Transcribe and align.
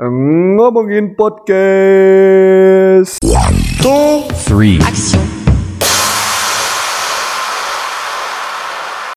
Ngomongin 0.00 1.12
podcast. 1.20 3.20
two, 3.84 4.24
three, 4.48 4.80
action. 4.80 5.20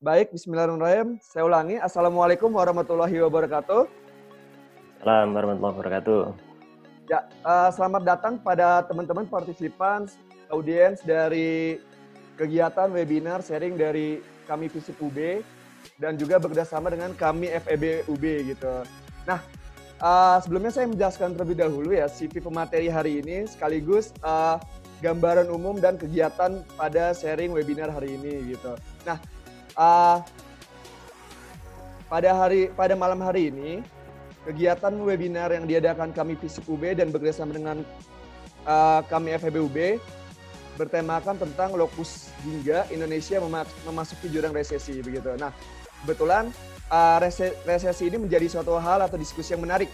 Baik, 0.03 0.35
bismillahirrahmanirrahim. 0.35 1.15
Saya 1.23 1.47
ulangi. 1.47 1.79
Assalamualaikum 1.79 2.51
warahmatullahi 2.51 3.23
wabarakatuh. 3.23 3.87
Salam 4.99 5.31
warahmatullahi 5.31 5.75
wabarakatuh. 5.79 6.21
Ya, 7.07 7.23
eh, 7.23 7.69
selamat 7.71 8.03
datang 8.03 8.43
pada 8.43 8.83
teman-teman 8.83 9.31
partisipan 9.31 10.11
audiens 10.51 10.99
dari 11.07 11.79
kegiatan 12.35 12.91
webinar 12.91 13.39
sharing 13.39 13.79
dari 13.79 14.19
kami 14.43 14.67
FISIP 14.67 14.99
UB 14.99 15.39
dan 16.03 16.19
juga 16.19 16.35
bekerjasama 16.35 16.91
dengan 16.91 17.15
kami 17.15 17.47
FEB 17.63 18.11
UB 18.11 18.51
gitu. 18.51 18.83
Nah, 19.23 19.39
eh, 19.99 20.37
sebelumnya 20.43 20.71
saya 20.71 20.89
menjelaskan 20.89 21.35
terlebih 21.37 21.57
dahulu 21.59 21.95
ya 21.95 22.09
CV 22.09 22.41
pemateri 22.41 22.87
hari 22.91 23.21
ini 23.23 23.45
sekaligus 23.47 24.11
eh, 24.23 24.57
gambaran 25.03 25.51
umum 25.51 25.77
dan 25.77 25.99
kegiatan 25.99 26.63
pada 26.79 27.11
sharing 27.11 27.51
webinar 27.51 27.91
hari 27.91 28.15
ini 28.15 28.55
gitu. 28.55 28.73
Nah, 29.03 29.17
eh, 29.75 30.17
pada 32.05 32.29
hari 32.37 32.71
pada 32.71 32.93
malam 32.93 33.19
hari 33.19 33.49
ini 33.49 33.81
kegiatan 34.45 34.93
webinar 35.01 35.49
yang 35.49 35.65
diadakan 35.65 36.13
kami 36.13 36.37
FISIP 36.37 36.69
UB 36.69 36.93
dan 36.93 37.09
bekerjasama 37.09 37.57
dengan 37.57 37.81
uh, 38.69 39.01
kami 39.09 39.33
FEB 39.41 39.57
UB 39.57 39.77
bertemakan 40.77 41.39
tentang 41.39 41.73
lokus 41.73 42.29
hingga 42.45 42.85
Indonesia 42.93 43.41
mema- 43.41 43.75
memasuki 43.87 44.29
jurang 44.29 44.53
resesi 44.53 45.01
begitu. 45.01 45.33
Nah, 45.39 45.49
kebetulan 46.03 46.51
uh, 46.89 47.17
rese- 47.21 47.57
resesi 47.63 48.09
ini 48.09 48.17
menjadi 48.21 48.49
suatu 48.49 48.77
hal 48.77 49.01
atau 49.05 49.17
diskusi 49.17 49.53
yang 49.53 49.63
menarik 49.63 49.89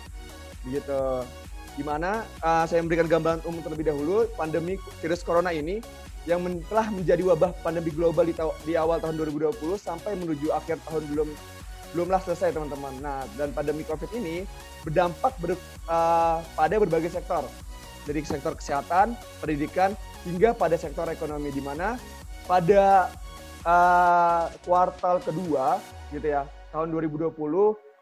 begitu. 0.66 1.26
Di 1.72 1.84
mana 1.88 2.27
uh, 2.44 2.68
saya 2.68 2.84
memberikan 2.84 3.08
gambaran 3.08 3.41
umum 3.48 3.63
terlebih 3.63 3.88
dahulu 3.88 4.27
pandemi 4.36 4.76
virus 4.99 5.24
corona 5.24 5.55
ini 5.55 5.80
yang 6.27 6.43
men- 6.43 6.62
telah 6.68 6.91
menjadi 6.91 7.24
wabah 7.32 7.55
pandemi 7.63 7.90
global 7.96 8.27
di, 8.27 8.35
di 8.68 8.74
awal 8.76 8.99
tahun 8.99 9.18
2020 9.18 9.55
sampai 9.80 10.20
menuju 10.20 10.52
akhir 10.54 10.77
tahun 10.85 11.07
belum 11.10 11.30
belumlah 11.91 12.21
selesai 12.24 12.55
teman-teman. 12.55 12.93
Nah, 13.04 13.27
dan 13.35 13.52
pandemi 13.52 13.84
COVID 13.84 14.12
ini 14.15 14.48
berdampak 14.84 15.35
ber, 15.43 15.60
uh, 15.91 16.40
pada 16.55 16.76
berbagai 16.80 17.12
sektor, 17.12 17.43
dari 18.08 18.24
sektor 18.24 18.55
kesehatan, 18.55 19.15
pendidikan, 19.43 19.91
hingga 20.24 20.55
pada 20.55 20.80
sektor 20.80 21.08
ekonomi 21.10 21.52
di 21.52 21.60
mana 21.60 21.99
pada 22.46 23.10
uh, 23.65 24.46
kuartal 24.63 25.20
kedua 25.24 25.82
gitu 26.13 26.27
ya 26.27 26.43
tahun 26.72 26.88
2020 26.96 27.36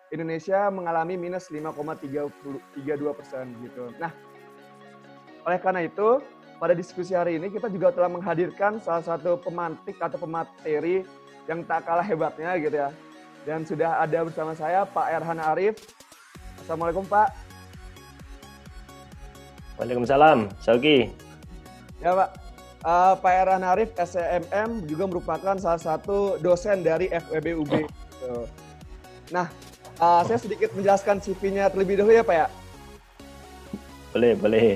Indonesia 0.10 0.70
mengalami 0.74 1.18
minus 1.18 1.50
5,32 1.54 2.62
persen 3.14 3.54
gitu. 3.62 3.94
Nah, 4.02 4.14
oleh 5.46 5.60
karena 5.62 5.86
itu 5.86 6.22
pada 6.58 6.74
diskusi 6.74 7.14
hari 7.14 7.38
ini 7.38 7.54
kita 7.54 7.70
juga 7.70 7.94
telah 7.94 8.10
menghadirkan 8.10 8.82
salah 8.82 9.06
satu 9.06 9.38
pemantik 9.42 9.98
atau 10.02 10.18
pemateri 10.18 11.06
yang 11.46 11.66
tak 11.66 11.86
kalah 11.86 12.06
hebatnya 12.06 12.58
gitu 12.58 12.78
ya. 12.78 12.90
Dan 13.48 13.64
sudah 13.66 14.04
ada 14.04 14.28
bersama 14.28 14.54
saya 14.54 14.86
Pak 14.86 15.08
Erhan 15.10 15.40
Arif. 15.42 15.80
Assalamualaikum 16.62 17.08
Pak. 17.08 17.32
Waalaikumsalam, 19.80 20.52
Sauki. 20.60 21.10
Ya 22.04 22.12
Pak. 22.14 22.30
Uh, 22.80 23.14
Pak 23.20 23.34
Erhan 23.44 23.64
Arif 23.64 23.90
SCMM 23.96 24.88
juga 24.88 25.04
merupakan 25.08 25.56
salah 25.60 25.80
satu 25.80 26.40
dosen 26.40 26.84
dari 26.84 27.08
FEB 27.12 27.60
UB. 27.64 27.74
Gitu. 28.20 28.44
Nah, 29.32 29.48
uh, 30.04 30.22
saya 30.28 30.40
sedikit 30.42 30.76
menjelaskan 30.76 31.24
CV-nya 31.24 31.72
terlebih 31.72 32.04
dahulu 32.04 32.14
ya 32.14 32.24
Pak 32.28 32.36
ya. 32.36 32.48
Boleh, 34.12 34.34
boleh. 34.36 34.70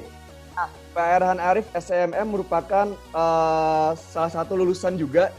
Nah, 0.53 0.69
Pak 0.93 1.07
Erhan 1.19 1.39
Arif 1.41 1.67
SCMM 1.75 2.27
merupakan 2.31 2.87
uh, 3.11 3.91
salah 3.97 4.31
satu 4.31 4.55
lulusan 4.55 4.95
juga 4.95 5.33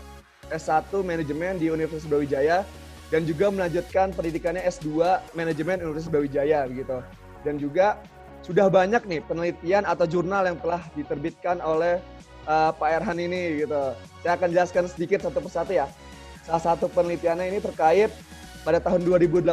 S1 0.53 0.91
Manajemen 1.01 1.57
di 1.57 1.73
Universitas 1.73 2.05
Brawijaya 2.05 2.67
dan 3.09 3.23
juga 3.25 3.49
melanjutkan 3.49 4.11
pendidikannya 4.13 4.67
S2 4.67 5.23
Manajemen 5.33 5.81
Universitas 5.81 6.11
Brawijaya 6.13 6.67
gitu. 6.69 6.99
Dan 7.47 7.57
juga 7.57 8.03
sudah 8.45 8.69
banyak 8.69 9.07
nih 9.09 9.21
penelitian 9.25 9.89
atau 9.89 10.05
jurnal 10.05 10.45
yang 10.45 10.59
telah 10.61 10.83
diterbitkan 10.93 11.65
oleh 11.65 12.03
uh, 12.45 12.75
Pak 12.75 12.89
Erhan 13.01 13.19
ini 13.23 13.65
gitu. 13.65 13.95
Saya 14.21 14.37
akan 14.37 14.49
jelaskan 14.53 14.85
sedikit 14.91 15.25
satu 15.25 15.41
persatu 15.41 15.73
ya. 15.73 15.87
Salah 16.45 16.63
satu 16.63 16.93
penelitiannya 16.93 17.57
ini 17.57 17.59
terkait 17.65 18.13
pada 18.65 18.81
tahun 18.81 19.05
2018 19.05 19.49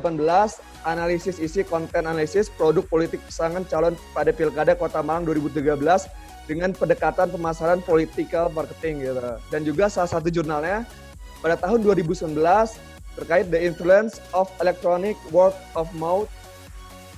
analisis 0.84 1.40
isi 1.40 1.64
konten 1.64 2.04
analisis 2.04 2.52
produk 2.52 2.84
politik 2.88 3.24
pasangan 3.28 3.64
calon 3.68 3.96
pada 4.12 4.36
Pilkada 4.36 4.76
Kota 4.76 5.00
Malang 5.00 5.24
2013 5.28 5.80
dengan 6.52 6.76
pendekatan 6.76 7.32
pemasaran 7.32 7.80
political 7.84 8.52
marketing 8.52 9.08
gitu. 9.08 9.20
Dan 9.48 9.64
juga 9.64 9.88
salah 9.88 10.12
satu 10.12 10.28
jurnalnya 10.28 10.84
pada 11.40 11.56
tahun 11.56 11.80
2019 11.84 12.36
terkait 13.20 13.48
the 13.52 13.60
influence 13.60 14.20
of 14.36 14.52
electronic 14.60 15.16
word 15.32 15.56
of 15.76 15.88
mouth 15.96 16.28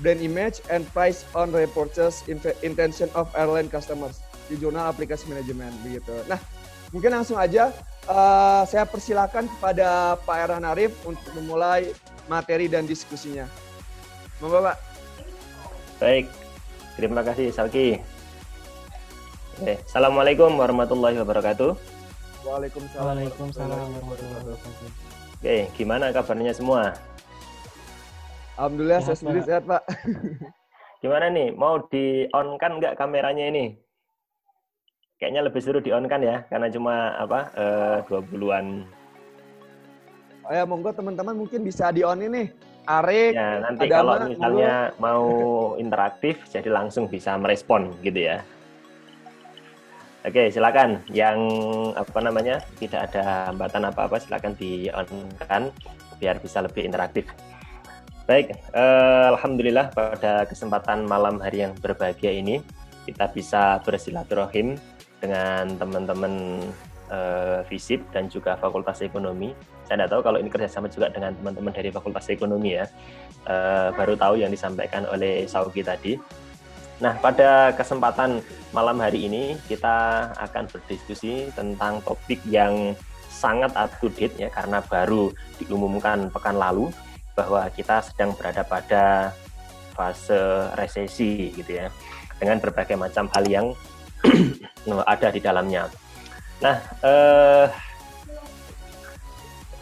brand 0.02 0.22
image 0.22 0.62
and 0.74 0.86
price 0.94 1.26
on 1.38 1.54
repurchase 1.54 2.26
intention 2.66 3.10
of 3.14 3.30
airline 3.38 3.70
customers 3.70 4.22
di 4.50 4.58
jurnal 4.58 4.90
aplikasi 4.90 5.30
manajemen 5.30 5.70
begitu. 5.86 6.14
Nah, 6.26 6.42
mungkin 6.90 7.14
langsung 7.14 7.38
aja 7.38 7.70
uh, 8.08 8.64
saya 8.68 8.84
persilakan 8.88 9.47
kepada 9.58 10.19
Pak 10.24 10.38
Erhan 10.50 10.66
Arif 10.68 10.96
untuk 11.08 11.28
memulai 11.36 11.91
materi 12.28 12.72
dan 12.72 12.88
diskusinya. 12.88 13.47
Monggo 14.40 14.64
Pak. 14.64 14.78
Baik, 16.02 16.25
terima 17.00 17.24
kasih 17.24 17.52
Sauki. 17.53 18.02
Oke, 19.62 19.78
Assalamualaikum 19.86 20.58
warahmatullahi 20.58 21.22
wabarakatuh. 21.22 21.78
Waalaikumsalam. 22.44 23.06
Waalaikumsalam 23.06 23.69
warahmatullahi 23.72 24.42
wabarakatuh. 24.44 24.90
Oke, 25.40 25.58
gimana 25.78 26.12
kabarnya 26.12 26.52
semua? 26.56 26.96
Alhamdulillah 28.58 29.00
saya 29.02 29.16
Sehat, 29.16 29.19
sendiri 29.22 29.40
Pak. 29.42 29.47
sehat 29.47 29.63
Pak. 29.66 29.84
Gimana 31.03 31.25
nih, 31.31 31.52
mau 31.52 31.84
di 31.92 32.28
on 32.31 32.56
kan 32.56 32.80
nggak 32.80 32.96
kameranya 32.96 33.52
ini? 33.52 33.75
Kayaknya 35.24 35.48
lebih 35.48 35.64
seru 35.64 35.80
di 35.80 35.88
on 35.96 36.04
kan 36.12 36.20
ya, 36.20 36.44
karena 36.52 36.68
cuma 36.68 37.16
apa 37.16 37.48
eh, 37.56 37.98
20-an. 38.12 38.84
Oh 40.44 40.52
ya 40.52 40.68
monggo 40.68 40.92
teman-teman 40.92 41.32
mungkin 41.40 41.64
bisa 41.64 41.96
di 41.96 42.04
on 42.04 42.20
ini. 42.20 42.52
Arik, 42.84 43.32
Ya, 43.32 43.64
nanti 43.64 43.88
Adama, 43.88 44.20
kalau 44.20 44.28
misalnya 44.28 44.92
mau 45.00 45.24
interaktif, 45.80 46.44
jadi 46.52 46.68
langsung 46.68 47.08
bisa 47.08 47.40
merespon 47.40 47.96
gitu 48.04 48.20
ya. 48.20 48.44
Oke, 50.28 50.52
silakan. 50.52 51.00
Yang 51.08 51.40
apa 51.96 52.20
namanya 52.20 52.60
tidak 52.76 53.08
ada 53.08 53.48
hambatan 53.48 53.88
apa-apa, 53.96 54.20
silakan 54.20 54.60
di 54.60 54.92
on 54.92 55.08
kan 55.48 55.72
biar 56.20 56.44
bisa 56.44 56.60
lebih 56.60 56.84
interaktif. 56.84 57.32
Baik, 58.28 58.52
eh, 58.76 59.26
alhamdulillah 59.32 59.88
pada 59.96 60.44
kesempatan 60.52 61.08
malam 61.08 61.40
hari 61.40 61.64
yang 61.64 61.72
berbahagia 61.80 62.36
ini 62.36 62.60
kita 63.08 63.32
bisa 63.32 63.80
bersilaturahim 63.84 64.76
dengan 65.24 65.80
teman-teman 65.80 66.60
FISIP 67.70 68.10
dan 68.10 68.26
juga 68.26 68.58
Fakultas 68.58 69.06
Ekonomi. 69.06 69.54
Saya 69.86 70.02
tidak 70.02 70.18
tahu 70.18 70.22
kalau 70.26 70.38
ini 70.42 70.50
kerjasama 70.50 70.90
juga 70.90 71.14
dengan 71.14 71.36
teman-teman 71.38 71.70
dari 71.70 71.94
Fakultas 71.94 72.26
Ekonomi 72.30 72.74
ya. 72.74 72.86
Eh, 73.44 73.90
baru 73.94 74.16
tahu 74.16 74.40
yang 74.40 74.50
disampaikan 74.50 75.06
oleh 75.12 75.46
Sauki 75.46 75.84
tadi. 75.84 76.18
Nah, 77.04 77.20
pada 77.20 77.76
kesempatan 77.76 78.40
malam 78.72 78.98
hari 79.04 79.28
ini 79.28 79.60
kita 79.68 80.30
akan 80.40 80.72
berdiskusi 80.72 81.52
tentang 81.52 82.00
topik 82.08 82.40
yang 82.48 82.96
sangat 83.28 83.76
up 83.76 83.92
to 84.00 84.08
date 84.14 84.34
ya 84.40 84.48
karena 84.48 84.80
baru 84.80 85.34
diumumkan 85.60 86.32
pekan 86.32 86.56
lalu 86.56 86.88
bahwa 87.36 87.66
kita 87.74 88.00
sedang 88.06 88.32
berada 88.38 88.64
pada 88.64 89.34
fase 89.98 90.70
resesi 90.80 91.52
gitu 91.52 91.82
ya 91.82 91.92
dengan 92.40 92.62
berbagai 92.62 92.96
macam 92.96 93.28
hal 93.34 93.44
yang 93.50 93.68
ada 95.14 95.28
di 95.30 95.40
dalamnya. 95.44 95.88
Nah, 96.64 96.78
eh, 97.04 97.68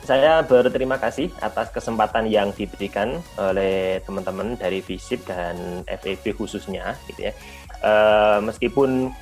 saya 0.02 0.42
berterima 0.42 0.98
kasih 0.98 1.30
atas 1.46 1.70
kesempatan 1.70 2.26
yang 2.26 2.50
diberikan 2.58 3.22
oleh 3.38 4.02
teman-teman 4.02 4.58
dari 4.58 4.82
FISIP 4.82 5.30
dan 5.30 5.86
FEB 5.86 6.34
khususnya, 6.34 6.98
gitu 7.06 7.30
ya. 7.30 7.34
Eh, 7.82 8.40
meskipun 8.42 9.14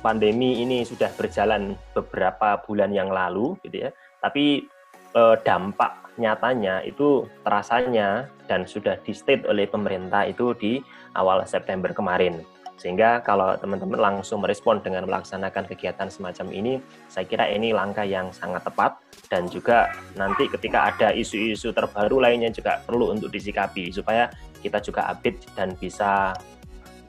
pandemi 0.00 0.64
ini 0.64 0.82
sudah 0.82 1.12
berjalan 1.14 1.76
beberapa 1.92 2.58
bulan 2.64 2.90
yang 2.90 3.12
lalu, 3.12 3.54
gitu 3.68 3.88
ya, 3.88 3.90
tapi 4.24 4.64
eh, 5.12 5.36
dampak 5.44 6.02
nyatanya 6.16 6.84
itu 6.84 7.24
terasanya 7.44 8.28
dan 8.48 8.68
sudah 8.68 9.00
di 9.00 9.16
state 9.16 9.48
oleh 9.48 9.64
pemerintah 9.64 10.28
itu 10.28 10.52
di 10.56 10.80
awal 11.16 11.44
September 11.48 11.92
kemarin. 11.92 12.44
Sehingga 12.82 13.22
kalau 13.22 13.54
teman-teman 13.62 13.94
langsung 13.94 14.42
merespon 14.42 14.82
dengan 14.82 15.06
melaksanakan 15.06 15.70
kegiatan 15.70 16.10
semacam 16.10 16.50
ini, 16.50 16.82
saya 17.06 17.22
kira 17.30 17.46
ini 17.46 17.70
langkah 17.70 18.02
yang 18.02 18.34
sangat 18.34 18.66
tepat 18.66 18.98
dan 19.30 19.46
juga 19.46 19.94
nanti 20.18 20.50
ketika 20.50 20.90
ada 20.90 21.14
isu-isu 21.14 21.70
terbaru 21.70 22.18
lainnya 22.18 22.50
juga 22.50 22.82
perlu 22.82 23.14
untuk 23.14 23.30
disikapi 23.30 23.94
supaya 23.94 24.26
kita 24.58 24.82
juga 24.82 25.06
update 25.14 25.54
dan 25.54 25.78
bisa 25.78 26.34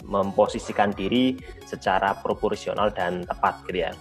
memposisikan 0.05 0.93
diri 0.93 1.41
secara 1.65 2.13
proporsional 2.21 2.93
dan 2.93 3.25
tepat 3.25 3.65
gitu 3.65 3.89
ya. 3.89 3.91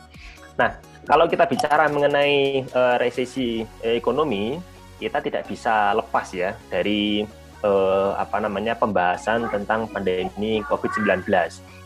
Nah, 0.60 0.76
kalau 1.08 1.24
kita 1.24 1.48
bicara 1.48 1.88
mengenai 1.88 2.68
uh, 2.68 3.00
resesi 3.00 3.64
ekonomi, 3.80 4.60
kita 5.00 5.24
tidak 5.24 5.48
bisa 5.48 5.96
lepas 5.96 6.28
ya 6.36 6.52
dari 6.68 7.24
uh, 7.62 8.18
apa 8.18 8.42
namanya 8.42 8.76
pembahasan 8.76 9.48
tentang 9.50 9.88
pandemi 9.90 10.62
COVID-19. 10.66 11.26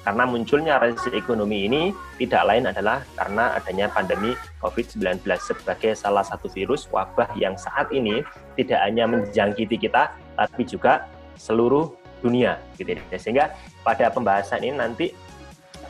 Karena 0.07 0.23
munculnya 0.23 0.79
resesi 0.79 1.11
ekonomi 1.19 1.67
ini 1.67 1.91
tidak 2.23 2.43
lain 2.47 2.71
adalah 2.71 3.03
karena 3.19 3.59
adanya 3.59 3.91
pandemi 3.91 4.39
COVID-19 4.63 5.23
sebagai 5.43 5.99
salah 5.99 6.23
satu 6.23 6.47
virus 6.47 6.87
wabah 6.95 7.35
yang 7.35 7.59
saat 7.59 7.91
ini 7.91 8.23
tidak 8.55 8.79
hanya 8.87 9.11
menjangkiti 9.11 9.77
kita, 9.77 10.15
tapi 10.39 10.63
juga 10.63 11.11
seluruh 11.35 11.91
dunia. 12.23 12.63
Gitu 12.79 12.95
ya. 12.97 13.19
Sehingga 13.19 13.45
pada 13.83 14.07
pembahasan 14.09 14.63
ini 14.63 14.79
nanti 14.79 15.07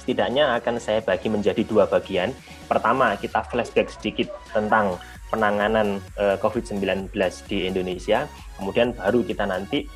setidaknya 0.01 0.55
akan 0.63 0.79
saya 0.79 1.03
bagi 1.03 1.27
menjadi 1.29 1.67
dua 1.67 1.85
bagian. 1.85 2.33
Pertama, 2.71 3.19
kita 3.21 3.43
flashback 3.51 3.91
sedikit 3.91 4.33
tentang 4.55 4.97
penanganan 5.29 5.99
uh, 6.17 6.35
eh, 6.35 6.37
COVID-19 6.39 7.11
di 7.51 7.67
Indonesia, 7.67 8.31
kemudian 8.57 8.95
baru 8.95 9.27
kita 9.27 9.45
nanti 9.45 9.91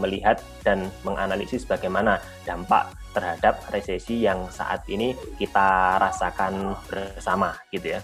melihat 0.00 0.42
dan 0.66 0.90
menganalisis 1.06 1.62
bagaimana 1.68 2.18
dampak 2.42 2.90
terhadap 3.12 3.60
resesi 3.68 4.24
yang 4.24 4.48
saat 4.48 4.82
ini 4.88 5.12
kita 5.36 6.00
rasakan 6.00 6.74
bersama, 6.88 7.52
gitu 7.68 7.94
ya. 7.94 8.00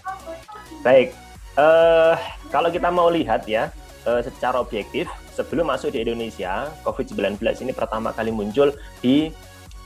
Baik, 0.85 1.11
uh, 1.57 2.15
kalau 2.53 2.69
kita 2.69 2.93
mau 2.93 3.09
lihat 3.09 3.49
ya, 3.49 3.73
uh, 4.05 4.21
secara 4.21 4.61
objektif, 4.61 5.09
sebelum 5.33 5.67
masuk 5.73 5.91
di 5.97 6.05
Indonesia, 6.05 6.69
COVID-19 6.85 7.41
ini 7.65 7.73
pertama 7.73 8.13
kali 8.13 8.29
muncul 8.29 8.71
di 9.01 9.33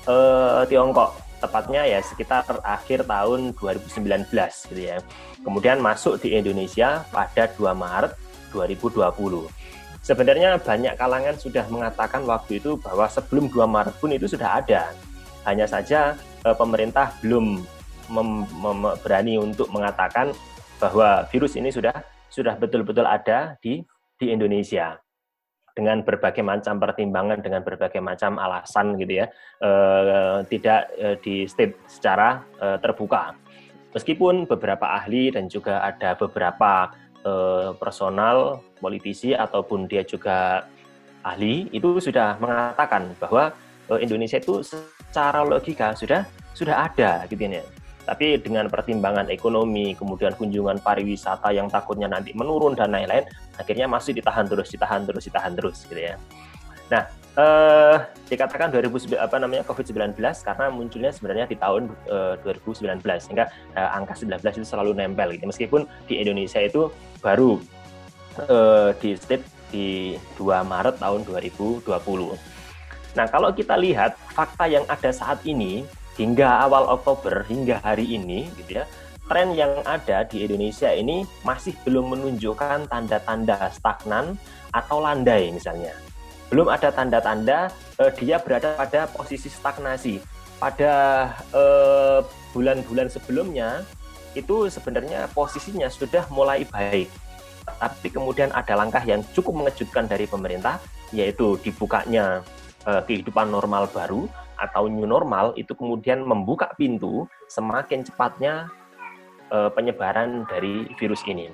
uh, 0.06 0.68
Tiongkok 0.68 1.23
tepatnya 1.44 1.84
ya 1.84 2.00
sekitar 2.00 2.48
akhir 2.64 3.04
tahun 3.04 3.52
2019 3.60 4.32
gitu 4.72 4.82
ya. 4.82 5.04
Kemudian 5.44 5.84
masuk 5.84 6.24
di 6.24 6.40
Indonesia 6.40 7.04
pada 7.12 7.52
2 7.52 7.76
Maret 7.76 8.16
2020. 8.56 9.52
Sebenarnya 10.04 10.60
banyak 10.60 10.96
kalangan 10.96 11.36
sudah 11.36 11.68
mengatakan 11.68 12.24
waktu 12.24 12.64
itu 12.64 12.80
bahwa 12.80 13.08
sebelum 13.12 13.52
2 13.52 13.68
Maret 13.68 13.96
pun 14.00 14.16
itu 14.16 14.32
sudah 14.32 14.64
ada. 14.64 14.96
Hanya 15.44 15.68
saja 15.68 16.16
eh, 16.48 16.56
pemerintah 16.56 17.12
belum 17.20 17.60
berani 19.04 19.40
untuk 19.40 19.72
mengatakan 19.72 20.32
bahwa 20.80 21.24
virus 21.32 21.56
ini 21.56 21.72
sudah 21.72 21.96
sudah 22.28 22.60
betul-betul 22.60 23.08
ada 23.08 23.56
di 23.64 23.84
di 24.20 24.32
Indonesia 24.32 25.03
dengan 25.74 26.06
berbagai 26.06 26.46
macam 26.46 26.78
pertimbangan 26.78 27.42
dengan 27.42 27.66
berbagai 27.66 27.98
macam 27.98 28.38
alasan 28.38 28.94
gitu 29.02 29.26
ya 29.26 29.28
eh, 29.62 30.46
tidak 30.48 30.82
eh, 30.98 31.18
di 31.20 31.50
state 31.50 31.76
secara 31.90 32.46
eh, 32.62 32.78
terbuka. 32.78 33.34
Meskipun 33.94 34.50
beberapa 34.50 34.90
ahli 34.98 35.30
dan 35.34 35.50
juga 35.50 35.82
ada 35.82 36.14
beberapa 36.18 36.94
eh, 37.26 37.74
personal 37.78 38.62
politisi 38.78 39.34
ataupun 39.34 39.90
dia 39.90 40.06
juga 40.06 40.66
ahli 41.26 41.70
itu 41.74 41.98
sudah 41.98 42.38
mengatakan 42.38 43.14
bahwa 43.18 43.50
eh, 43.90 44.00
Indonesia 44.02 44.38
itu 44.38 44.62
secara 44.62 45.42
logika 45.42 45.98
sudah 45.98 46.26
sudah 46.54 46.86
ada 46.86 47.26
gitu 47.30 47.50
ya 47.50 47.66
tapi 48.04 48.36
dengan 48.40 48.68
pertimbangan 48.68 49.32
ekonomi, 49.32 49.96
kemudian 49.96 50.36
kunjungan 50.36 50.84
pariwisata 50.84 51.56
yang 51.56 51.72
takutnya 51.72 52.12
nanti 52.12 52.36
menurun 52.36 52.76
dan 52.76 52.92
lain-lain, 52.92 53.24
akhirnya 53.56 53.88
masih 53.88 54.12
ditahan 54.12 54.44
terus, 54.44 54.68
ditahan 54.68 55.08
terus, 55.08 55.24
ditahan 55.24 55.54
terus, 55.56 55.78
gitu 55.88 56.02
ya. 56.04 56.16
Nah, 56.92 57.08
eh, 57.40 57.98
dikatakan 58.28 58.70
2000 58.70 59.16
apa 59.18 59.40
namanya 59.40 59.64
COVID-19 59.66 60.20
karena 60.20 60.66
munculnya 60.70 61.12
sebenarnya 61.16 61.46
di 61.48 61.56
tahun 61.56 61.90
eh, 62.12 62.36
2019 62.44 63.00
sehingga 63.24 63.48
eh, 63.74 63.90
angka 63.98 64.20
19 64.20 64.44
itu 64.60 64.68
selalu 64.68 64.92
nempel 64.94 65.32
gitu. 65.34 65.48
Meskipun 65.48 65.88
di 66.06 66.20
Indonesia 66.20 66.60
itu 66.60 66.92
baru 67.24 67.58
eh, 68.46 68.90
di 69.00 69.16
state 69.16 69.46
di 69.74 70.20
2 70.38 70.44
Maret 70.62 71.02
tahun 71.02 71.26
2020. 71.26 71.88
Nah, 73.14 73.26
kalau 73.30 73.50
kita 73.54 73.78
lihat 73.78 74.18
fakta 74.34 74.66
yang 74.70 74.86
ada 74.90 75.10
saat 75.14 75.42
ini 75.46 75.86
hingga 76.16 76.66
awal 76.66 76.90
Oktober 76.94 77.46
hingga 77.50 77.82
hari 77.82 78.18
ini 78.18 78.50
gitu 78.62 78.82
ya 78.82 78.86
tren 79.28 79.56
yang 79.56 79.82
ada 79.88 80.28
di 80.28 80.44
Indonesia 80.44 80.92
ini 80.92 81.24
masih 81.48 81.74
belum 81.88 82.12
menunjukkan 82.16 82.92
tanda-tanda 82.92 83.72
stagnan 83.72 84.36
atau 84.76 85.00
landai 85.00 85.50
misalnya. 85.54 85.96
Belum 86.52 86.68
ada 86.68 86.92
tanda-tanda 86.92 87.72
eh, 87.98 88.12
dia 88.20 88.38
berada 88.38 88.76
pada 88.76 89.08
posisi 89.10 89.48
stagnasi. 89.48 90.20
Pada 90.60 91.28
eh, 91.56 92.20
bulan-bulan 92.52 93.10
sebelumnya 93.10 93.84
itu 94.38 94.68
sebenarnya 94.68 95.32
posisinya 95.32 95.88
sudah 95.88 96.28
mulai 96.30 96.68
baik. 96.68 97.08
Tapi 97.64 98.08
kemudian 98.12 98.52
ada 98.52 98.76
langkah 98.76 99.02
yang 99.08 99.24
cukup 99.32 99.64
mengejutkan 99.64 100.04
dari 100.06 100.28
pemerintah 100.28 100.84
yaitu 101.16 101.56
dibukanya 101.64 102.44
eh, 102.84 103.02
kehidupan 103.08 103.48
normal 103.48 103.88
baru 103.88 104.28
atau 104.64 104.88
new 104.88 105.04
normal 105.04 105.52
itu 105.60 105.76
kemudian 105.76 106.24
membuka 106.24 106.72
pintu 106.80 107.28
semakin 107.52 108.08
cepatnya 108.08 108.72
uh, 109.52 109.68
penyebaran 109.76 110.48
dari 110.48 110.88
virus 110.96 111.20
ini. 111.28 111.52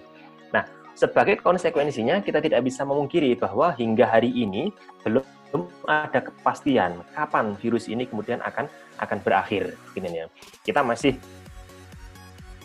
Nah, 0.54 0.62
sebagai 0.94 1.42
konsekuensinya 1.42 2.22
kita 2.22 2.38
tidak 2.38 2.62
bisa 2.62 2.86
memungkiri 2.86 3.34
bahwa 3.34 3.74
hingga 3.74 4.06
hari 4.06 4.30
ini 4.30 4.70
belum 5.02 5.26
ada 5.90 6.22
kepastian 6.22 7.02
kapan 7.18 7.58
virus 7.58 7.90
ini 7.90 8.06
kemudian 8.06 8.38
akan 8.46 8.70
akan 9.02 9.18
berakhir 9.26 9.74
ya. 9.98 10.30
Kita 10.62 10.86
masih 10.86 11.18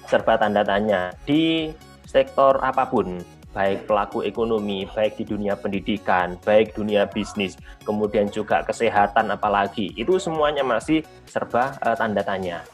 serba 0.04 0.36
tanda 0.36 0.60
tanya 0.60 1.16
di 1.24 1.72
sektor 2.04 2.60
apa 2.60 2.84
pun 2.84 3.24
baik 3.54 3.86
pelaku 3.86 4.26
ekonomi, 4.26 4.84
baik 4.90 5.14
di 5.14 5.24
dunia 5.24 5.54
pendidikan, 5.54 6.34
baik 6.42 6.74
dunia 6.74 7.06
bisnis, 7.06 7.54
kemudian 7.86 8.26
juga 8.26 8.66
kesehatan 8.66 9.30
apalagi, 9.30 9.94
itu 9.94 10.18
semuanya 10.18 10.66
masih 10.66 11.06
serba 11.30 11.78
uh, 11.78 11.94
tanda 11.94 12.26
tanya. 12.26 12.66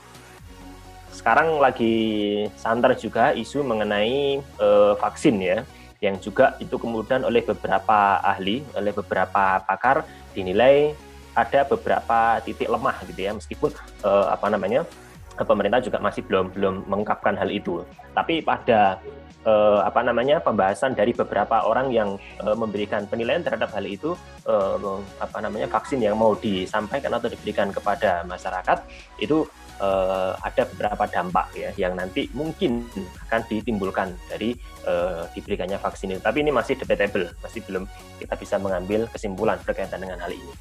Sekarang 1.12 1.60
lagi 1.60 2.48
santer 2.56 2.96
juga 2.96 3.36
isu 3.36 3.60
mengenai 3.60 4.40
uh, 4.56 4.96
vaksin 4.96 5.36
ya, 5.36 5.68
yang 6.00 6.16
juga 6.16 6.56
itu 6.64 6.80
kemudian 6.80 7.28
oleh 7.28 7.44
beberapa 7.44 8.16
ahli, 8.24 8.64
oleh 8.72 8.90
beberapa 8.96 9.60
pakar 9.60 10.08
dinilai 10.32 10.96
ada 11.36 11.68
beberapa 11.68 12.40
titik 12.40 12.72
lemah 12.72 12.96
gitu 13.04 13.20
ya, 13.20 13.36
meskipun 13.36 13.70
uh, 14.00 14.32
apa 14.32 14.48
namanya 14.48 14.88
pemerintah 15.36 15.80
juga 15.84 16.00
masih 16.00 16.24
belum 16.24 16.56
belum 16.56 16.74
mengungkapkan 16.88 17.36
hal 17.36 17.52
itu. 17.52 17.84
Tapi 18.16 18.40
pada 18.40 18.96
uh, 19.46 19.80
apa 19.84 20.00
namanya 20.04 20.40
pembahasan 20.40 20.92
dari 20.92 21.16
beberapa 21.16 21.64
orang 21.64 21.92
yang 21.92 22.16
uh, 22.42 22.56
memberikan 22.56 23.06
penilaian 23.08 23.40
terhadap 23.44 23.72
hal 23.72 23.84
itu 23.86 24.12
uh, 24.48 25.00
apa 25.20 25.38
namanya 25.40 25.70
vaksin 25.70 26.00
yang 26.02 26.16
mau 26.16 26.36
disampaikan 26.36 27.12
atau 27.16 27.28
diberikan 27.30 27.72
kepada 27.72 28.24
masyarakat 28.28 28.84
itu 29.20 29.46
uh, 29.80 30.36
ada 30.44 30.62
beberapa 30.68 31.04
dampak 31.08 31.46
ya 31.56 31.70
yang 31.74 31.96
nanti 31.96 32.28
mungkin 32.36 32.84
akan 33.28 33.40
ditimbulkan 33.48 34.12
dari 34.28 34.54
uh, 34.84 35.26
diberikannya 35.32 35.80
vaksin 35.80 36.16
itu. 36.16 36.22
Tapi 36.22 36.44
ini 36.44 36.52
masih 36.52 36.76
debatable, 36.76 37.32
masih 37.40 37.60
belum 37.64 37.84
kita 38.20 38.34
bisa 38.36 38.56
mengambil 38.60 39.08
kesimpulan 39.10 39.56
berkaitan 39.64 40.04
dengan 40.04 40.20
hal 40.20 40.30
ini. 40.30 40.52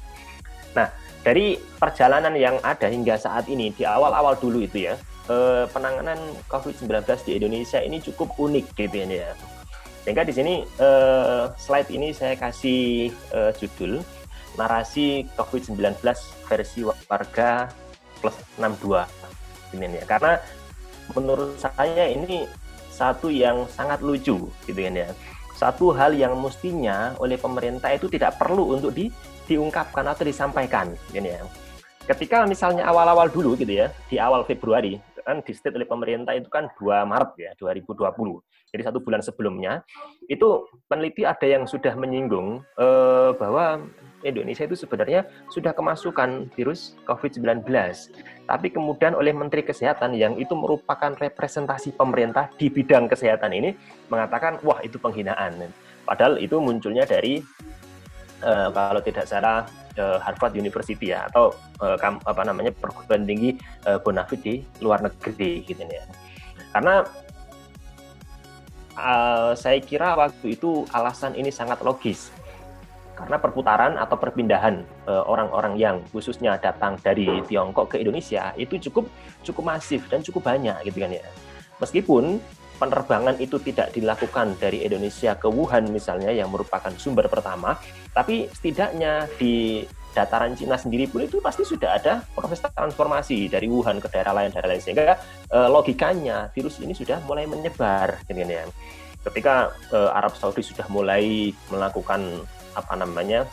Nah, 0.70 0.86
dari 1.20 1.58
perjalanan 1.58 2.32
yang 2.38 2.56
ada 2.64 2.88
hingga 2.88 3.18
saat 3.20 3.50
ini 3.50 3.74
di 3.74 3.84
awal-awal 3.84 4.38
dulu 4.38 4.64
itu 4.64 4.88
ya, 4.88 4.94
eh, 5.30 5.64
penanganan 5.70 6.18
COVID-19 6.50 7.06
di 7.22 7.32
Indonesia 7.38 7.78
ini 7.78 8.02
cukup 8.02 8.34
unik 8.34 8.74
gitu 8.74 9.06
ya. 9.06 9.32
Sehingga 10.02 10.26
di 10.26 10.34
sini 10.34 10.54
eh, 10.66 11.44
slide 11.54 11.90
ini 11.94 12.10
saya 12.10 12.34
kasih 12.34 13.14
eh, 13.14 13.52
judul 13.54 14.02
narasi 14.58 15.24
COVID-19 15.38 16.02
versi 16.50 16.80
warga 16.82 17.70
plus 18.18 18.34
62 18.58 19.78
ini 19.78 20.02
ya. 20.02 20.04
Karena 20.04 20.34
menurut 21.14 21.54
saya 21.58 22.10
ini 22.10 22.46
satu 22.90 23.32
yang 23.32 23.64
sangat 23.70 24.02
lucu 24.04 24.50
gitu 24.66 24.80
kan 24.80 24.94
ya. 24.94 25.08
Satu 25.56 25.92
hal 25.92 26.16
yang 26.16 26.36
mestinya 26.40 27.12
oleh 27.20 27.36
pemerintah 27.36 27.92
itu 27.92 28.08
tidak 28.08 28.40
perlu 28.40 28.76
untuk 28.76 28.96
di, 28.96 29.12
diungkapkan 29.44 30.08
atau 30.08 30.24
disampaikan 30.24 30.88
gitu 31.12 31.20
ya. 31.20 31.40
Ketika 32.08 32.48
misalnya 32.48 32.88
awal-awal 32.88 33.28
dulu 33.28 33.54
gitu 33.60 33.76
ya, 33.76 33.92
di 34.08 34.16
awal 34.16 34.42
Februari 34.48 34.96
kan 35.24 35.44
di 35.44 35.52
state 35.52 35.76
oleh 35.76 35.88
pemerintah 35.88 36.32
itu 36.36 36.48
kan 36.50 36.68
2 36.78 37.04
Maret 37.06 37.30
ya 37.36 37.50
2020. 37.58 38.06
Jadi 38.70 38.82
satu 38.86 39.02
bulan 39.02 39.18
sebelumnya 39.18 39.82
itu 40.30 40.66
peneliti 40.86 41.26
ada 41.26 41.42
yang 41.42 41.66
sudah 41.66 41.90
menyinggung 41.98 42.62
eh, 42.78 43.30
bahwa 43.34 43.82
Indonesia 44.22 44.68
itu 44.68 44.76
sebenarnya 44.76 45.26
sudah 45.50 45.72
kemasukan 45.72 46.52
virus 46.54 46.94
COVID-19. 47.08 47.66
Tapi 48.46 48.68
kemudian 48.70 49.16
oleh 49.16 49.32
Menteri 49.32 49.64
Kesehatan 49.64 50.14
yang 50.14 50.36
itu 50.36 50.52
merupakan 50.52 51.16
representasi 51.16 51.96
pemerintah 51.96 52.52
di 52.60 52.68
bidang 52.68 53.08
kesehatan 53.08 53.50
ini 53.56 53.74
mengatakan 54.12 54.60
wah 54.62 54.78
itu 54.84 55.00
penghinaan. 55.00 55.72
Padahal 56.04 56.36
itu 56.36 56.58
munculnya 56.60 57.08
dari 57.08 57.40
uh, 58.44 58.68
kalau 58.72 59.00
tidak 59.00 59.24
salah 59.24 59.64
Harvard 60.20 60.56
University 60.56 61.12
ya 61.12 61.28
atau 61.28 61.52
uh, 61.84 61.96
apa 62.00 62.42
namanya 62.42 62.72
perguruan 62.72 63.28
tinggi 63.28 63.56
uh, 63.84 64.00
bonafit 64.00 64.40
di 64.40 64.54
luar 64.80 65.04
negeri 65.04 65.62
gitu 65.64 65.80
ya. 65.84 66.04
Karena 66.72 67.04
uh, 68.96 69.52
saya 69.54 69.78
kira 69.82 70.16
waktu 70.16 70.56
itu 70.56 70.88
alasan 70.90 71.36
ini 71.36 71.52
sangat 71.52 71.84
logis 71.84 72.32
karena 73.20 73.36
perputaran 73.36 74.00
atau 74.00 74.16
perpindahan 74.16 74.80
orang-orang 75.04 75.76
yang 75.76 76.00
khususnya 76.08 76.56
datang 76.56 76.96
dari 77.04 77.28
Tiongkok 77.44 77.92
ke 77.92 78.00
Indonesia 78.00 78.56
itu 78.56 78.80
cukup 78.88 79.12
cukup 79.44 79.76
masif 79.76 80.08
dan 80.08 80.24
cukup 80.24 80.48
banyak 80.48 80.72
gitu 80.88 81.04
kan 81.04 81.12
ya. 81.12 81.20
Meskipun 81.84 82.40
penerbangan 82.80 83.36
itu 83.36 83.60
tidak 83.60 83.92
dilakukan 83.92 84.56
dari 84.56 84.80
Indonesia 84.80 85.36
ke 85.36 85.52
Wuhan 85.52 85.92
misalnya 85.92 86.32
yang 86.32 86.48
merupakan 86.48 86.88
sumber 86.96 87.28
pertama, 87.28 87.76
tapi 88.16 88.48
setidaknya 88.48 89.28
di 89.36 89.84
dataran 90.10 90.58
Cina 90.58 90.74
sendiri 90.74 91.06
pun 91.06 91.22
itu 91.22 91.38
pasti 91.38 91.62
sudah 91.62 91.94
ada 92.00 92.24
proses 92.34 92.58
transformasi 92.58 93.46
dari 93.46 93.70
Wuhan 93.70 94.02
ke 94.02 94.10
daerah 94.10 94.34
lain 94.34 94.50
daerah 94.50 94.74
lain 94.74 94.82
sehingga 94.82 95.14
e, 95.46 95.58
logikanya 95.70 96.50
virus 96.50 96.82
ini 96.82 96.96
sudah 96.96 97.22
mulai 97.22 97.46
menyebar 97.46 98.18
gitu 98.26 98.42
ya. 98.42 98.66
Ketika 99.22 99.70
e, 99.92 99.98
Arab 100.10 100.34
Saudi 100.34 100.66
sudah 100.66 100.88
mulai 100.90 101.54
melakukan 101.70 102.42
apa 102.74 102.94
namanya 102.98 103.46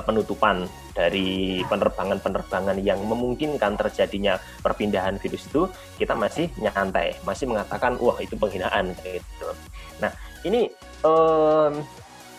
penutupan 0.00 0.68
dari 0.96 1.60
penerbangan-penerbangan 1.68 2.80
yang 2.80 3.00
memungkinkan 3.04 3.76
terjadinya 3.76 4.40
perpindahan 4.64 5.20
virus 5.20 5.46
itu, 5.48 5.68
kita 6.00 6.16
masih 6.16 6.48
nyantai, 6.60 7.16
masih 7.22 7.48
mengatakan 7.48 8.00
wah 8.00 8.16
itu 8.20 8.32
penghinaan 8.36 8.96
gitu. 9.04 9.48
Nah 10.00 10.12
ini 10.44 10.72
um, 11.04 11.84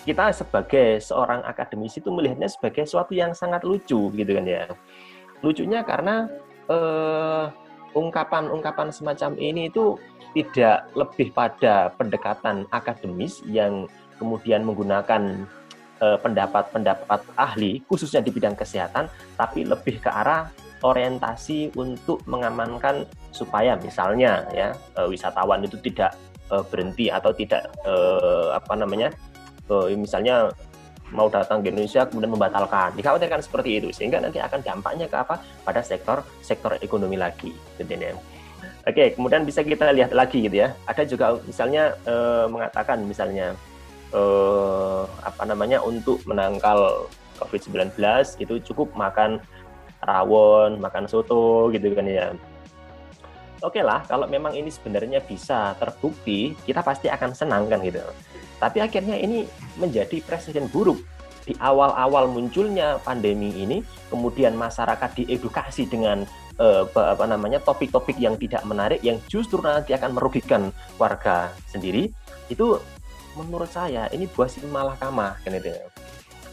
kita 0.08 0.32
sebagai 0.32 1.04
seorang 1.04 1.44
akademisi 1.44 2.00
itu 2.00 2.10
melihatnya 2.10 2.48
sebagai 2.48 2.88
sesuatu 2.88 3.12
yang 3.12 3.36
sangat 3.36 3.68
lucu 3.68 4.10
gitu 4.16 4.32
kan 4.34 4.46
ya. 4.48 4.66
Lucunya 5.44 5.86
karena 5.86 6.26
ungkapan-ungkapan 7.96 8.92
uh, 8.92 8.96
semacam 8.96 9.32
ini 9.40 9.72
itu 9.72 9.96
tidak 10.36 10.92
lebih 10.96 11.32
pada 11.32 11.96
pendekatan 11.96 12.68
akademis 12.76 13.40
yang 13.48 13.88
kemudian 14.20 14.68
menggunakan 14.68 15.48
Eh, 15.48 15.67
pendapat-pendapat 15.98 17.26
ahli 17.34 17.82
khususnya 17.90 18.22
di 18.22 18.30
bidang 18.30 18.54
kesehatan 18.54 19.10
tapi 19.34 19.66
lebih 19.66 19.98
ke 19.98 20.10
arah 20.14 20.46
orientasi 20.86 21.74
untuk 21.74 22.22
mengamankan 22.30 23.08
supaya 23.34 23.78
misalnya 23.80 24.46
ya 24.54 24.74
eh, 24.98 25.08
wisatawan 25.10 25.66
itu 25.66 25.78
tidak 25.82 26.14
eh, 26.54 26.64
berhenti 26.70 27.10
atau 27.10 27.34
tidak 27.34 27.70
apa 28.54 28.74
namanya 28.76 29.12
misalnya 30.00 30.48
mau 31.12 31.28
datang 31.28 31.60
ke 31.60 31.72
Indonesia 31.72 32.08
kemudian 32.08 32.32
membatalkan 32.32 32.96
dikhawatirkan 32.96 33.44
seperti 33.44 33.80
itu 33.80 33.88
sehingga 33.92 34.20
nanti 34.24 34.40
akan 34.40 34.60
dampaknya 34.64 35.08
ke 35.12 35.16
apa 35.16 35.40
pada 35.64 35.84
sektor 35.84 36.24
sektor 36.40 36.76
ekonomi 36.80 37.20
lagi 37.20 37.52
gitu 37.76 37.92
ya. 37.92 38.16
Oke, 38.88 39.12
kemudian 39.12 39.44
bisa 39.44 39.60
kita 39.64 39.92
lihat 39.92 40.16
lagi 40.16 40.48
gitu 40.48 40.64
ya. 40.64 40.72
Ada 40.88 41.04
juga 41.04 41.36
misalnya 41.44 41.96
mengatakan 42.48 43.04
misalnya 43.04 43.56
eh, 44.18 45.02
apa 45.22 45.44
namanya 45.46 45.86
untuk 45.86 46.26
menangkal 46.26 47.06
COVID-19 47.38 47.94
itu 48.42 48.54
cukup 48.74 48.98
makan 48.98 49.38
rawon, 50.02 50.82
makan 50.82 51.06
soto 51.06 51.70
gitu 51.74 51.94
kan 51.94 52.06
ya. 52.10 52.34
Oke 53.66 53.82
lah, 53.82 54.06
kalau 54.06 54.30
memang 54.30 54.54
ini 54.54 54.70
sebenarnya 54.70 55.18
bisa 55.26 55.74
terbukti, 55.82 56.54
kita 56.66 56.86
pasti 56.86 57.10
akan 57.10 57.34
senang 57.34 57.66
kan 57.66 57.82
gitu. 57.82 58.02
Tapi 58.62 58.82
akhirnya 58.82 59.18
ini 59.18 59.50
menjadi 59.82 60.22
presiden 60.22 60.70
buruk 60.70 61.02
di 61.48 61.58
awal-awal 61.58 62.30
munculnya 62.30 63.02
pandemi 63.02 63.50
ini, 63.58 63.82
kemudian 64.14 64.54
masyarakat 64.54 65.10
diedukasi 65.18 65.90
dengan 65.90 66.22
eh, 66.62 66.84
apa 66.86 67.26
namanya 67.26 67.58
topik-topik 67.64 68.22
yang 68.22 68.38
tidak 68.38 68.62
menarik, 68.62 69.02
yang 69.02 69.18
justru 69.26 69.58
nanti 69.64 69.98
akan 69.98 70.14
merugikan 70.14 70.70
warga 71.02 71.50
sendiri, 71.66 72.14
itu 72.54 72.78
menurut 73.38 73.70
saya 73.70 74.10
ini 74.10 74.26
buah 74.26 74.50
si 74.50 74.66
malakama 74.66 75.38
kan 75.46 75.54
itu. 75.54 75.70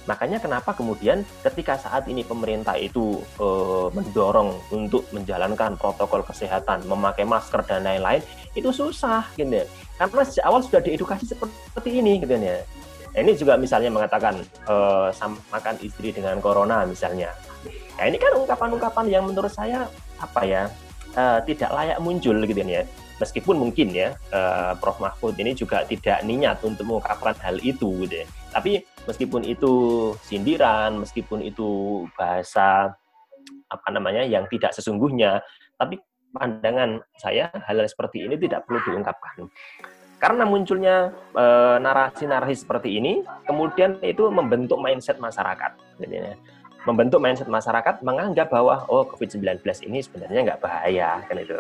Makanya 0.05 0.37
kenapa 0.37 0.77
kemudian 0.77 1.25
ketika 1.41 1.81
saat 1.81 2.05
ini 2.13 2.21
pemerintah 2.21 2.77
itu 2.77 3.25
e, 3.41 3.47
mendorong 3.89 4.53
untuk 4.69 5.09
menjalankan 5.17 5.81
protokol 5.81 6.21
kesehatan, 6.21 6.85
memakai 6.85 7.25
masker 7.25 7.65
dan 7.65 7.89
lain-lain, 7.89 8.21
itu 8.53 8.69
susah 8.69 9.25
gitu 9.41 9.65
ya. 9.65 9.67
Karena 9.97 10.23
sejak 10.29 10.45
awal 10.45 10.61
sudah 10.61 10.85
diedukasi 10.85 11.25
seperti 11.25 12.05
ini 12.05 12.21
gitu 12.21 12.37
ya. 12.37 12.61
Ini 13.17 13.33
juga 13.33 13.57
misalnya 13.57 13.89
mengatakan 13.89 14.45
e, 14.45 14.75
samakan 15.17 15.81
istri 15.81 16.13
dengan 16.13 16.37
corona 16.45 16.85
misalnya. 16.85 17.33
Nah, 17.97 18.05
ini 18.05 18.21
kan 18.21 18.37
ungkapan-ungkapan 18.37 19.09
yang 19.09 19.25
menurut 19.25 19.49
saya 19.49 19.89
apa 20.21 20.45
ya? 20.45 20.69
E, 21.17 21.23
tidak 21.49 21.73
layak 21.73 21.97
muncul 22.05 22.37
gitu 22.45 22.61
ya 22.61 22.85
meskipun 23.19 23.57
mungkin 23.59 23.95
ya 23.95 24.19
uh, 24.35 24.75
Prof 24.79 24.99
Mahfud 24.99 25.39
ini 25.39 25.55
juga 25.55 25.87
tidak 25.87 26.23
niat 26.27 26.59
untuk 26.67 26.87
mengungkapkan 26.87 27.39
hal 27.39 27.63
itu 27.63 28.07
gitu 28.07 28.25
ya. 28.25 28.27
Tapi 28.55 28.83
meskipun 29.07 29.43
itu 29.47 29.73
sindiran, 30.25 31.03
meskipun 31.03 31.43
itu 31.43 32.03
bahasa 32.15 32.95
apa 33.71 33.89
namanya 33.91 34.23
yang 34.23 34.47
tidak 34.47 34.71
sesungguhnya, 34.75 35.43
tapi 35.75 35.99
pandangan 36.35 37.03
saya 37.19 37.51
hal, 37.67 37.79
-hal 37.83 37.87
seperti 37.91 38.27
ini 38.27 38.39
tidak 38.39 38.67
perlu 38.67 38.79
diungkapkan. 38.87 39.51
Karena 40.23 40.47
munculnya 40.49 41.13
eh, 41.37 41.77
narasi-narasi 41.83 42.55
e, 42.55 42.61
seperti 42.65 42.89
ini, 42.97 43.21
kemudian 43.45 44.01
itu 44.01 44.31
membentuk 44.33 44.81
mindset 44.81 45.21
masyarakat. 45.21 45.77
Jadi, 46.01 46.17
ya. 46.17 46.35
membentuk 46.89 47.21
mindset 47.21 47.49
masyarakat 47.49 48.05
menganggap 48.05 48.53
bahwa 48.53 48.85
oh 48.93 49.09
COVID-19 49.09 49.65
ini 49.89 50.05
sebenarnya 50.05 50.53
nggak 50.53 50.61
bahaya 50.61 51.25
kan 51.25 51.41
itu 51.41 51.57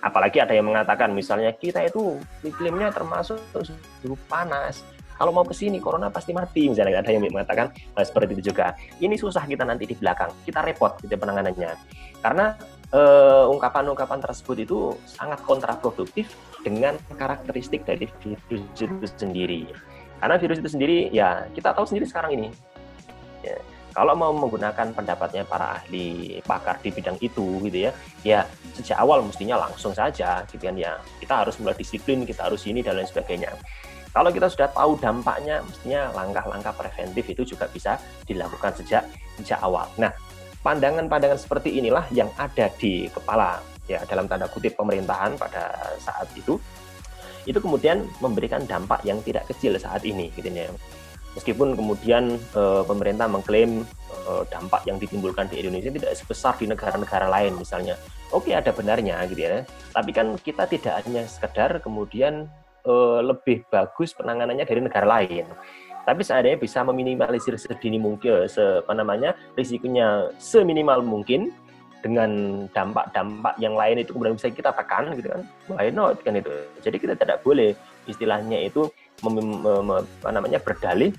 apalagi 0.00 0.40
ada 0.40 0.56
yang 0.56 0.68
mengatakan 0.68 1.12
misalnya 1.12 1.52
kita 1.52 1.84
itu 1.84 2.16
iklimnya 2.44 2.92
termasuk 2.92 3.40
suhu 3.52 4.16
panas. 4.28 4.84
Kalau 5.20 5.36
mau 5.36 5.44
ke 5.44 5.52
sini 5.52 5.76
corona 5.76 6.08
pasti 6.08 6.32
mati. 6.32 6.72
Misalnya 6.72 7.04
ada 7.04 7.12
yang 7.12 7.20
mengatakan 7.28 7.68
nah, 7.92 8.00
seperti 8.00 8.40
itu 8.40 8.52
juga. 8.52 8.72
Ini 8.96 9.20
susah 9.20 9.44
kita 9.44 9.68
nanti 9.68 9.84
di 9.84 9.92
belakang. 9.92 10.32
Kita 10.48 10.64
repot 10.64 10.96
gitu 11.04 11.12
penanganannya. 11.12 11.76
Karena 12.24 12.56
uh, 12.96 13.44
ungkapan-ungkapan 13.52 14.24
tersebut 14.24 14.56
itu 14.64 14.78
sangat 15.04 15.44
kontraproduktif 15.44 16.32
dengan 16.64 16.96
karakteristik 17.20 17.84
dari 17.84 18.08
virus 18.24 18.64
itu 18.80 19.06
sendiri. 19.12 19.68
Karena 20.24 20.40
virus 20.40 20.56
itu 20.64 20.72
sendiri 20.72 21.12
ya 21.12 21.44
kita 21.52 21.76
tahu 21.76 21.84
sendiri 21.84 22.08
sekarang 22.08 22.40
ini. 22.40 22.48
Ya, 23.44 23.60
kalau 23.90 24.14
mau 24.14 24.30
menggunakan 24.30 24.94
pendapatnya 24.94 25.42
para 25.42 25.82
ahli 25.82 26.38
pakar 26.46 26.78
di 26.78 26.94
bidang 26.94 27.18
itu 27.18 27.58
gitu 27.66 27.90
ya 27.90 27.92
ya 28.22 28.40
sejak 28.74 29.02
awal 29.02 29.26
mestinya 29.26 29.58
langsung 29.66 29.90
saja 29.90 30.46
gitu 30.46 30.62
kan 30.70 30.78
ya. 30.78 30.98
Kita 31.18 31.42
harus 31.42 31.58
mulai 31.58 31.74
disiplin 31.74 32.22
kita 32.22 32.46
harus 32.46 32.62
ini 32.70 32.80
dan 32.80 32.98
lain 32.98 33.10
sebagainya. 33.10 33.50
Kalau 34.10 34.30
kita 34.34 34.50
sudah 34.50 34.70
tahu 34.74 34.98
dampaknya 34.98 35.62
mestinya 35.62 36.10
langkah-langkah 36.14 36.74
preventif 36.74 37.24
itu 37.30 37.42
juga 37.54 37.70
bisa 37.70 37.98
dilakukan 38.26 38.74
sejak 38.78 39.06
sejak 39.38 39.58
awal. 39.62 39.86
Nah 39.98 40.10
pandangan-pandangan 40.62 41.38
seperti 41.38 41.78
inilah 41.78 42.06
yang 42.14 42.30
ada 42.38 42.70
di 42.78 43.10
kepala 43.10 43.58
ya 43.90 44.02
dalam 44.06 44.30
tanda 44.30 44.46
kutip 44.46 44.78
pemerintahan 44.78 45.34
pada 45.34 45.94
saat 45.98 46.30
itu. 46.38 46.58
Itu 47.48 47.58
kemudian 47.58 48.04
memberikan 48.20 48.62
dampak 48.68 49.02
yang 49.02 49.18
tidak 49.24 49.48
kecil 49.48 49.74
saat 49.80 50.04
ini 50.04 50.28
gitu 50.36 50.46
ya 50.52 50.70
meskipun 51.34 51.78
kemudian 51.78 52.38
uh, 52.58 52.82
pemerintah 52.82 53.30
mengklaim 53.30 53.86
uh, 54.26 54.42
dampak 54.50 54.82
yang 54.86 54.98
ditimbulkan 54.98 55.46
di 55.50 55.62
Indonesia 55.62 55.90
tidak 55.90 56.12
sebesar 56.18 56.58
di 56.58 56.66
negara-negara 56.66 57.30
lain 57.30 57.58
misalnya. 57.58 57.94
Oke 58.30 58.54
ada 58.54 58.70
benarnya 58.70 59.22
gitu 59.30 59.40
ya. 59.42 59.62
Tapi 59.94 60.10
kan 60.14 60.34
kita 60.38 60.66
tidak 60.66 61.02
hanya 61.06 61.26
sekedar 61.26 61.78
kemudian 61.82 62.46
uh, 62.86 63.20
lebih 63.22 63.66
bagus 63.70 64.14
penanganannya 64.14 64.66
dari 64.66 64.80
negara 64.82 65.06
lain. 65.06 65.46
Tapi 66.00 66.24
seandainya 66.24 66.58
bisa 66.58 66.80
meminimalisir 66.82 67.54
sedini 67.60 68.00
mungkin 68.00 68.48
se, 68.48 68.82
apa 68.82 68.96
namanya 68.96 69.36
risikonya 69.54 70.32
seminimal 70.40 71.04
mungkin 71.04 71.52
dengan 72.00 72.64
dampak-dampak 72.72 73.60
yang 73.60 73.76
lain 73.76 74.00
itu 74.00 74.16
kemudian 74.16 74.34
bisa 74.34 74.48
kita 74.48 74.72
tekan 74.72 75.12
gitu 75.14 75.28
kan. 75.28 75.42
Why 75.68 75.92
not 75.92 76.24
kan 76.24 76.40
itu. 76.40 76.50
Jadi 76.80 76.96
kita 76.96 77.14
tidak 77.14 77.44
boleh 77.44 77.76
istilahnya 78.08 78.64
itu 78.64 78.88
mem, 79.24 79.36
mem, 79.60 79.88
apa 80.24 80.30
namanya 80.32 80.58
berdalih 80.60 81.12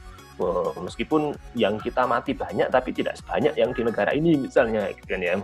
meskipun 0.81 1.37
yang 1.53 1.77
kita 1.77 2.09
mati 2.09 2.33
banyak 2.33 2.65
tapi 2.73 2.89
tidak 2.89 3.13
sebanyak 3.21 3.53
yang 3.53 3.69
di 3.77 3.85
negara 3.85 4.09
ini 4.09 4.41
misalnya 4.41 4.89
gitu 4.89 5.13
kan 5.13 5.21
ya. 5.21 5.35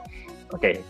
Oke 0.49 0.81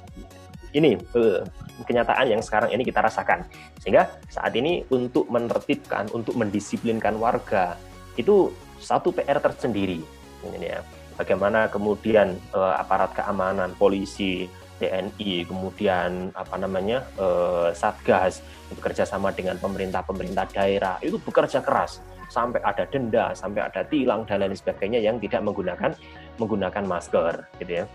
ini 0.75 0.99
uh, 1.15 1.41
kenyataan 1.83 2.27
yang 2.37 2.41
sekarang 2.43 2.73
ini 2.73 2.83
kita 2.83 2.99
rasakan. 2.99 3.47
Sehingga 3.79 4.09
saat 4.27 4.51
ini 4.57 4.83
untuk 4.91 5.29
menertibkan 5.31 6.11
untuk 6.11 6.35
mendisiplinkan 6.35 7.15
warga 7.17 7.77
itu 8.17 8.51
satu 8.77 9.13
PR 9.13 9.39
tersendiri 9.39 10.01
ini 10.45 10.67
ya. 10.67 10.81
Bagaimana 11.17 11.65
kemudian 11.71 12.37
uh, 12.53 12.77
aparat 12.77 13.17
keamanan 13.17 13.73
polisi 13.73 14.45
TNI, 14.77 15.45
kemudian 15.45 16.31
apa 16.37 16.55
namanya 16.55 17.05
uh, 17.17 17.73
Satgas 17.73 18.41
bekerja 18.69 19.03
sama 19.03 19.33
dengan 19.33 19.57
pemerintah-pemerintah 19.57 20.45
daerah 20.53 20.95
itu 21.01 21.17
bekerja 21.17 21.65
keras 21.65 21.99
sampai 22.27 22.59
ada 22.63 22.83
denda, 22.87 23.31
sampai 23.33 23.63
ada 23.63 23.81
tilang 23.87 24.27
dan 24.27 24.43
lain 24.43 24.55
sebagainya 24.55 24.99
yang 24.99 25.17
tidak 25.17 25.41
menggunakan 25.43 25.95
menggunakan 26.37 26.83
masker, 26.83 27.33
gitu 27.63 27.83
ya. 27.83 27.85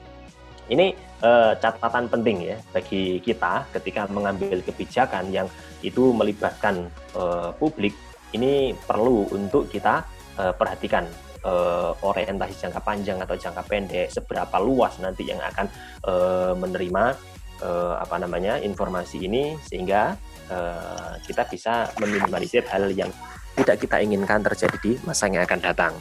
Ini 0.71 0.95
uh, 1.21 1.53
catatan 1.59 2.07
penting 2.09 2.55
ya 2.55 2.57
bagi 2.71 3.19
kita 3.21 3.67
ketika 3.77 4.07
mengambil 4.09 4.63
kebijakan 4.63 5.29
yang 5.29 5.51
itu 5.83 6.15
melibatkan 6.15 6.89
uh, 7.19 7.51
publik. 7.59 7.93
Ini 8.33 8.73
perlu 8.89 9.29
untuk 9.29 9.69
kita 9.69 10.07
uh, 10.41 10.55
perhatikan 10.57 11.05
uh, 11.45 11.95
orientasi 12.03 12.55
jangka 12.67 12.81
panjang 12.83 13.19
atau 13.23 13.35
jangka 13.39 13.63
pendek, 13.67 14.09
seberapa 14.11 14.57
luas 14.63 14.99
nanti 14.99 15.27
yang 15.29 15.39
akan 15.43 15.67
uh, 16.07 16.53
menerima 16.59 17.15
uh, 17.63 17.95
apa 17.99 18.17
namanya 18.19 18.59
informasi 18.59 19.27
ini 19.27 19.59
sehingga 19.67 20.19
uh, 20.51 21.19
kita 21.23 21.47
bisa 21.47 21.91
meminimalisir 22.03 22.67
hal 22.71 22.91
yang 22.91 23.11
tidak 23.59 23.79
kita 23.85 24.01
inginkan 24.01 24.41
terjadi 24.41 24.77
di 24.81 24.93
masa 25.05 25.29
yang 25.29 25.45
akan 25.45 25.61
datang. 25.61 25.95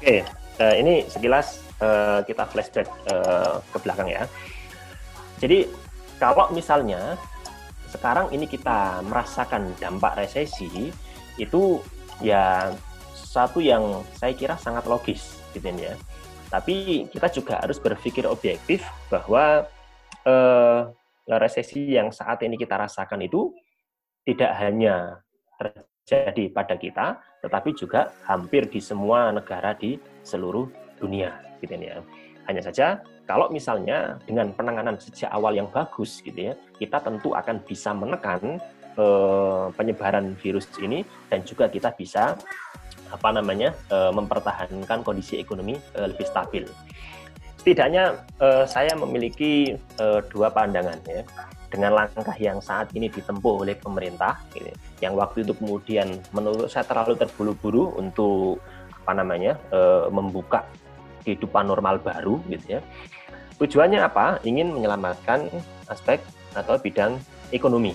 Oke, 0.00 0.24
uh, 0.64 0.74
ini 0.80 1.04
sekilas 1.12 1.60
uh, 1.84 2.24
kita 2.24 2.48
flashback 2.48 2.88
uh, 3.12 3.60
ke 3.68 3.78
belakang 3.84 4.08
ya. 4.08 4.24
Jadi 5.40 5.68
kalau 6.20 6.52
misalnya 6.52 7.16
sekarang 7.88 8.28
ini 8.30 8.44
kita 8.44 9.00
merasakan 9.08 9.72
dampak 9.80 10.20
resesi 10.20 10.92
itu 11.40 11.80
ya 12.20 12.70
satu 13.16 13.58
yang 13.64 14.04
saya 14.14 14.36
kira 14.36 14.54
sangat 14.60 14.84
logis 14.84 15.40
gitu 15.56 15.66
ya. 15.72 15.96
Tapi 16.52 17.08
kita 17.08 17.30
juga 17.32 17.62
harus 17.62 17.80
berpikir 17.80 18.26
objektif 18.28 18.84
bahwa 19.08 19.64
uh, 20.26 20.90
resesi 21.40 21.94
yang 21.94 22.10
saat 22.10 22.42
ini 22.42 22.58
kita 22.58 22.74
rasakan 22.74 23.22
itu 23.22 23.54
tidak 24.26 24.50
hanya 24.58 25.22
terjadi 25.56 26.50
pada 26.50 26.74
kita, 26.74 27.06
tetapi 27.38 27.70
juga 27.78 28.10
hampir 28.26 28.66
di 28.66 28.82
semua 28.82 29.30
negara 29.30 29.78
di 29.78 29.94
seluruh 30.26 30.66
dunia, 30.98 31.38
gitu 31.62 31.78
ya. 31.78 32.02
Hanya 32.50 32.66
saja 32.66 32.98
kalau 33.30 33.46
misalnya 33.46 34.18
dengan 34.26 34.50
penanganan 34.50 34.98
sejak 34.98 35.30
awal 35.30 35.54
yang 35.54 35.70
bagus, 35.70 36.18
gitu 36.18 36.50
ya, 36.50 36.58
kita 36.82 36.98
tentu 36.98 37.30
akan 37.30 37.62
bisa 37.62 37.94
menekan 37.94 38.58
eh, 38.98 39.66
penyebaran 39.78 40.34
virus 40.34 40.66
ini 40.82 41.06
dan 41.30 41.46
juga 41.46 41.70
kita 41.70 41.94
bisa 41.94 42.34
apa 43.14 43.28
namanya 43.30 43.70
eh, 43.86 44.10
mempertahankan 44.10 45.06
kondisi 45.06 45.38
ekonomi 45.38 45.78
eh, 45.94 46.10
lebih 46.10 46.26
stabil. 46.26 46.66
Setidaknya 47.62 48.18
eh, 48.42 48.66
saya 48.66 48.98
memiliki 48.98 49.78
eh, 49.78 50.20
dua 50.26 50.50
pandangan 50.50 50.98
ya 51.06 51.22
dengan 51.70 51.94
langkah 52.02 52.34
yang 52.34 52.58
saat 52.58 52.90
ini 52.98 53.06
ditempuh 53.06 53.62
oleh 53.62 53.78
pemerintah, 53.78 54.42
ini, 54.58 54.74
yang 54.98 55.14
waktu 55.14 55.46
itu 55.46 55.54
kemudian 55.54 56.18
menurut 56.34 56.66
saya 56.66 56.82
terlalu 56.82 57.14
terburu-buru 57.14 57.94
untuk 57.94 58.58
apa 58.90 59.14
namanya 59.14 59.54
e, 59.70 60.10
membuka 60.10 60.66
kehidupan 61.22 61.70
normal 61.70 62.02
baru, 62.02 62.42
gitu 62.50 62.74
ya. 62.74 62.80
Tujuannya 63.60 64.00
apa? 64.00 64.40
Ingin 64.42 64.72
menyelamatkan 64.72 65.52
aspek 65.92 66.24
atau 66.56 66.80
bidang 66.80 67.20
ekonomi, 67.52 67.92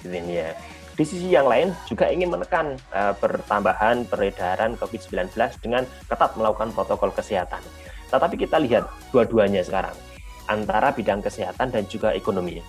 gitu 0.00 0.14
ya. 0.14 0.54
Di 0.94 1.04
sisi 1.08 1.32
yang 1.32 1.50
lain 1.50 1.74
juga 1.88 2.06
ingin 2.06 2.30
menekan 2.30 2.76
e, 2.92 3.00
pertambahan 3.16 4.06
peredaran 4.06 4.78
COVID-19 4.78 5.34
dengan 5.58 5.82
ketat 6.06 6.36
melakukan 6.38 6.70
protokol 6.70 7.10
kesehatan. 7.10 7.64
Tetapi 8.12 8.36
kita 8.36 8.60
lihat 8.60 8.86
dua-duanya 9.10 9.64
sekarang 9.64 9.96
antara 10.46 10.92
bidang 10.92 11.24
kesehatan 11.24 11.72
dan 11.72 11.84
juga 11.88 12.12
ekonomi 12.12 12.60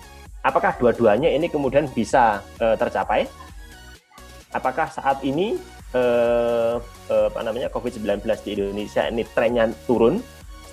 Apakah 0.44 0.76
dua-duanya 0.76 1.32
ini 1.32 1.48
kemudian 1.48 1.88
bisa 1.88 2.44
uh, 2.60 2.76
tercapai? 2.76 3.24
Apakah 4.52 4.92
saat 4.92 5.24
ini 5.24 5.56
uh, 5.96 6.76
uh, 7.08 7.26
apa 7.32 7.40
namanya 7.40 7.72
COVID-19 7.72 8.20
di 8.44 8.50
Indonesia 8.52 9.08
ini 9.08 9.24
trennya 9.24 9.72
turun 9.88 10.20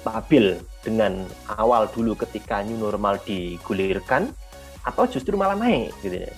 stabil 0.02 0.58
dengan 0.82 1.30
awal 1.62 1.86
dulu 1.94 2.18
ketika 2.18 2.66
new 2.66 2.78
normal 2.78 3.22
digulirkan 3.22 4.34
atau 4.82 5.06
justru 5.06 5.38
malah 5.38 5.54
naik 5.54 5.94
gitu 6.02 6.26
ya. 6.26 6.32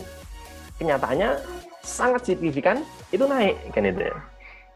Kenyataannya 0.78 1.40
sangat 1.80 2.28
signifikan 2.28 2.84
itu 3.16 3.24
naik 3.24 3.56
kan 3.72 3.88
itu. 3.88 4.12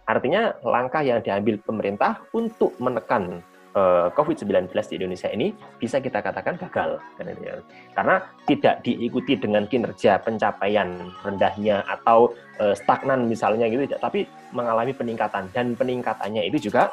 Artinya 0.08 0.56
langkah 0.63 1.04
yang 1.04 1.19
diambil 1.19 1.60
pemerintah 1.60 2.23
untuk 2.32 2.71
menekan 2.80 3.43
Eh, 3.78 4.08
COVID-19 4.17 4.73
di 4.73 4.95
Indonesia 4.97 5.30
ini 5.30 5.54
bisa 5.78 6.02
kita 6.02 6.17
katakan 6.26 6.58
gagal 6.58 6.97
ya. 7.21 7.62
karena 7.93 8.26
tidak 8.50 8.82
diikuti 8.82 9.38
dengan 9.38 9.69
kinerja 9.69 10.17
pencapaian 10.26 10.97
rendahnya 11.21 11.86
atau 11.86 12.34
eh, 12.58 12.73
stagnan 12.73 13.30
misalnya 13.30 13.69
gitu 13.69 13.86
tapi 14.02 14.26
mengalami 14.50 14.97
peningkatan 14.97 15.54
dan 15.54 15.78
peningkatannya 15.78 16.50
itu 16.50 16.71
juga 16.71 16.89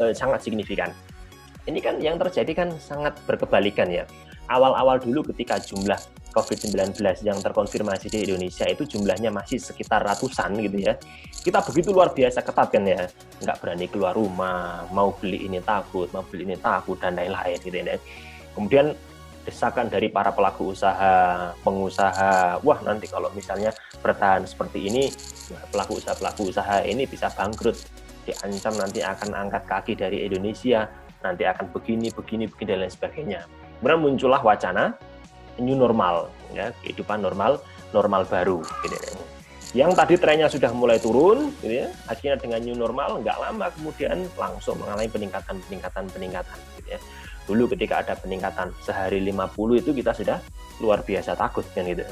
eh, 0.00 0.16
sangat 0.16 0.40
signifikan 0.40 0.88
ini 1.66 1.78
kan 1.78 1.98
yang 2.02 2.18
terjadi 2.18 2.52
kan 2.64 2.68
sangat 2.78 3.18
berkebalikan 3.26 3.86
ya 3.90 4.04
awal-awal 4.50 4.98
dulu 4.98 5.32
ketika 5.32 5.56
jumlah 5.62 5.98
COVID-19 6.32 6.96
yang 7.22 7.38
terkonfirmasi 7.44 8.08
di 8.08 8.24
Indonesia 8.24 8.64
itu 8.64 8.88
jumlahnya 8.88 9.28
masih 9.28 9.60
sekitar 9.60 10.00
ratusan 10.00 10.56
gitu 10.64 10.80
ya. 10.80 10.96
Kita 11.44 11.60
begitu 11.60 11.92
luar 11.92 12.16
biasa 12.16 12.40
ketat 12.40 12.72
kan 12.72 12.84
ya, 12.88 13.04
nggak 13.44 13.56
berani 13.60 13.86
keluar 13.92 14.16
rumah, 14.16 14.88
mau 14.90 15.12
beli 15.12 15.44
ini 15.44 15.60
takut, 15.60 16.08
mau 16.16 16.24
beli 16.24 16.48
ini 16.48 16.56
takut, 16.56 16.96
dan 16.96 17.20
lain-lain 17.20 17.60
gitu 17.60 17.76
ya. 17.76 18.00
Kemudian 18.56 18.96
desakan 19.44 19.92
dari 19.92 20.08
para 20.08 20.32
pelaku 20.32 20.72
usaha, 20.72 21.52
pengusaha, 21.60 22.62
wah 22.64 22.78
nanti 22.80 23.10
kalau 23.10 23.28
misalnya 23.36 23.74
bertahan 24.00 24.48
seperti 24.48 24.88
ini, 24.88 25.12
pelaku 25.68 26.00
usaha-pelaku 26.00 26.48
usaha 26.48 26.80
ini 26.86 27.04
bisa 27.04 27.28
bangkrut, 27.28 27.76
diancam 28.24 28.72
nanti 28.78 29.04
akan 29.04 29.36
angkat 29.36 29.62
kaki 29.68 29.92
dari 29.98 30.24
Indonesia, 30.24 30.86
nanti 31.22 31.46
akan 31.46 31.70
begini, 31.70 32.10
begini, 32.10 32.50
begini, 32.50 32.68
dan 32.74 32.78
lain 32.84 32.92
sebagainya 32.92 33.40
kemudian 33.82 33.98
muncullah 33.98 34.38
wacana 34.46 34.94
new 35.58 35.74
normal, 35.74 36.30
ya 36.54 36.70
kehidupan 36.86 37.18
normal 37.18 37.58
normal 37.90 38.22
baru. 38.30 38.62
Gitu 38.86 38.94
ya. 38.94 39.10
Yang 39.72 39.90
tadi 39.98 40.14
trennya 40.20 40.48
sudah 40.48 40.70
mulai 40.70 41.02
turun, 41.02 41.50
gitu 41.60 41.82
ya, 41.82 41.88
akhirnya 42.06 42.38
dengan 42.38 42.60
new 42.62 42.78
normal 42.78 43.20
nggak 43.20 43.36
lama 43.42 43.66
kemudian 43.74 44.22
langsung 44.38 44.78
mengalami 44.78 45.10
peningkatan 45.10 45.58
peningkatan 45.66 46.04
peningkatan. 46.14 46.58
Gitu 46.78 46.88
ya. 46.94 47.00
Dulu 47.42 47.74
ketika 47.74 48.06
ada 48.06 48.14
peningkatan 48.14 48.70
sehari 48.86 49.18
50 49.18 49.82
itu 49.82 49.90
kita 49.90 50.14
sudah 50.14 50.38
luar 50.78 51.02
biasa 51.02 51.34
takut 51.34 51.66
kan 51.74 51.82
gitu. 51.82 52.06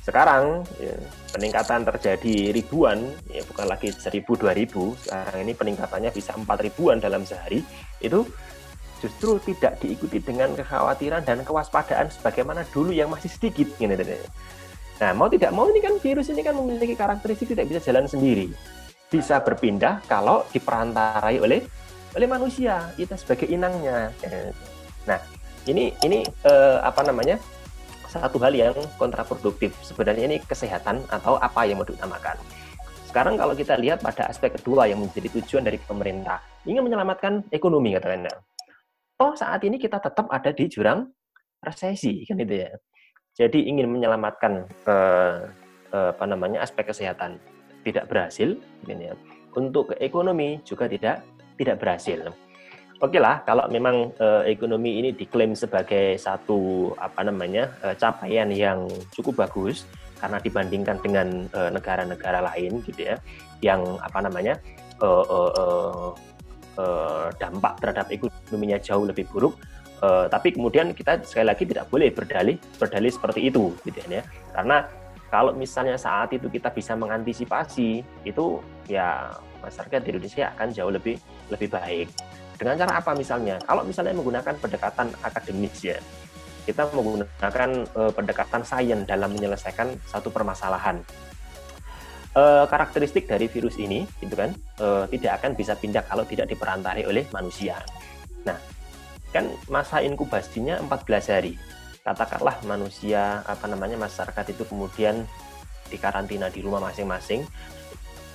Sekarang 0.00 0.64
ya, 0.80 0.96
peningkatan 1.36 1.84
terjadi 1.84 2.56
ribuan, 2.56 3.04
ya 3.28 3.44
bukan 3.44 3.66
lagi 3.68 3.92
seribu 3.92 4.34
dua 4.34 4.56
ribu. 4.56 4.96
Sekarang 4.96 5.44
ini 5.44 5.52
peningkatannya 5.52 6.10
bisa 6.10 6.32
empat 6.34 6.64
ribuan 6.64 6.98
dalam 6.98 7.22
sehari. 7.28 7.60
Itu 8.00 8.24
justru 9.00 9.40
tidak 9.44 9.80
diikuti 9.80 10.20
dengan 10.20 10.52
kekhawatiran 10.56 11.24
dan 11.24 11.40
kewaspadaan 11.44 12.12
sebagaimana 12.12 12.64
dulu 12.68 12.92
yang 12.92 13.08
masih 13.08 13.32
sedikit 13.32 13.68
gitu. 13.76 13.92
Nah, 15.00 15.16
mau 15.16 15.32
tidak 15.32 15.52
mau 15.56 15.64
ini 15.72 15.80
kan 15.80 15.96
virus 15.96 16.28
ini 16.28 16.44
kan 16.44 16.52
memiliki 16.52 16.92
karakteristik 16.92 17.56
tidak 17.56 17.72
bisa 17.72 17.80
jalan 17.80 18.04
sendiri. 18.04 18.52
Bisa 19.08 19.40
berpindah 19.40 20.04
kalau 20.04 20.44
diperantarai 20.52 21.40
oleh 21.40 21.64
oleh 22.12 22.28
manusia, 22.28 22.92
kita 23.00 23.16
sebagai 23.16 23.48
inangnya. 23.48 24.12
Nah, 25.08 25.18
ini 25.64 25.96
ini 26.04 26.20
eh, 26.24 26.78
apa 26.84 27.00
namanya? 27.00 27.40
Satu 28.10 28.42
hal 28.42 28.52
yang 28.52 28.74
kontraproduktif. 28.98 29.70
Sebenarnya 29.86 30.26
ini 30.26 30.38
kesehatan 30.42 31.06
atau 31.06 31.38
apa 31.38 31.62
yang 31.64 31.78
mau 31.78 31.86
diutamakan. 31.86 32.34
Sekarang 33.06 33.38
kalau 33.38 33.54
kita 33.54 33.78
lihat 33.78 34.02
pada 34.02 34.26
aspek 34.26 34.58
kedua 34.58 34.90
yang 34.90 34.98
menjadi 35.02 35.30
tujuan 35.38 35.62
dari 35.66 35.78
pemerintah, 35.78 36.42
ingin 36.66 36.82
menyelamatkan 36.82 37.46
ekonomi 37.54 37.94
katakanlah 37.94 38.42
toh 39.20 39.36
saat 39.36 39.60
ini 39.68 39.76
kita 39.76 40.00
tetap 40.00 40.32
ada 40.32 40.48
di 40.48 40.64
jurang 40.64 41.04
resesi 41.60 42.24
kan 42.24 42.40
itu 42.40 42.64
ya. 42.64 42.72
Jadi 43.36 43.68
ingin 43.68 43.92
menyelamatkan 43.92 44.64
eh, 44.88 45.38
eh, 45.92 46.08
apa 46.16 46.24
namanya 46.24 46.64
aspek 46.64 46.88
kesehatan 46.88 47.36
tidak 47.84 48.08
berhasil, 48.08 48.56
gitu 48.88 49.02
ya. 49.12 49.14
Untuk 49.52 49.92
ekonomi 50.00 50.64
juga 50.64 50.88
tidak 50.88 51.20
tidak 51.60 51.76
berhasil. 51.76 52.32
Oke 53.00 53.16
lah, 53.16 53.40
kalau 53.48 53.64
memang 53.72 54.12
eh, 54.12 54.52
ekonomi 54.52 55.00
ini 55.00 55.16
diklaim 55.16 55.56
sebagai 55.56 56.20
satu 56.20 56.92
apa 57.00 57.24
namanya 57.24 57.72
eh, 57.80 57.96
capaian 57.96 58.52
yang 58.52 58.84
cukup 59.16 59.48
bagus 59.48 59.88
karena 60.20 60.36
dibandingkan 60.36 61.00
dengan 61.00 61.48
eh, 61.48 61.70
negara-negara 61.72 62.44
lain 62.52 62.84
gitu 62.84 63.08
ya, 63.08 63.16
yang 63.64 63.80
apa 64.04 64.20
namanya 64.20 64.60
eh, 65.00 65.24
eh, 65.24 65.50
eh, 65.56 66.12
Eh, 66.80 67.28
dampak 67.36 67.82
terhadap 67.82 68.06
ekonominya 68.08 68.78
jauh 68.80 69.04
lebih 69.04 69.26
buruk. 69.28 69.58
Uh, 70.00 70.24
tapi 70.32 70.56
kemudian 70.56 70.96
kita 70.96 71.20
sekali 71.28 71.52
lagi 71.52 71.68
tidak 71.68 71.84
boleh 71.92 72.08
berdalih 72.08 72.56
berdalih 72.80 73.12
seperti 73.12 73.52
itu, 73.52 73.76
gitu 73.84 74.00
ya. 74.08 74.24
Karena 74.48 74.88
kalau 75.28 75.52
misalnya 75.52 76.00
saat 76.00 76.32
itu 76.32 76.48
kita 76.48 76.72
bisa 76.72 76.96
mengantisipasi, 76.96 78.00
itu 78.24 78.64
ya 78.88 79.28
masyarakat 79.60 80.00
di 80.00 80.08
Indonesia 80.16 80.56
akan 80.56 80.68
jauh 80.72 80.88
lebih 80.88 81.20
lebih 81.52 81.68
baik. 81.68 82.08
Dengan 82.60 82.76
cara 82.76 83.00
apa 83.00 83.16
misalnya? 83.16 83.56
Kalau 83.64 83.80
misalnya 83.88 84.12
menggunakan 84.12 84.52
pendekatan 84.60 85.08
akademis 85.24 85.80
ya, 85.80 85.96
kita 86.68 86.92
menggunakan 86.92 87.70
uh, 87.96 88.12
pendekatan 88.12 88.60
sains 88.68 89.08
dalam 89.08 89.32
menyelesaikan 89.32 89.96
satu 90.04 90.28
permasalahan. 90.28 91.00
Uh, 92.36 92.68
karakteristik 92.68 93.24
dari 93.24 93.48
virus 93.48 93.80
ini, 93.80 94.04
gitu 94.20 94.36
kan, 94.36 94.52
uh, 94.76 95.08
tidak 95.08 95.40
akan 95.40 95.56
bisa 95.56 95.72
pindah 95.72 96.04
kalau 96.04 96.22
tidak 96.28 96.52
diperantari 96.52 97.08
oleh 97.08 97.24
manusia. 97.32 97.80
Nah, 98.44 98.60
kan 99.32 99.48
masa 99.72 100.04
inkubasinya 100.04 100.84
14 100.84 101.32
hari. 101.32 101.56
Katakanlah 102.04 102.60
manusia, 102.68 103.40
apa 103.48 103.66
namanya, 103.72 103.96
masyarakat 103.96 104.52
itu 104.52 104.68
kemudian 104.68 105.24
dikarantina 105.88 106.52
di 106.52 106.60
rumah 106.60 106.78
masing-masing, 106.78 107.42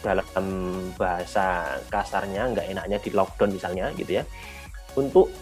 dalam 0.06 0.46
bahasa 0.94 1.82
kasarnya 1.90 2.54
nggak 2.54 2.68
enaknya 2.78 2.98
di 3.02 3.10
lockdown 3.10 3.50
misalnya 3.50 3.90
gitu 3.98 4.22
ya. 4.22 4.24
Untuk 4.94 5.34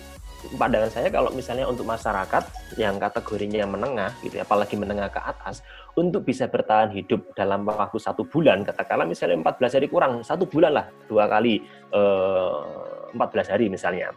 pandangan 0.55 0.91
saya 0.91 1.07
kalau 1.11 1.31
misalnya 1.31 1.67
untuk 1.67 1.87
masyarakat 1.87 2.43
yang 2.79 2.99
kategorinya 2.99 3.63
menengah 3.67 4.11
gitu 4.23 4.39
ya, 4.39 4.43
apalagi 4.47 4.75
menengah 4.75 5.11
ke 5.11 5.19
atas 5.19 5.63
untuk 5.95 6.23
bisa 6.23 6.47
bertahan 6.47 6.91
hidup 6.91 7.35
dalam 7.35 7.63
waktu 7.67 7.99
satu 7.99 8.27
bulan 8.27 8.63
katakanlah 8.63 9.07
misalnya 9.07 9.39
14 9.39 9.77
hari 9.79 9.87
kurang 9.87 10.23
satu 10.23 10.47
bulan 10.47 10.71
lah 10.79 10.85
dua 11.07 11.27
kali 11.27 11.63
eh, 11.91 12.59
14 13.15 13.51
hari 13.51 13.67
misalnya. 13.67 14.11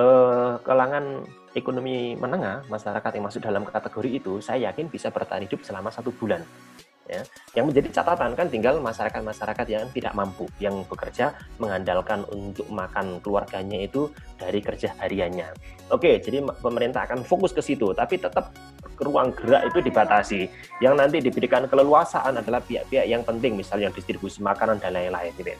Eh, 0.00 0.52
kalangan 0.64 1.26
ekonomi 1.52 2.14
menengah 2.14 2.62
masyarakat 2.70 3.10
yang 3.10 3.24
masuk 3.26 3.42
dalam 3.42 3.66
kategori 3.66 4.22
itu 4.22 4.38
saya 4.38 4.70
yakin 4.70 4.86
bisa 4.86 5.10
bertahan 5.10 5.44
hidup 5.44 5.66
selama 5.66 5.90
satu 5.90 6.14
bulan 6.14 6.46
ya. 7.10 7.22
Yang 7.58 7.64
menjadi 7.74 7.88
catatan 8.00 8.38
kan 8.38 8.46
tinggal 8.46 8.78
masyarakat-masyarakat 8.78 9.66
yang 9.66 9.84
tidak 9.90 10.14
mampu, 10.14 10.46
yang 10.62 10.86
bekerja 10.86 11.34
mengandalkan 11.58 12.22
untuk 12.30 12.70
makan 12.70 13.18
keluarganya 13.18 13.82
itu 13.82 14.06
dari 14.38 14.62
kerja 14.62 14.94
hariannya. 15.02 15.50
Oke, 15.90 16.22
jadi 16.22 16.46
pemerintah 16.62 17.10
akan 17.10 17.26
fokus 17.26 17.50
ke 17.50 17.58
situ, 17.58 17.90
tapi 17.90 18.22
tetap 18.22 18.54
ruang 19.02 19.34
gerak 19.34 19.74
itu 19.74 19.78
dibatasi. 19.82 20.40
Yang 20.78 20.94
nanti 20.94 21.16
diberikan 21.18 21.66
keleluasaan 21.66 22.38
adalah 22.38 22.62
pihak-pihak 22.62 23.10
yang 23.10 23.26
penting, 23.26 23.58
misalnya 23.58 23.90
distribusi 23.90 24.38
makanan 24.38 24.78
dan 24.78 24.94
lain-lain. 24.94 25.34
Gitu, 25.34 25.50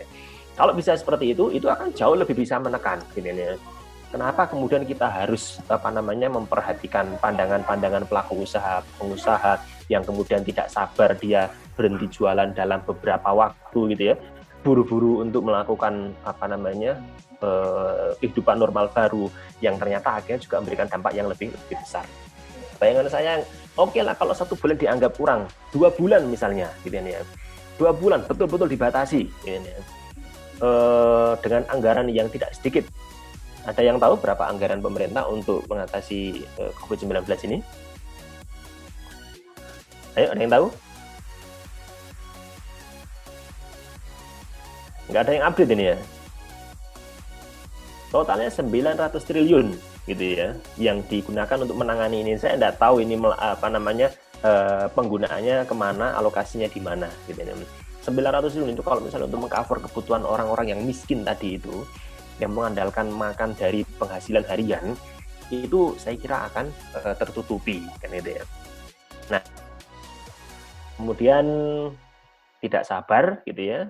Kalau 0.55 0.77
bisa 0.77 0.95
seperti 0.95 1.35
itu, 1.35 1.51
itu 1.51 1.67
akan 1.67 1.91
jauh 1.97 2.15
lebih 2.15 2.39
bisa 2.39 2.63
menekan. 2.63 3.03
Gitu, 3.17 3.59
Kenapa 4.11 4.51
kemudian 4.51 4.83
kita 4.83 5.07
harus 5.07 5.63
apa 5.71 5.87
namanya 5.87 6.27
memperhatikan 6.27 7.15
pandangan-pandangan 7.23 8.11
pelaku 8.11 8.43
usaha, 8.43 8.83
pengusaha 8.99 9.63
yang 9.91 10.07
kemudian 10.07 10.47
tidak 10.47 10.71
sabar 10.71 11.19
dia 11.19 11.51
berhenti 11.75 12.07
jualan 12.07 12.55
dalam 12.55 12.79
beberapa 12.87 13.35
waktu 13.35 13.99
gitu 13.99 14.15
ya, 14.15 14.17
buru-buru 14.63 15.27
untuk 15.27 15.51
melakukan 15.51 16.15
apa 16.23 16.47
namanya 16.47 16.95
eh, 17.43 18.15
kehidupan 18.23 18.63
normal 18.63 18.89
baru 18.95 19.27
yang 19.59 19.75
ternyata 19.77 20.23
akhirnya 20.23 20.39
juga 20.39 20.63
memberikan 20.63 20.87
dampak 20.87 21.13
yang 21.19 21.27
lebih 21.27 21.51
lebih 21.51 21.77
besar. 21.83 22.07
Bayangan 22.79 23.11
saya, 23.11 23.43
oke 23.77 23.93
okay 23.93 24.01
lah 24.07 24.15
kalau 24.15 24.33
satu 24.33 24.55
bulan 24.55 24.79
dianggap 24.79 25.13
kurang, 25.19 25.51
dua 25.75 25.91
bulan 25.91 26.25
misalnya, 26.31 26.71
gitu 26.87 26.97
ya, 26.97 27.21
dua 27.77 27.91
bulan 27.91 28.23
betul-betul 28.25 28.71
dibatasi, 28.71 29.27
gitu 29.43 29.59
ya, 29.59 29.83
eh, 30.63 31.33
dengan 31.43 31.63
anggaran 31.69 32.07
yang 32.09 32.31
tidak 32.31 32.55
sedikit 32.55 32.87
ada 33.69 33.83
yang 33.85 34.01
tahu 34.01 34.17
berapa 34.17 34.49
anggaran 34.49 34.81
pemerintah 34.81 35.29
untuk 35.29 35.69
mengatasi 35.69 36.45
eh, 36.45 36.73
COVID-19 36.81 37.29
ini? 37.51 37.59
Ayo, 40.19 40.27
ada 40.35 40.41
yang 40.43 40.53
tahu? 40.53 40.67
Nggak 45.11 45.23
ada 45.27 45.33
yang 45.35 45.45
update 45.47 45.73
ini 45.75 45.85
ya? 45.91 45.97
Totalnya 48.11 48.51
900 48.51 49.23
triliun 49.23 49.67
gitu 50.11 50.25
ya, 50.35 50.49
yang 50.79 50.99
digunakan 51.07 51.59
untuk 51.63 51.79
menangani 51.79 52.27
ini. 52.27 52.33
Saya 52.35 52.59
tidak 52.59 52.83
tahu 52.83 53.03
ini 53.03 53.15
apa 53.39 53.71
namanya 53.71 54.11
uh, 54.43 54.91
penggunaannya 54.91 55.67
ke 55.67 55.75
mana, 55.75 56.19
alokasinya 56.19 56.67
di 56.67 56.83
mana 56.83 57.07
gitu 57.31 57.39
ya. 57.39 57.55
900 58.03 58.51
triliun 58.51 58.75
itu 58.75 58.83
kalau 58.83 58.99
misalnya 58.99 59.31
untuk 59.31 59.47
mengcover 59.47 59.79
kebutuhan 59.87 60.23
orang-orang 60.27 60.75
yang 60.75 60.81
miskin 60.83 61.23
tadi 61.23 61.55
itu, 61.55 61.87
yang 62.43 62.51
mengandalkan 62.51 63.11
makan 63.15 63.55
dari 63.55 63.87
penghasilan 63.99 64.43
harian 64.51 64.97
itu 65.51 65.95
saya 65.99 66.15
kira 66.15 66.47
akan 66.51 66.71
uh, 66.99 67.15
tertutupi 67.19 67.83
kan 67.99 68.11
itu 68.15 68.39
ya. 68.39 68.45
Nah, 69.31 69.43
kemudian 71.01 71.45
tidak 72.61 72.85
sabar 72.85 73.41
gitu 73.49 73.65
ya. 73.65 73.81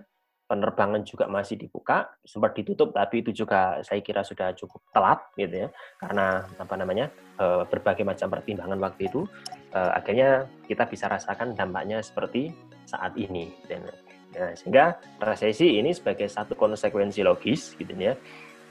Penerbangan 0.50 1.06
juga 1.06 1.30
masih 1.30 1.54
dibuka, 1.54 2.10
sempat 2.26 2.58
ditutup 2.58 2.90
tapi 2.90 3.22
itu 3.22 3.30
juga 3.30 3.78
saya 3.86 4.02
kira 4.02 4.26
sudah 4.26 4.50
cukup 4.58 4.82
telat 4.90 5.22
gitu 5.38 5.66
ya. 5.66 5.68
Karena 5.98 6.42
apa 6.58 6.74
namanya? 6.74 7.06
Uh, 7.38 7.62
berbagai 7.70 8.04
macam 8.04 8.28
pertimbangan 8.28 8.76
waktu 8.82 9.08
itu 9.08 9.24
uh, 9.72 9.96
akhirnya 9.96 10.44
kita 10.68 10.84
bisa 10.90 11.08
rasakan 11.08 11.56
dampaknya 11.56 12.02
seperti 12.04 12.54
saat 12.86 13.14
ini 13.18 13.50
dan 13.66 13.86
Nah, 14.30 14.54
sehingga 14.54 14.94
resesi 15.18 15.82
ini 15.82 15.90
sebagai 15.90 16.30
satu 16.30 16.54
konsekuensi 16.54 17.26
logis 17.26 17.74
gitu 17.74 17.90
ya 17.98 18.14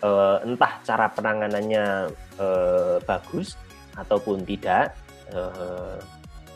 uh, 0.08 0.39
entah 0.39 0.80
cara 0.88 1.12
penanganannya 1.12 2.15
bagus 3.04 3.60
ataupun 3.99 4.47
tidak 4.47 4.95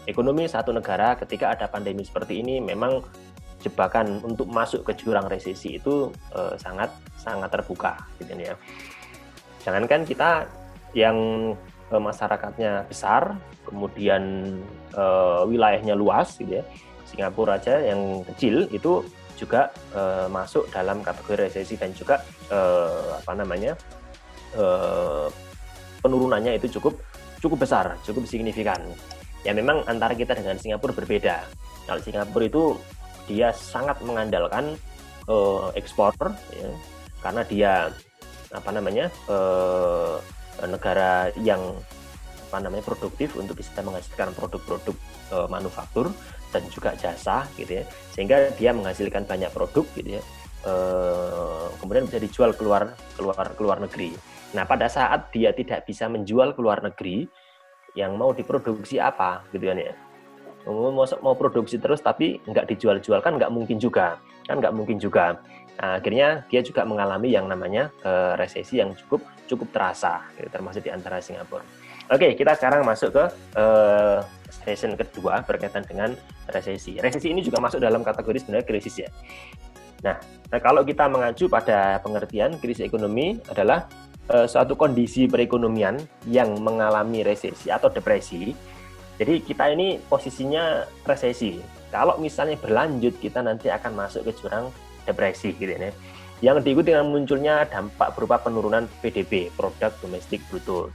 ekonomi 0.06 0.48
satu 0.48 0.76
negara 0.76 1.16
ketika 1.16 1.54
ada 1.56 1.68
pandemi 1.72 2.04
seperti 2.04 2.44
ini 2.44 2.60
memang 2.60 3.04
jebakan 3.64 4.20
untuk 4.28 4.52
masuk 4.52 4.84
ke 4.84 4.92
jurang 5.00 5.24
resesi 5.32 5.80
itu 5.80 6.12
uh, 6.36 6.54
sangat 6.60 6.92
sangat 7.16 7.48
terbuka 7.48 7.96
gitu 8.20 8.36
ya. 8.36 8.56
Jangankan 9.64 10.04
kita 10.04 10.52
yang 10.92 11.18
uh, 11.88 12.02
masyarakatnya 12.04 12.84
besar, 12.92 13.40
kemudian 13.64 14.56
uh, 14.92 15.48
wilayahnya 15.48 15.96
luas 15.96 16.36
gitu 16.36 16.60
ya. 16.60 16.64
Singapura 17.08 17.56
aja 17.56 17.80
yang 17.80 18.26
kecil 18.36 18.68
itu 18.74 19.06
juga 19.34 19.70
masuk 20.30 20.70
dalam 20.72 21.02
kategori 21.02 21.50
resesi 21.50 21.76
dan 21.76 21.92
juga 21.92 22.22
apa 23.18 23.34
namanya 23.34 23.76
penurunannya 26.00 26.58
itu 26.58 26.80
cukup 26.80 26.98
cukup 27.38 27.68
besar, 27.68 27.98
cukup 28.02 28.24
signifikan. 28.26 28.82
Ya 29.44 29.52
memang 29.52 29.84
antara 29.86 30.16
kita 30.16 30.36
dengan 30.40 30.56
Singapura 30.56 30.96
berbeda. 30.96 31.44
Kalau 31.84 32.00
Singapura 32.00 32.48
itu 32.48 32.64
dia 33.28 33.52
sangat 33.52 34.00
mengandalkan 34.04 34.76
uh, 35.28 35.72
ekspor, 35.76 36.16
ya, 36.56 36.72
karena 37.20 37.42
dia 37.48 37.72
apa 38.56 38.70
namanya 38.72 39.12
uh, 39.28 40.20
negara 40.64 41.32
yang 41.44 41.60
apa 42.48 42.58
namanya 42.62 42.86
produktif 42.86 43.36
untuk 43.36 43.60
bisa 43.60 43.82
menghasilkan 43.82 44.32
produk-produk 44.38 44.96
uh, 45.34 45.48
manufaktur 45.50 46.14
dan 46.54 46.64
juga 46.70 46.94
jasa 46.96 47.50
gitu 47.58 47.82
ya. 47.82 47.84
Sehingga 48.14 48.54
dia 48.56 48.72
menghasilkan 48.72 49.26
banyak 49.26 49.50
produk 49.50 49.84
gitu 49.98 50.22
ya. 50.22 50.24
E, 50.64 50.74
kemudian 51.82 52.06
bisa 52.06 52.22
dijual 52.22 52.54
keluar 52.54 52.94
keluar 53.18 53.52
keluar 53.58 53.82
negeri. 53.82 54.14
Nah 54.54 54.64
pada 54.70 54.86
saat 54.86 55.34
dia 55.34 55.50
tidak 55.52 55.90
bisa 55.90 56.06
menjual 56.06 56.54
keluar 56.54 56.80
negeri 56.86 57.26
yang 57.94 58.18
mau 58.18 58.34
diproduksi 58.34 58.98
apa 58.98 59.46
gitu 59.54 59.70
kan 59.70 59.78
ya 59.78 59.94
mau 60.64 60.96
mau 60.96 61.36
produksi 61.36 61.76
terus 61.76 62.00
tapi 62.00 62.40
nggak 62.48 62.72
dijual-jual 62.72 63.20
kan 63.20 63.36
nggak 63.36 63.52
mungkin 63.52 63.78
juga 63.78 64.18
kan 64.48 64.64
nggak 64.64 64.74
mungkin 64.74 64.96
juga 64.96 65.38
nah, 65.80 66.00
akhirnya 66.00 66.48
dia 66.48 66.64
juga 66.64 66.88
mengalami 66.88 67.36
yang 67.36 67.52
namanya 67.52 67.92
e, 68.00 68.40
resesi 68.40 68.80
yang 68.80 68.96
cukup 68.96 69.28
cukup 69.44 69.68
terasa 69.76 70.24
gitu, 70.40 70.48
termasuk 70.48 70.88
di 70.88 70.92
antara 70.96 71.20
Singapura 71.20 71.68
oke 72.08 72.32
kita 72.40 72.56
sekarang 72.56 72.88
masuk 72.88 73.12
ke 73.12 73.24
e, 73.60 73.66
session 74.64 74.94
kedua 74.94 75.42
berkaitan 75.44 75.82
dengan 75.84 76.14
resesi. 76.48 77.02
Resesi 77.02 77.34
ini 77.34 77.42
juga 77.42 77.58
masuk 77.58 77.82
dalam 77.82 78.06
kategori 78.06 78.46
sebenarnya 78.46 78.66
krisis 78.70 78.96
ya. 79.02 79.10
Nah, 80.06 80.20
nah 80.52 80.60
kalau 80.62 80.86
kita 80.86 81.10
mengacu 81.10 81.50
pada 81.50 81.98
pengertian 82.04 82.60
krisis 82.60 82.86
ekonomi 82.86 83.40
adalah 83.50 83.88
uh, 84.32 84.48
suatu 84.48 84.78
kondisi 84.78 85.28
perekonomian 85.28 86.00
yang 86.30 86.56
mengalami 86.62 87.26
resesi 87.26 87.74
atau 87.74 87.90
depresi. 87.92 88.54
Jadi 89.20 89.34
kita 89.44 89.70
ini 89.74 90.00
posisinya 90.00 90.88
resesi. 91.04 91.60
Kalau 91.94 92.18
misalnya 92.18 92.58
berlanjut 92.58 93.20
kita 93.22 93.46
nanti 93.46 93.70
akan 93.70 93.94
masuk 93.94 94.26
ke 94.30 94.32
jurang 94.40 94.74
depresi 95.06 95.54
gitu 95.58 95.70
ya. 95.70 95.94
Yang 96.44 96.68
diikuti 96.68 96.92
dengan 96.92 97.08
munculnya 97.08 97.64
dampak 97.70 98.18
berupa 98.18 98.42
penurunan 98.42 98.90
PDB, 99.00 99.54
produk 99.56 99.94
domestik 100.04 100.44
bruto 100.52 100.92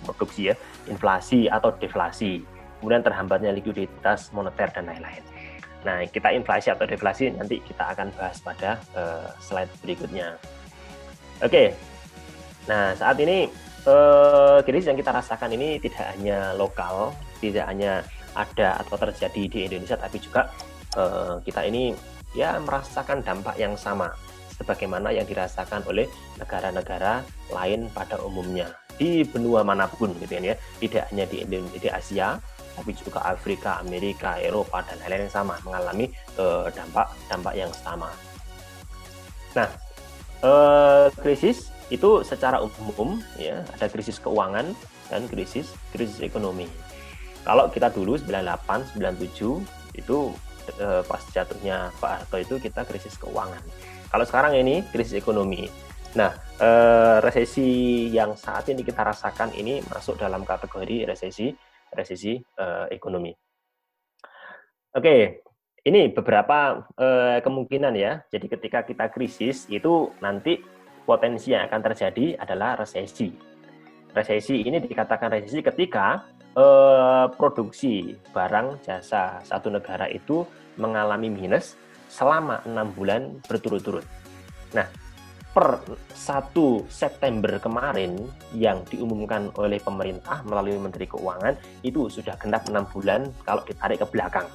produksi 0.00 0.48
ya, 0.48 0.54
inflasi 0.88 1.50
atau 1.52 1.68
deflasi 1.76 2.40
kemudian 2.80 3.04
terhambatnya 3.04 3.52
likuiditas 3.52 4.32
moneter 4.32 4.72
dan 4.72 4.88
lain-lain. 4.88 5.20
Nah, 5.84 6.00
kita 6.08 6.32
inflasi 6.32 6.72
atau 6.72 6.88
deflasi 6.88 7.28
nanti 7.36 7.60
kita 7.60 7.92
akan 7.92 8.08
bahas 8.16 8.40
pada 8.40 8.80
uh, 8.96 9.28
slide 9.40 9.68
berikutnya. 9.84 10.40
Oke, 11.44 11.48
okay. 11.48 11.66
Nah 12.70 12.94
saat 12.94 13.18
ini 13.18 13.50
uh, 13.90 14.62
krisis 14.62 14.86
yang 14.86 14.98
kita 14.98 15.10
rasakan 15.10 15.50
ini 15.58 15.82
tidak 15.82 16.14
hanya 16.14 16.54
lokal, 16.54 17.10
tidak 17.42 17.66
hanya 17.66 18.06
ada 18.38 18.78
atau 18.78 18.94
terjadi 18.94 19.42
di 19.50 19.58
Indonesia, 19.66 19.98
tapi 19.98 20.22
juga 20.22 20.46
uh, 20.94 21.42
kita 21.42 21.66
ini 21.66 21.90
ya 22.30 22.62
merasakan 22.62 23.26
dampak 23.26 23.58
yang 23.58 23.74
sama 23.74 24.14
sebagaimana 24.54 25.10
yang 25.10 25.26
dirasakan 25.26 25.82
oleh 25.90 26.06
negara-negara 26.38 27.26
lain 27.50 27.90
pada 27.90 28.22
umumnya 28.22 28.70
di 29.00 29.24
benua 29.24 29.64
mana 29.64 29.88
pun 29.88 30.12
gitu 30.20 30.36
kan 30.36 30.44
ya 30.44 30.54
tidak 30.78 31.04
hanya 31.08 31.24
di 31.24 31.40
di 31.80 31.88
Asia 31.88 32.36
tapi 32.76 32.96
juga 32.96 33.20
Afrika, 33.26 33.82
Amerika, 33.82 34.38
Eropa 34.38 34.84
dan 34.86 34.96
lain-lain 35.02 35.26
yang 35.26 35.34
sama 35.34 35.58
mengalami 35.66 36.06
uh, 36.38 36.70
dampak 36.70 37.08
dampak 37.28 37.54
yang 37.58 37.72
sama. 37.76 38.08
Nah, 39.52 39.68
uh, 40.40 41.10
krisis 41.18 41.68
itu 41.90 42.22
secara 42.22 42.62
umum 42.62 43.18
ya 43.34 43.66
ada 43.74 43.86
krisis 43.90 44.22
keuangan 44.22 44.72
dan 45.10 45.26
krisis 45.26 45.74
krisis 45.90 46.22
ekonomi. 46.22 46.70
Kalau 47.42 47.66
kita 47.66 47.90
dulu 47.90 48.14
98, 48.14 48.94
97 48.94 49.98
itu 49.98 50.30
uh, 50.78 51.02
pas 51.02 51.22
jatuhnya 51.34 51.90
Pak 51.98 52.10
Harto 52.24 52.36
itu 52.38 52.54
kita 52.62 52.86
krisis 52.86 53.18
keuangan. 53.18 53.62
Kalau 54.10 54.24
sekarang 54.26 54.54
ini 54.54 54.86
krisis 54.94 55.18
ekonomi. 55.18 55.66
Nah, 56.14 56.34
uh, 56.58 57.22
resesi 57.22 58.10
yang 58.10 58.34
saat 58.34 58.66
ini 58.70 58.82
kita 58.82 59.02
rasakan 59.06 59.54
ini 59.54 59.78
masuk 59.86 60.18
dalam 60.18 60.42
kategori 60.42 61.06
resesi 61.06 61.54
resesi 61.90 62.38
uh, 62.58 62.86
ekonomi. 62.90 63.30
Oke, 64.90 65.46
ini 65.86 66.10
beberapa 66.10 66.82
uh, 66.98 67.38
kemungkinan 67.40 67.94
ya. 67.94 68.26
Jadi 68.26 68.46
ketika 68.50 68.82
kita 68.82 69.06
krisis 69.08 69.70
itu 69.70 70.10
nanti 70.18 70.58
potensi 71.04 71.52
yang 71.52 71.66
akan 71.66 71.80
terjadi 71.80 72.38
adalah 72.40 72.80
resesi. 72.80 73.30
Resesi 74.10 74.66
ini 74.66 74.82
dikatakan 74.82 75.30
resesi 75.30 75.62
ketika 75.62 76.26
uh, 76.58 77.30
produksi 77.34 78.14
barang 78.34 78.82
jasa 78.82 79.38
satu 79.46 79.70
negara 79.70 80.10
itu 80.10 80.42
mengalami 80.78 81.30
minus 81.30 81.78
selama 82.10 82.58
enam 82.66 82.90
bulan 82.90 83.38
berturut-turut. 83.46 84.02
Nah, 84.74 84.86
per 85.50 85.82
1 86.14 86.54
September 86.86 87.58
kemarin 87.58 88.18
yang 88.54 88.86
diumumkan 88.86 89.50
oleh 89.58 89.82
pemerintah 89.82 90.42
melalui 90.46 90.78
Menteri 90.78 91.10
Keuangan 91.10 91.58
itu 91.82 92.06
sudah 92.06 92.38
genap 92.38 92.66
enam 92.70 92.86
bulan 92.90 93.26
kalau 93.42 93.62
ditarik 93.66 93.98
ke 94.02 94.06
belakang. 94.10 94.46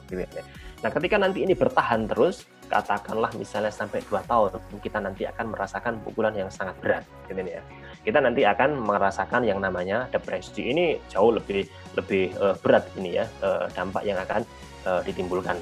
Nah, 0.83 0.91
ketika 0.91 1.15
nanti 1.19 1.43
ini 1.43 1.51
bertahan 1.55 2.07
terus, 2.07 2.47
katakanlah 2.65 3.29
misalnya 3.37 3.69
sampai 3.69 4.01
dua 4.05 4.25
tahun, 4.25 4.57
kita 4.81 4.97
nanti 4.99 5.23
akan 5.29 5.53
merasakan 5.53 6.01
pukulan 6.01 6.33
yang 6.33 6.49
sangat 6.49 6.75
berat, 6.81 7.03
gitu 7.29 7.41
ya. 7.41 7.61
Kita 8.05 8.21
nanti 8.21 8.45
akan 8.45 8.85
merasakan 8.85 9.41
yang 9.49 9.57
namanya 9.57 10.05
depresi. 10.13 10.69
Ini 10.69 11.09
jauh 11.09 11.33
lebih 11.33 11.65
lebih 11.97 12.37
uh, 12.37 12.53
berat 12.61 12.85
ini 13.01 13.17
ya 13.17 13.25
uh, 13.41 13.65
dampak 13.73 14.05
yang 14.05 14.21
akan 14.21 14.45
uh, 14.85 15.01
ditimbulkan. 15.01 15.57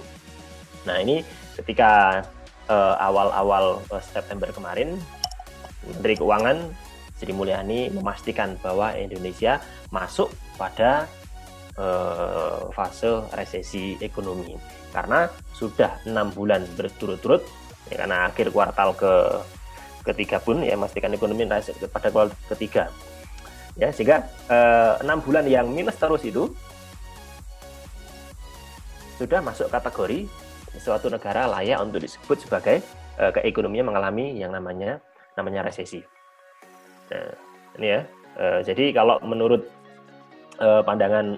Nah, 0.83 0.99
ini 0.99 1.23
ketika 1.55 2.23
awal-awal 2.99 3.83
uh, 3.91 4.03
September 4.03 4.47
kemarin 4.51 4.95
Menteri 5.83 6.15
Keuangan 6.15 6.71
Sri 7.19 7.31
Mulyani 7.31 7.91
memastikan 7.91 8.55
bahwa 8.59 8.91
Indonesia 8.95 9.59
masuk 9.91 10.31
pada 10.59 11.07
uh, 11.77 12.69
fase 12.73 13.23
resesi 13.33 13.97
ekonomi 14.01 14.57
karena 14.93 15.25
sudah 15.57 16.01
enam 16.05 16.29
bulan 16.29 16.65
berturut-turut 16.77 17.41
ya, 17.89 18.05
karena 18.05 18.29
akhir 18.29 18.53
kuartal 18.53 18.93
ke 18.93 19.13
ketiga 20.03 20.37
pun 20.37 20.61
ya 20.61 20.75
memastikan 20.75 21.15
ekonomi 21.15 21.47
pada 21.47 22.07
kuartal 22.11 22.35
ketiga 22.53 22.91
ya 23.73 23.89
sehingga 23.89 24.21
eh, 24.51 25.01
enam 25.01 25.17
bulan 25.23 25.49
yang 25.49 25.65
minus 25.65 25.97
terus 25.97 26.21
itu 26.21 26.51
sudah 29.17 29.39
masuk 29.41 29.71
kategori 29.71 30.29
suatu 30.81 31.09
negara 31.09 31.45
layak 31.47 31.79
untuk 31.85 32.01
disebut 32.01 32.37
sebagai 32.43 32.81
uh, 33.21 33.29
keekonominya 33.29 33.93
mengalami 33.93 34.33
yang 34.41 34.49
namanya 34.49 34.97
namanya 35.37 35.69
resesi. 35.69 36.01
Nah, 37.13 37.29
ini 37.77 37.87
ya. 37.93 38.01
Uh, 38.33 38.59
jadi 38.65 38.89
kalau 38.89 39.21
menurut 39.21 39.69
uh, 40.59 40.81
pandangan 40.85 41.37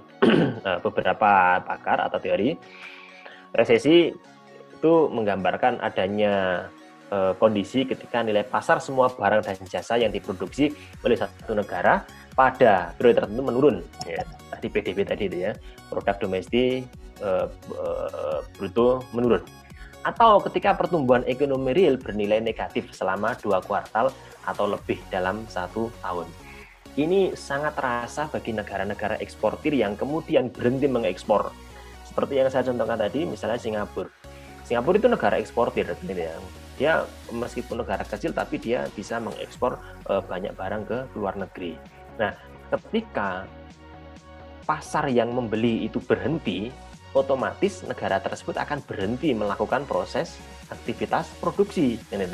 uh, 0.65 0.79
beberapa 0.85 1.61
pakar 1.63 2.03
atau 2.03 2.19
teori, 2.19 2.55
resesi 3.55 4.11
itu 4.75 4.93
menggambarkan 5.09 5.79
adanya 5.79 6.67
uh, 7.11 7.31
kondisi 7.39 7.87
ketika 7.87 8.21
nilai 8.21 8.43
pasar 8.43 8.83
semua 8.83 9.07
barang 9.11 9.45
dan 9.45 9.55
jasa 9.67 9.95
yang 9.95 10.11
diproduksi 10.11 10.73
oleh 11.05 11.15
satu 11.15 11.55
negara 11.55 12.03
pada 12.35 12.91
periode 12.99 13.23
tertentu 13.23 13.41
menurun. 13.43 13.77
Ya, 14.03 14.23
tadi 14.51 14.67
PDB 14.67 15.07
tadi 15.07 15.23
itu 15.31 15.37
ya, 15.47 15.51
produk 15.87 16.15
domestik 16.19 16.85
uh, 17.23 17.47
uh, 17.75 18.39
bruto 18.59 19.05
menurun 19.15 19.43
atau 20.05 20.37
ketika 20.37 20.77
pertumbuhan 20.77 21.25
ekonomi 21.25 21.73
real 21.73 21.97
bernilai 21.97 22.37
negatif 22.37 22.93
selama 22.93 23.33
dua 23.41 23.57
kuartal 23.65 24.13
atau 24.45 24.65
lebih 24.69 25.01
dalam 25.09 25.41
satu 25.49 25.89
tahun. 26.05 26.29
Ini 26.95 27.35
sangat 27.35 27.75
terasa 27.75 28.31
bagi 28.31 28.55
negara-negara 28.55 29.19
eksportir 29.19 29.75
yang 29.75 29.99
kemudian 29.99 30.47
berhenti 30.47 30.87
mengekspor. 30.87 31.51
Seperti 32.07 32.39
yang 32.39 32.47
saya 32.47 32.71
contohkan 32.71 32.95
tadi, 32.95 33.27
misalnya 33.27 33.59
Singapura. 33.59 34.07
Singapura 34.63 34.95
itu 34.95 35.09
negara 35.11 35.35
eksportir, 35.35 35.91
ya. 35.91 36.39
Dia 36.79 36.93
meskipun 37.35 37.83
negara 37.83 38.07
kecil, 38.07 38.31
tapi 38.31 38.63
dia 38.63 38.87
bisa 38.95 39.19
mengekspor 39.19 39.75
eh, 40.07 40.23
banyak 40.23 40.55
barang 40.55 40.83
ke 40.87 40.97
luar 41.19 41.35
negeri. 41.35 41.75
Nah, 42.15 42.31
ketika 42.71 43.43
pasar 44.63 45.11
yang 45.11 45.35
membeli 45.35 45.83
itu 45.83 45.99
berhenti, 45.99 46.71
otomatis 47.15 47.83
negara 47.87 48.19
tersebut 48.23 48.59
akan 48.59 48.83
berhenti 48.83 49.31
melakukan 49.31 49.87
proses 49.87 50.35
aktivitas 50.67 51.31
produksi 51.39 51.95
ini 52.11 52.27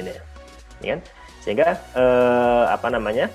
ya 0.81 0.97
sehingga 1.45 1.77
eh, 1.93 2.65
apa 2.65 2.89
namanya 2.89 3.29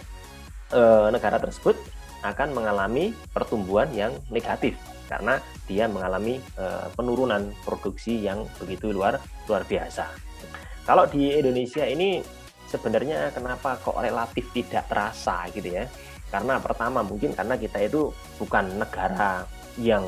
eh, 0.72 1.08
negara 1.12 1.38
tersebut 1.38 1.76
akan 2.24 2.56
mengalami 2.56 3.14
pertumbuhan 3.30 3.86
yang 3.94 4.12
negatif 4.32 4.74
karena 5.06 5.38
dia 5.70 5.86
mengalami 5.86 6.42
eh, 6.58 6.86
penurunan 6.94 7.50
produksi 7.62 8.18
yang 8.18 8.46
begitu 8.58 8.90
luar 8.90 9.22
luar 9.46 9.62
biasa. 9.62 10.10
Kalau 10.86 11.06
di 11.06 11.34
Indonesia 11.34 11.82
ini 11.86 12.22
sebenarnya 12.70 13.30
kenapa 13.34 13.78
kok 13.82 13.98
relatif 13.98 14.46
tidak 14.54 14.86
terasa 14.90 15.46
gitu 15.54 15.82
ya? 15.82 15.86
Karena 16.30 16.58
pertama 16.58 17.06
mungkin 17.06 17.34
karena 17.34 17.54
kita 17.54 17.86
itu 17.86 18.10
bukan 18.38 18.82
negara 18.82 19.46
yang 19.78 20.02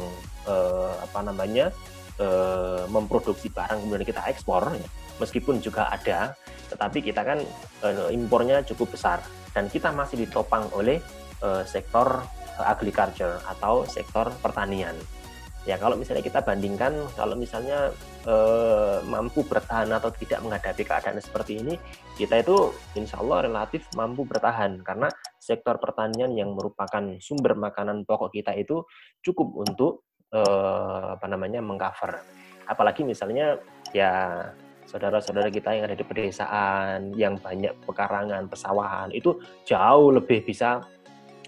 eh, 0.49 0.95
apa 0.99 1.21
namanya 1.23 1.71
eh, 2.19 2.83
memproduksi 2.91 3.53
barang 3.53 3.85
kemudian 3.85 4.07
kita 4.07 4.23
ekspor 4.27 4.75
meskipun 5.23 5.61
juga 5.63 5.93
ada 5.93 6.35
tetapi 6.69 7.01
kita 7.01 7.23
kan 7.25 7.39
eh, 7.85 8.09
impornya 8.13 8.65
cukup 8.65 8.97
besar 8.97 9.23
dan 9.53 9.71
kita 9.73 9.93
masih 9.93 10.27
ditopang 10.27 10.69
oleh 10.75 11.01
eh, 11.45 11.65
sektor 11.65 12.23
agriculture 12.59 13.39
atau 13.47 13.87
sektor 13.87 14.35
pertanian 14.43 14.99
ya 15.63 15.77
kalau 15.77 16.01
misalnya 16.01 16.25
kita 16.25 16.41
bandingkan 16.43 16.97
kalau 17.13 17.37
misalnya 17.37 17.93
eh, 18.25 18.99
mampu 19.05 19.45
bertahan 19.45 19.93
atau 19.93 20.09
tidak 20.17 20.41
menghadapi 20.41 20.83
keadaan 20.83 21.21
seperti 21.21 21.61
ini 21.61 21.75
kita 22.17 22.41
itu 22.41 22.73
insya 22.97 23.21
Allah 23.21 23.47
relatif 23.47 23.85
mampu 23.95 24.25
bertahan 24.25 24.81
karena 24.83 25.13
sektor 25.39 25.81
pertanian 25.81 26.37
yang 26.37 26.53
merupakan 26.53 27.01
sumber 27.25 27.57
makanan 27.57 28.05
pokok 28.05 28.33
kita 28.35 28.53
itu 28.53 28.85
cukup 29.25 29.49
untuk 29.65 29.93
eh, 30.29 31.07
apa 31.17 31.27
namanya 31.29 31.65
mengcover. 31.65 32.21
Apalagi 32.69 33.01
misalnya 33.01 33.57
ya 33.97 34.45
saudara-saudara 34.89 35.53
kita 35.53 35.77
yang 35.77 35.85
ada 35.85 35.97
di 35.97 36.05
pedesaan, 36.05 37.13
yang 37.13 37.37
banyak 37.37 37.77
pekarangan, 37.85 38.49
pesawahan 38.49 39.13
itu 39.13 39.37
jauh 39.69 40.09
lebih 40.17 40.41
bisa 40.49 40.81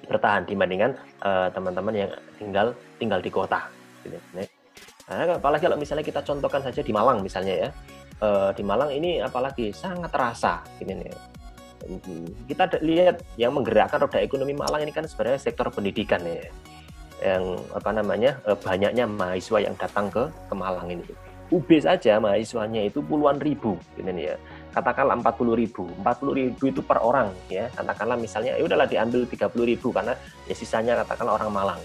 bertahan 0.04 0.44
dibandingkan 0.44 0.92
eh, 1.24 1.48
teman-teman 1.56 1.94
uh, 1.96 2.00
yang 2.04 2.10
tinggal 2.36 2.66
tinggal 3.00 3.20
di 3.24 3.30
kota. 3.32 3.60
Gitu. 4.04 4.16
Nah, 5.10 5.40
apalagi 5.40 5.64
kalau 5.64 5.80
misalnya 5.80 6.04
kita 6.04 6.20
contohkan 6.20 6.60
saja 6.60 6.84
di 6.84 6.92
Malang 6.92 7.24
misalnya 7.24 7.66
ya, 7.66 7.68
uh, 8.20 8.50
di 8.52 8.62
Malang 8.62 8.92
ini 8.92 9.24
apalagi 9.24 9.72
sangat 9.72 10.12
terasa, 10.12 10.60
gitu 10.78 10.92
nih. 10.92 11.10
Kita 12.44 12.68
lihat 12.84 13.24
yang 13.40 13.56
menggerakkan 13.56 14.04
roda 14.04 14.20
ekonomi 14.20 14.52
Malang 14.52 14.84
ini 14.84 14.92
kan 14.92 15.08
sebenarnya 15.08 15.40
sektor 15.40 15.72
pendidikan 15.72 16.20
ya 16.28 16.44
yang 17.20 17.60
apa 17.76 17.90
namanya 17.92 18.40
eh, 18.48 18.56
banyaknya 18.56 19.04
mahasiswa 19.04 19.60
yang 19.60 19.76
datang 19.76 20.08
ke 20.08 20.28
ke 20.28 20.54
Malang 20.56 20.88
ini. 20.88 21.04
UB 21.50 21.68
saja 21.82 22.22
mahasiswanya 22.22 22.86
itu 22.86 23.02
puluhan 23.02 23.42
ribu, 23.42 23.74
ini 23.98 24.30
ya. 24.30 24.38
Katakanlah 24.70 25.18
40 25.18 25.58
ribu, 25.58 25.90
40 25.98 26.38
ribu 26.38 26.62
itu 26.70 26.78
per 26.78 27.02
orang 27.02 27.34
ya. 27.50 27.66
Katakanlah 27.74 28.14
misalnya 28.14 28.54
ya 28.54 28.62
udahlah 28.62 28.86
diambil 28.86 29.26
30 29.26 29.50
ribu 29.66 29.90
karena 29.90 30.14
ya 30.46 30.54
sisanya 30.54 30.94
katakanlah 31.02 31.42
orang 31.42 31.50
Malang. 31.50 31.80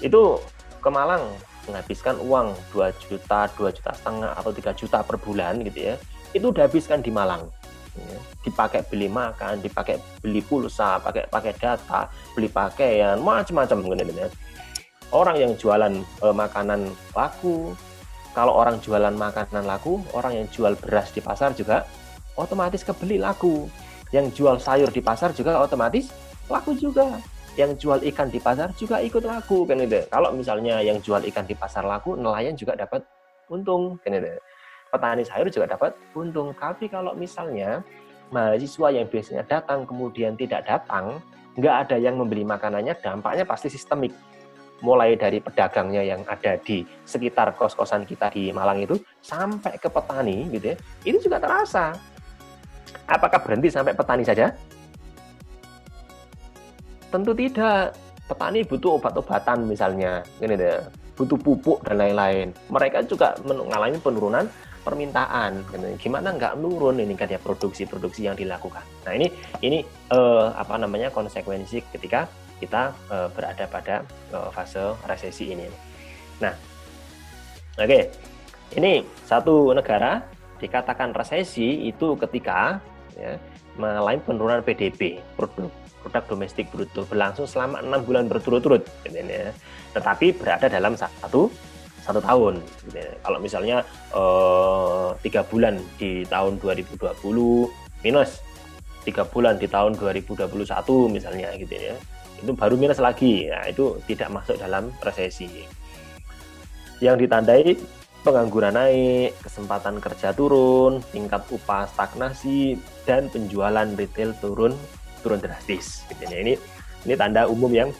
Itu 0.00 0.40
ke 0.80 0.88
Malang 0.88 1.28
menghabiskan 1.68 2.16
uang 2.24 2.56
2 2.72 2.88
juta, 3.04 3.52
2 3.52 3.68
juta 3.76 3.92
setengah 3.92 4.32
atau 4.32 4.48
3 4.48 4.72
juta 4.72 5.04
per 5.04 5.20
bulan 5.20 5.60
gitu 5.60 5.92
ya. 5.92 5.94
Itu 6.32 6.56
udah 6.56 6.64
habiskan 6.64 7.04
di 7.04 7.12
Malang 7.12 7.44
ya. 8.00 8.18
dipakai 8.48 8.80
beli 8.88 9.08
makan, 9.10 9.60
dipakai 9.60 10.00
beli 10.24 10.40
pulsa, 10.40 10.96
pakai 11.02 11.28
pakai 11.28 11.52
data, 11.58 12.08
beli 12.32 12.48
pakaian, 12.48 13.20
macam-macam 13.20 13.76
gitu 13.84 14.12
ya. 14.16 14.28
Orang 15.12 15.36
yang 15.40 15.52
jualan 15.56 15.92
eh, 16.00 16.34
makanan 16.34 16.88
laku, 17.12 17.72
kalau 18.38 18.54
orang 18.54 18.78
jualan 18.78 19.18
makanan 19.18 19.66
laku, 19.66 19.98
orang 20.14 20.38
yang 20.38 20.46
jual 20.54 20.78
beras 20.78 21.10
di 21.10 21.18
pasar 21.18 21.58
juga 21.58 21.82
otomatis 22.38 22.86
kebeli 22.86 23.18
laku. 23.18 23.66
Yang 24.14 24.38
jual 24.38 24.62
sayur 24.62 24.94
di 24.94 25.02
pasar 25.02 25.34
juga 25.34 25.58
otomatis 25.58 26.14
laku 26.46 26.78
juga. 26.78 27.18
Yang 27.58 27.82
jual 27.82 27.98
ikan 28.14 28.30
di 28.30 28.38
pasar 28.38 28.70
juga 28.78 29.02
ikut 29.02 29.26
laku 29.26 29.66
kan 29.66 29.82
itu. 29.82 30.06
Kalau 30.06 30.30
misalnya 30.30 30.78
yang 30.78 31.02
jual 31.02 31.18
ikan 31.34 31.50
di 31.50 31.58
pasar 31.58 31.82
laku, 31.82 32.14
nelayan 32.14 32.54
juga 32.54 32.78
dapat 32.78 33.02
untung 33.50 33.98
kan 34.06 34.14
itu. 34.14 34.30
Petani 34.94 35.26
sayur 35.26 35.50
juga 35.50 35.74
dapat 35.74 35.98
untung. 36.14 36.54
Tapi 36.54 36.86
kalau 36.86 37.18
misalnya 37.18 37.82
mahasiswa 38.30 38.94
yang 38.94 39.10
biasanya 39.10 39.42
datang 39.50 39.82
kemudian 39.82 40.38
tidak 40.38 40.62
datang, 40.62 41.18
nggak 41.58 41.90
ada 41.90 41.98
yang 41.98 42.14
membeli 42.14 42.46
makanannya, 42.46 42.94
dampaknya 43.02 43.42
pasti 43.42 43.66
sistemik 43.66 44.14
mulai 44.80 45.18
dari 45.18 45.42
pedagangnya 45.42 46.02
yang 46.06 46.22
ada 46.26 46.58
di 46.60 46.86
sekitar 47.02 47.54
kos-kosan 47.58 48.06
kita 48.06 48.30
di 48.30 48.54
Malang 48.54 48.82
itu 48.82 48.94
sampai 49.18 49.78
ke 49.78 49.90
petani 49.90 50.46
gitu 50.54 50.74
ya. 50.74 50.76
Ini 51.06 51.18
juga 51.18 51.42
terasa. 51.42 51.94
Apakah 53.08 53.40
berhenti 53.42 53.68
sampai 53.72 53.96
petani 53.96 54.22
saja? 54.22 54.52
Tentu 57.08 57.32
tidak. 57.34 57.96
Petani 58.28 58.60
butuh 58.60 59.00
obat-obatan 59.00 59.64
misalnya 59.64 60.20
ini 60.44 60.52
deh 60.52 60.84
butuh 61.16 61.40
pupuk 61.40 61.82
dan 61.82 61.98
lain-lain. 61.98 62.52
Mereka 62.68 63.08
juga 63.08 63.34
mengalami 63.42 63.98
penurunan 63.98 64.46
permintaan 64.86 65.66
gitu. 65.68 66.08
gimana 66.08 66.32
nggak 66.32 66.56
nurun 66.56 67.02
ini 67.02 67.12
kan 67.18 67.28
ya 67.28 67.40
produksi-produksi 67.42 68.24
yang 68.30 68.38
dilakukan? 68.38 68.84
Nah 69.04 69.12
ini 69.16 69.26
ini 69.64 69.82
eh, 70.12 70.46
apa 70.54 70.78
namanya 70.78 71.10
konsekuensi 71.10 71.82
ketika 71.92 72.30
kita 72.58 72.94
uh, 73.10 73.28
berada 73.32 73.64
pada 73.70 74.02
uh, 74.34 74.50
fase 74.50 74.94
resesi 75.06 75.54
ini. 75.54 75.66
Nah, 76.42 76.54
oke, 77.78 77.86
okay. 77.86 78.02
ini 78.78 79.06
satu 79.26 79.72
negara 79.74 80.22
dikatakan 80.58 81.14
resesi 81.14 81.86
itu 81.86 82.18
ketika 82.18 82.82
ya, 83.14 83.38
mengalami 83.78 84.18
penurunan 84.22 84.60
PDB 84.66 85.22
produk 85.38 85.70
produk 86.02 86.24
domestik 86.30 86.70
bruto 86.70 87.02
berlangsung 87.06 87.46
selama 87.46 87.82
enam 87.82 88.02
bulan 88.06 88.30
berturut-turut, 88.30 88.86
gitu 89.06 89.18
ya. 89.18 89.50
tetapi 89.94 90.34
berada 90.34 90.70
dalam 90.70 90.94
satu 90.94 91.50
satu 92.06 92.20
tahun. 92.22 92.62
Gitu 92.86 92.96
ya. 92.96 93.12
Kalau 93.20 93.38
misalnya 93.42 93.76
eh, 94.14 95.08
tiga 95.20 95.42
bulan 95.44 95.76
di 95.98 96.24
tahun 96.24 96.62
2020 96.62 97.02
minus 98.06 98.40
tiga 99.02 99.24
bulan 99.24 99.56
di 99.56 99.64
tahun 99.64 99.96
2021 99.96 100.44
misalnya 101.08 101.48
gitu 101.56 101.72
ya 101.72 101.96
itu 102.38 102.52
baru 102.54 102.74
minus 102.78 103.02
lagi. 103.02 103.50
Nah, 103.50 103.66
itu 103.66 103.98
tidak 104.06 104.28
masuk 104.30 104.56
dalam 104.58 104.94
resesi. 105.02 105.66
Yang 106.98 107.26
ditandai 107.26 107.78
pengangguran 108.26 108.74
naik, 108.74 109.38
kesempatan 109.42 110.02
kerja 110.02 110.34
turun, 110.34 111.02
tingkat 111.14 111.42
upah 111.50 111.86
stagnasi, 111.86 112.78
dan 113.06 113.30
penjualan 113.30 113.86
retail 113.94 114.34
turun 114.42 114.74
turun 115.22 115.38
drastis. 115.42 116.06
Gitu. 116.10 116.26
Ini 116.26 116.54
ini 117.06 117.14
tanda 117.14 117.46
umum 117.46 117.70
yang 117.70 117.90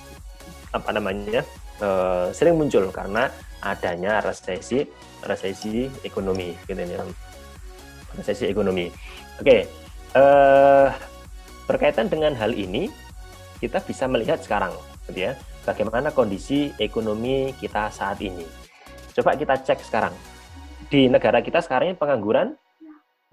apa 0.75 0.91
namanya 0.93 1.43
uh, 1.81 2.29
sering 2.35 2.59
muncul 2.61 2.91
karena 2.93 3.33
adanya 3.65 4.21
resesi 4.23 4.85
resesi 5.25 5.91
ekonomi 6.07 6.55
gitu 6.69 6.79
ya. 6.79 7.03
resesi 8.15 8.51
ekonomi. 8.51 8.91
Oke, 9.39 9.67
uh, 10.19 10.91
berkaitan 11.67 12.11
dengan 12.11 12.35
hal 12.35 12.55
ini 12.55 12.91
kita 13.59 13.83
bisa 13.83 14.07
melihat 14.07 14.39
sekarang, 14.39 14.71
gitu 15.11 15.31
ya, 15.31 15.33
bagaimana 15.67 16.15
kondisi 16.15 16.71
ekonomi 16.79 17.53
kita 17.59 17.91
saat 17.91 18.23
ini. 18.23 18.47
Coba 19.19 19.35
kita 19.35 19.59
cek 19.59 19.83
sekarang. 19.83 20.15
Di 20.89 21.11
negara 21.11 21.43
kita 21.43 21.61
sekarang 21.61 21.93
ini 21.93 21.97
pengangguran 21.99 22.55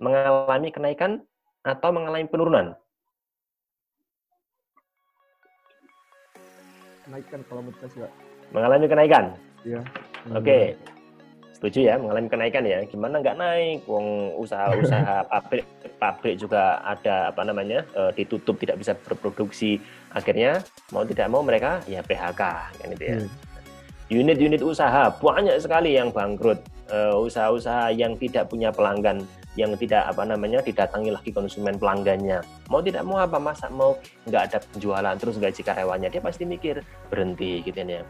mengalami 0.01 0.73
kenaikan 0.73 1.23
atau 1.61 1.89
mengalami 1.93 2.25
penurunan? 2.27 2.75
Kenaikan 7.05 7.39
kalau 7.45 7.61
menurut 7.61 7.85
saya. 7.85 8.09
Mengalami 8.49 8.85
kenaikan? 8.89 9.25
Iya. 9.61 9.81
Oke. 10.33 10.41
Okay 10.41 10.65
setuju 11.65 11.87
ya 11.87 11.95
mengalami 11.95 12.27
kenaikan 12.27 12.61
ya 12.67 12.83
gimana 12.85 13.23
nggak 13.23 13.39
naik 13.39 13.79
wong 13.87 14.37
usaha-usaha 14.37 15.23
pabrik 15.31 15.65
pabrik 15.95 16.35
juga 16.35 16.83
ada 16.83 17.31
apa 17.31 17.41
namanya 17.47 17.87
e, 17.95 18.11
ditutup 18.21 18.59
tidak 18.59 18.83
bisa 18.83 18.91
berproduksi 18.93 19.79
akhirnya 20.15 20.63
mau 20.95 21.03
tidak 21.03 21.27
mau 21.27 21.43
mereka 21.43 21.83
ya 21.85 21.99
PHK 21.99 22.41
kan 22.79 22.87
itu 22.89 23.03
ya. 23.03 23.17
Hmm. 23.19 23.29
unit-unit 24.05 24.61
usaha 24.63 25.11
banyak 25.11 25.59
sekali 25.59 25.99
yang 25.99 26.09
bangkrut. 26.09 26.63
Usaha 26.85 27.49
usaha-usaha 27.49 27.89
yang 27.97 28.13
tidak 28.21 28.47
punya 28.47 28.69
pelanggan 28.69 29.25
yang 29.57 29.73
tidak 29.79 30.05
apa 30.05 30.21
namanya 30.27 30.61
didatangi 30.61 31.09
lagi 31.09 31.33
konsumen 31.33 31.81
pelanggannya. 31.81 32.45
Mau 32.69 32.85
tidak 32.85 33.01
mau 33.01 33.17
apa 33.17 33.41
masa 33.41 33.65
mau 33.73 33.97
nggak 34.29 34.41
ada 34.51 34.57
penjualan 34.61 35.15
terus 35.17 35.41
gaji 35.41 35.61
karyawannya? 35.65 36.13
Dia 36.13 36.21
pasti 36.21 36.45
mikir 36.45 36.85
berhenti 37.09 37.65
gitu 37.65 37.81
ya. 37.81 38.05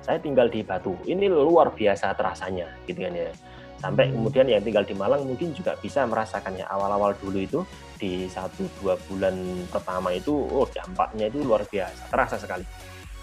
Saya 0.00 0.22
tinggal 0.22 0.46
di 0.46 0.62
Batu. 0.62 0.94
Ini 1.02 1.26
luar 1.26 1.74
biasa 1.74 2.14
terasanya 2.14 2.70
gitu 2.86 3.02
kan 3.02 3.12
ya 3.12 3.34
sampai 3.80 4.12
kemudian 4.12 4.46
yang 4.46 4.60
tinggal 4.60 4.84
di 4.84 4.92
Malang 4.92 5.24
mungkin 5.24 5.56
juga 5.56 5.74
bisa 5.80 6.04
merasakannya. 6.04 6.68
Awal-awal 6.68 7.16
dulu 7.16 7.38
itu 7.40 7.60
di 7.96 8.28
satu 8.28 8.68
dua 8.80 8.94
bulan 9.08 9.34
pertama 9.72 10.12
itu 10.12 10.32
oh 10.32 10.68
dampaknya 10.68 11.32
itu 11.32 11.40
luar 11.40 11.64
biasa 11.64 12.12
terasa 12.12 12.36
sekali. 12.36 12.64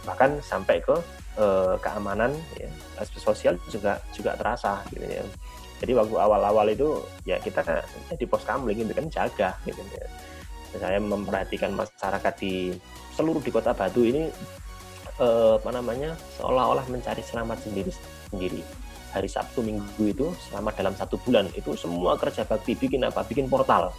Bahkan 0.04 0.42
sampai 0.42 0.82
ke 0.82 0.96
eh, 1.38 1.76
keamanan 1.78 2.34
ya, 2.58 2.70
sosial 3.22 3.62
juga 3.70 4.02
juga 4.12 4.34
terasa 4.34 4.82
gitu 4.90 5.06
ya. 5.06 5.24
Jadi 5.78 5.94
waktu 5.94 6.16
awal-awal 6.18 6.66
itu 6.74 7.06
ya 7.22 7.38
kita 7.38 7.62
jadi 8.10 8.26
pos 8.26 8.42
kamling 8.42 8.82
itu 8.82 8.94
kan 8.98 9.06
jaga 9.14 9.50
gitu 9.62 9.82
ya. 9.94 10.10
Saya 10.78 11.00
memperhatikan 11.02 11.74
masyarakat 11.74 12.34
di 12.38 12.74
seluruh 13.14 13.42
di 13.42 13.50
kota 13.54 13.78
Batu 13.78 14.02
ini 14.02 14.26
eh, 15.22 15.54
apa 15.62 15.70
namanya 15.70 16.18
seolah-olah 16.42 16.86
mencari 16.90 17.22
selamat 17.22 17.62
sendiri 17.62 17.94
sendiri 18.34 18.87
hari 19.18 19.30
Sabtu 19.30 19.66
Minggu 19.66 20.04
itu 20.06 20.30
selama 20.48 20.70
dalam 20.72 20.94
satu 20.94 21.18
bulan 21.18 21.50
itu 21.58 21.74
semua 21.74 22.14
kerja 22.16 22.46
bakti 22.46 22.78
bikin 22.78 23.02
apa? 23.04 23.26
Bikin 23.26 23.50
portal. 23.50 23.90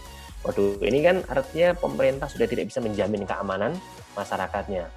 Waduh 0.47 0.79
ini 0.87 1.03
kan 1.03 1.19
artinya 1.27 1.75
pemerintah 1.75 2.31
sudah 2.31 2.47
tidak 2.47 2.71
bisa 2.71 2.79
menjamin 2.79 3.27
keamanan 3.27 3.75
masyarakatnya. 4.15 4.87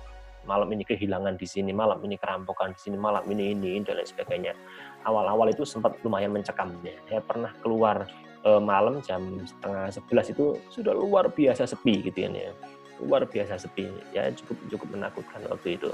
Malam 0.46 0.70
ini 0.74 0.82
kehilangan 0.87 1.35
di 1.38 1.46
sini 1.46 1.70
malam 1.74 1.98
ini 2.02 2.18
kerampokan 2.18 2.74
di 2.74 2.80
sini 2.82 2.98
malam 2.98 3.22
ini 3.26 3.54
ini 3.54 3.82
dan 3.82 3.98
lain 3.98 4.06
sebagainya. 4.06 4.54
Awal-awal 5.02 5.50
itu 5.50 5.66
sempat 5.66 5.98
lumayan 6.06 6.30
mencekam 6.30 6.70
ya 6.87 6.94
saya 7.11 7.20
pernah 7.22 7.50
keluar 7.58 8.06
eh, 8.46 8.62
malam 8.62 9.02
jam 9.02 9.42
setengah 9.42 9.90
sebelas 9.90 10.26
itu 10.30 10.54
sudah 10.70 10.94
luar 10.94 11.30
biasa 11.35 11.66
sepi 11.66 12.06
gitu 12.06 12.30
ya. 12.30 12.54
Luar 13.02 13.26
biasa 13.26 13.58
sepi. 13.58 13.90
Ya 14.14 14.30
cukup 14.30 14.58
cukup 14.70 14.88
menakutkan 14.94 15.42
waktu 15.50 15.74
itu 15.74 15.90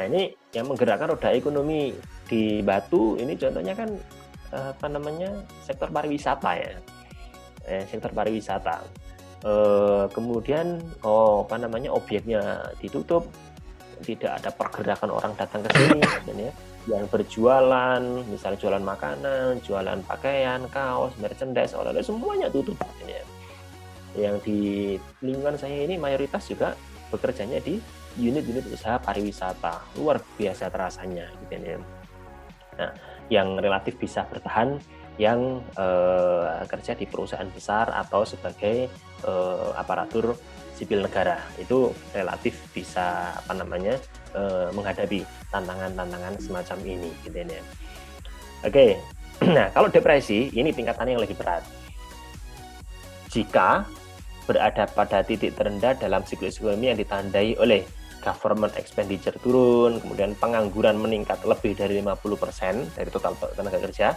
nah 0.00 0.08
ini 0.08 0.32
yang 0.56 0.64
menggerakkan 0.64 1.12
roda 1.12 1.28
ekonomi 1.28 1.92
di 2.24 2.64
Batu 2.64 3.20
ini 3.20 3.36
contohnya 3.36 3.76
kan 3.76 3.92
eh, 4.56 4.72
apa 4.72 4.88
namanya 4.88 5.44
sektor 5.60 5.92
pariwisata 5.92 6.50
ya. 6.56 6.72
Eh, 7.68 7.84
sektor 7.84 8.08
pariwisata. 8.16 8.80
Eh, 9.44 10.04
kemudian 10.16 10.80
oh 11.04 11.44
apa 11.44 11.60
namanya 11.60 11.92
objeknya 11.92 12.64
ditutup 12.80 13.28
tidak 14.00 14.40
ada 14.40 14.48
pergerakan 14.56 15.12
orang 15.12 15.36
datang 15.36 15.60
ke 15.68 15.68
sini 15.76 16.00
dan 16.28 16.36
ya 16.48 16.52
yang 16.88 17.04
berjualan 17.12 18.00
misalnya 18.32 18.56
jualan 18.56 18.80
makanan 18.80 19.60
jualan 19.60 20.00
pakaian 20.08 20.64
kaos 20.72 21.12
merchandise 21.20 21.76
oleh-oleh 21.76 22.00
semuanya 22.00 22.48
tutup 22.48 22.80
ya 23.04 23.20
yang 24.16 24.40
di 24.40 24.96
lingkungan 25.20 25.60
saya 25.60 25.84
ini 25.84 26.00
mayoritas 26.00 26.48
juga 26.48 26.72
bekerjanya 27.12 27.60
di 27.60 27.76
unit-unit 28.18 28.66
usaha 28.70 28.98
pariwisata 28.98 29.98
luar 29.98 30.18
biasa 30.38 30.72
terasanya 30.72 31.26
gitu 31.46 31.54
ya. 31.60 31.78
Nah, 32.80 32.90
yang 33.30 33.60
relatif 33.60 33.94
bisa 34.00 34.26
bertahan 34.26 34.80
yang 35.20 35.60
eh, 35.76 36.64
kerja 36.64 36.96
di 36.96 37.04
perusahaan 37.04 37.48
besar 37.52 37.92
atau 37.92 38.24
sebagai 38.24 38.88
eh, 39.26 39.70
aparatur 39.76 40.32
sipil 40.72 41.04
negara 41.04 41.36
itu 41.60 41.92
relatif 42.16 42.56
bisa 42.72 43.36
apa 43.36 43.52
namanya 43.52 44.00
eh, 44.32 44.68
menghadapi 44.72 45.20
tantangan-tantangan 45.52 46.40
semacam 46.40 46.78
ini 46.88 47.10
gitu 47.28 47.36
ya. 47.36 47.62
Oke, 48.64 48.96
nah 49.56 49.68
kalau 49.76 49.92
depresi 49.92 50.48
ini 50.56 50.72
tingkatannya 50.72 51.20
yang 51.20 51.24
lebih 51.24 51.36
berat. 51.36 51.62
Jika 53.30 53.86
berada 54.48 54.90
pada 54.90 55.22
titik 55.22 55.54
terendah 55.54 55.94
dalam 55.94 56.26
siklus 56.26 56.58
ekonomi 56.58 56.90
yang 56.90 56.98
ditandai 56.98 57.54
oleh 57.60 57.86
government 58.20 58.76
expenditure 58.76 59.34
turun, 59.40 59.98
kemudian 59.98 60.36
pengangguran 60.36 61.00
meningkat 61.00 61.40
lebih 61.44 61.72
dari 61.74 62.00
50% 62.04 62.96
dari 62.96 63.08
total 63.08 63.36
tenaga 63.56 63.80
kerja, 63.80 64.14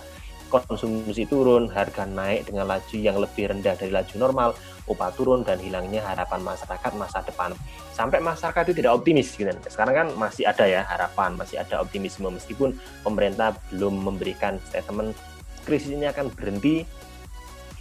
konsumsi 0.51 1.25
turun, 1.25 1.71
harga 1.71 2.05
naik 2.05 2.51
dengan 2.51 2.69
laju 2.69 2.97
yang 2.99 3.17
lebih 3.17 3.49
rendah 3.49 3.73
dari 3.73 3.89
laju 3.89 4.15
normal, 4.19 4.49
upah 4.85 5.09
turun 5.15 5.41
dan 5.41 5.57
hilangnya 5.57 6.03
harapan 6.05 6.43
masyarakat 6.45 6.91
masa 6.93 7.25
depan. 7.25 7.55
Sampai 7.95 8.21
masyarakat 8.21 8.69
itu 8.69 8.75
tidak 8.83 9.01
optimis 9.01 9.33
gitu. 9.33 9.49
Sekarang 9.65 9.95
kan 9.95 10.07
masih 10.13 10.45
ada 10.45 10.67
ya 10.69 10.85
harapan, 10.85 11.33
masih 11.33 11.57
ada 11.63 11.81
optimisme 11.81 12.29
meskipun 12.29 12.77
pemerintah 13.01 13.57
belum 13.73 14.03
memberikan 14.03 14.61
statement 14.69 15.17
krisis 15.63 15.95
ini 15.95 16.11
akan 16.11 16.29
berhenti 16.35 16.83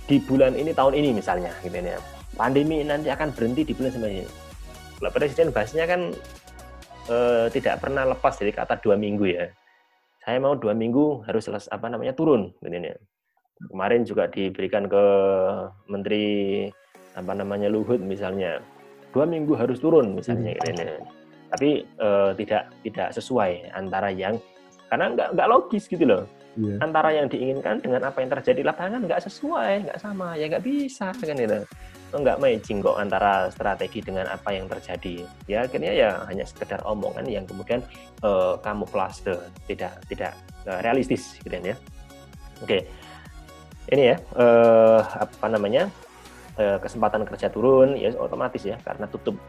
di 0.06 0.16
bulan 0.22 0.54
ini 0.54 0.74
tahun 0.74 0.94
ini 0.98 1.10
misalnya 1.14 1.50
gitu 1.62 1.78
ya 1.78 1.98
pandemi 2.34 2.82
nanti 2.82 3.10
akan 3.10 3.30
berhenti 3.34 3.62
di 3.62 3.72
bulan 3.76 3.90
Sembilan 3.92 4.41
Kalau 5.02 5.18
presiden 5.18 5.50
bahasnya 5.50 5.82
kan 5.90 6.14
eh, 7.10 7.50
tidak 7.50 7.82
pernah 7.82 8.06
lepas 8.06 8.38
dari 8.38 8.54
kata 8.54 8.78
dua 8.78 8.94
minggu 8.94 9.26
ya. 9.26 9.50
Saya 10.22 10.38
mau 10.38 10.54
dua 10.54 10.70
minggu 10.70 11.26
harus 11.26 11.50
selesai 11.50 11.74
apa 11.74 11.90
namanya 11.90 12.14
turun, 12.14 12.54
gitu 12.62 12.70
ya. 12.70 12.94
Kemarin 13.66 14.06
juga 14.06 14.30
diberikan 14.30 14.86
ke 14.86 15.04
Menteri 15.90 16.24
apa 17.18 17.34
namanya 17.34 17.66
Luhut 17.66 17.98
misalnya 17.98 18.62
dua 19.10 19.26
minggu 19.26 19.58
harus 19.58 19.82
turun 19.82 20.14
misalnya, 20.14 20.54
gitu 20.62 20.86
ya. 20.86 21.02
Tapi 21.50 21.82
eh, 21.82 22.30
tidak 22.38 22.70
tidak 22.86 23.08
sesuai 23.10 23.74
antara 23.74 24.14
yang 24.14 24.38
karena 24.86 25.18
nggak 25.18 25.28
nggak 25.34 25.50
logis 25.50 25.90
gitu 25.90 26.06
loh 26.06 26.22
Iya. 26.52 26.76
antara 26.84 27.08
yang 27.16 27.32
diinginkan 27.32 27.80
dengan 27.80 28.04
apa 28.04 28.20
yang 28.20 28.28
terjadi 28.28 28.60
di 28.60 28.66
lapangan 28.68 29.00
nggak 29.08 29.24
sesuai, 29.24 29.88
nggak 29.88 30.00
sama, 30.04 30.36
ya 30.36 30.52
nggak 30.52 30.60
bisa 30.60 31.08
kan 31.16 31.36
itu. 31.40 31.64
Nggak 32.12 32.44
matching 32.44 32.84
kok 32.84 33.00
antara 33.00 33.48
strategi 33.48 34.04
dengan 34.04 34.28
apa 34.28 34.52
yang 34.52 34.68
terjadi. 34.68 35.24
Ya 35.48 35.64
akhirnya 35.64 35.92
ya 35.96 36.10
hanya 36.28 36.44
sekedar 36.44 36.84
omongan 36.84 37.24
yang 37.24 37.48
kemudian 37.48 37.80
eh, 38.20 38.54
kamuflase, 38.60 39.40
tidak 39.64 39.96
tidak 40.12 40.36
eh, 40.68 40.80
realistis 40.84 41.40
gitu 41.40 41.48
kan 41.48 41.72
ya. 41.72 41.76
Oke, 42.60 42.78
ini 43.88 44.12
ya 44.12 44.16
eh, 44.36 45.00
apa 45.00 45.46
namanya 45.48 45.88
eh, 46.60 46.76
kesempatan 46.78 47.24
kerja 47.24 47.48
turun 47.48 47.96
ya 47.96 48.12
otomatis 48.20 48.60
ya 48.60 48.76
karena 48.84 49.08
tutup 49.08 49.40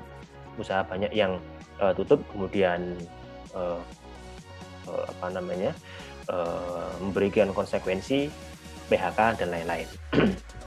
usaha 0.55 0.87
banyak 0.87 1.11
yang 1.11 1.35
eh, 1.83 1.93
tutup 1.99 2.23
kemudian 2.31 2.95
eh, 3.53 3.81
eh, 4.87 5.05
apa 5.19 5.27
namanya 5.35 5.75
eh, 6.31 6.89
memberikan 7.03 7.51
konsekuensi 7.51 8.31
PHK 8.87 9.19
dan 9.43 9.51
lain-lain. 9.51 9.87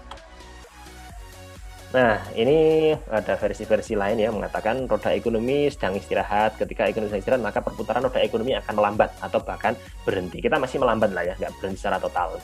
nah, 1.94 2.18
ini 2.34 2.92
ada 3.10 3.34
versi-versi 3.38 3.94
lain 3.98 4.18
ya 4.22 4.30
mengatakan 4.32 4.86
roda 4.86 5.12
ekonomi 5.12 5.70
sedang 5.70 5.94
istirahat. 5.94 6.58
Ketika 6.58 6.88
ekonomi 6.90 7.12
sedang 7.12 7.22
istirahat, 7.22 7.42
maka 7.42 7.58
perputaran 7.62 8.06
roda 8.06 8.20
ekonomi 8.22 8.54
akan 8.54 8.74
melambat 8.74 9.14
atau 9.22 9.38
bahkan 9.42 9.74
berhenti. 10.02 10.42
Kita 10.42 10.56
masih 10.56 10.82
melambat 10.82 11.14
lah 11.14 11.22
ya, 11.26 11.34
nggak 11.38 11.52
berhenti 11.60 11.78
secara 11.82 11.98
total. 12.02 12.38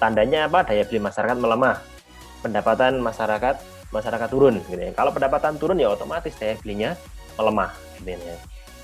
Tandanya 0.00 0.48
apa? 0.48 0.64
Daya 0.64 0.82
beli 0.88 0.98
masyarakat 0.98 1.36
melemah, 1.36 1.76
pendapatan 2.40 2.98
masyarakat 3.04 3.56
masyarakat 3.92 4.28
turun. 4.32 4.56
Gitu 4.64 4.80
ya. 4.80 4.92
Kalau 4.96 5.12
pendapatan 5.12 5.60
turun 5.60 5.76
ya 5.76 5.92
otomatis 5.92 6.32
daya 6.40 6.56
belinya 6.58 6.96
melemah. 7.36 7.70
Gitu 8.00 8.16
ya. 8.16 8.36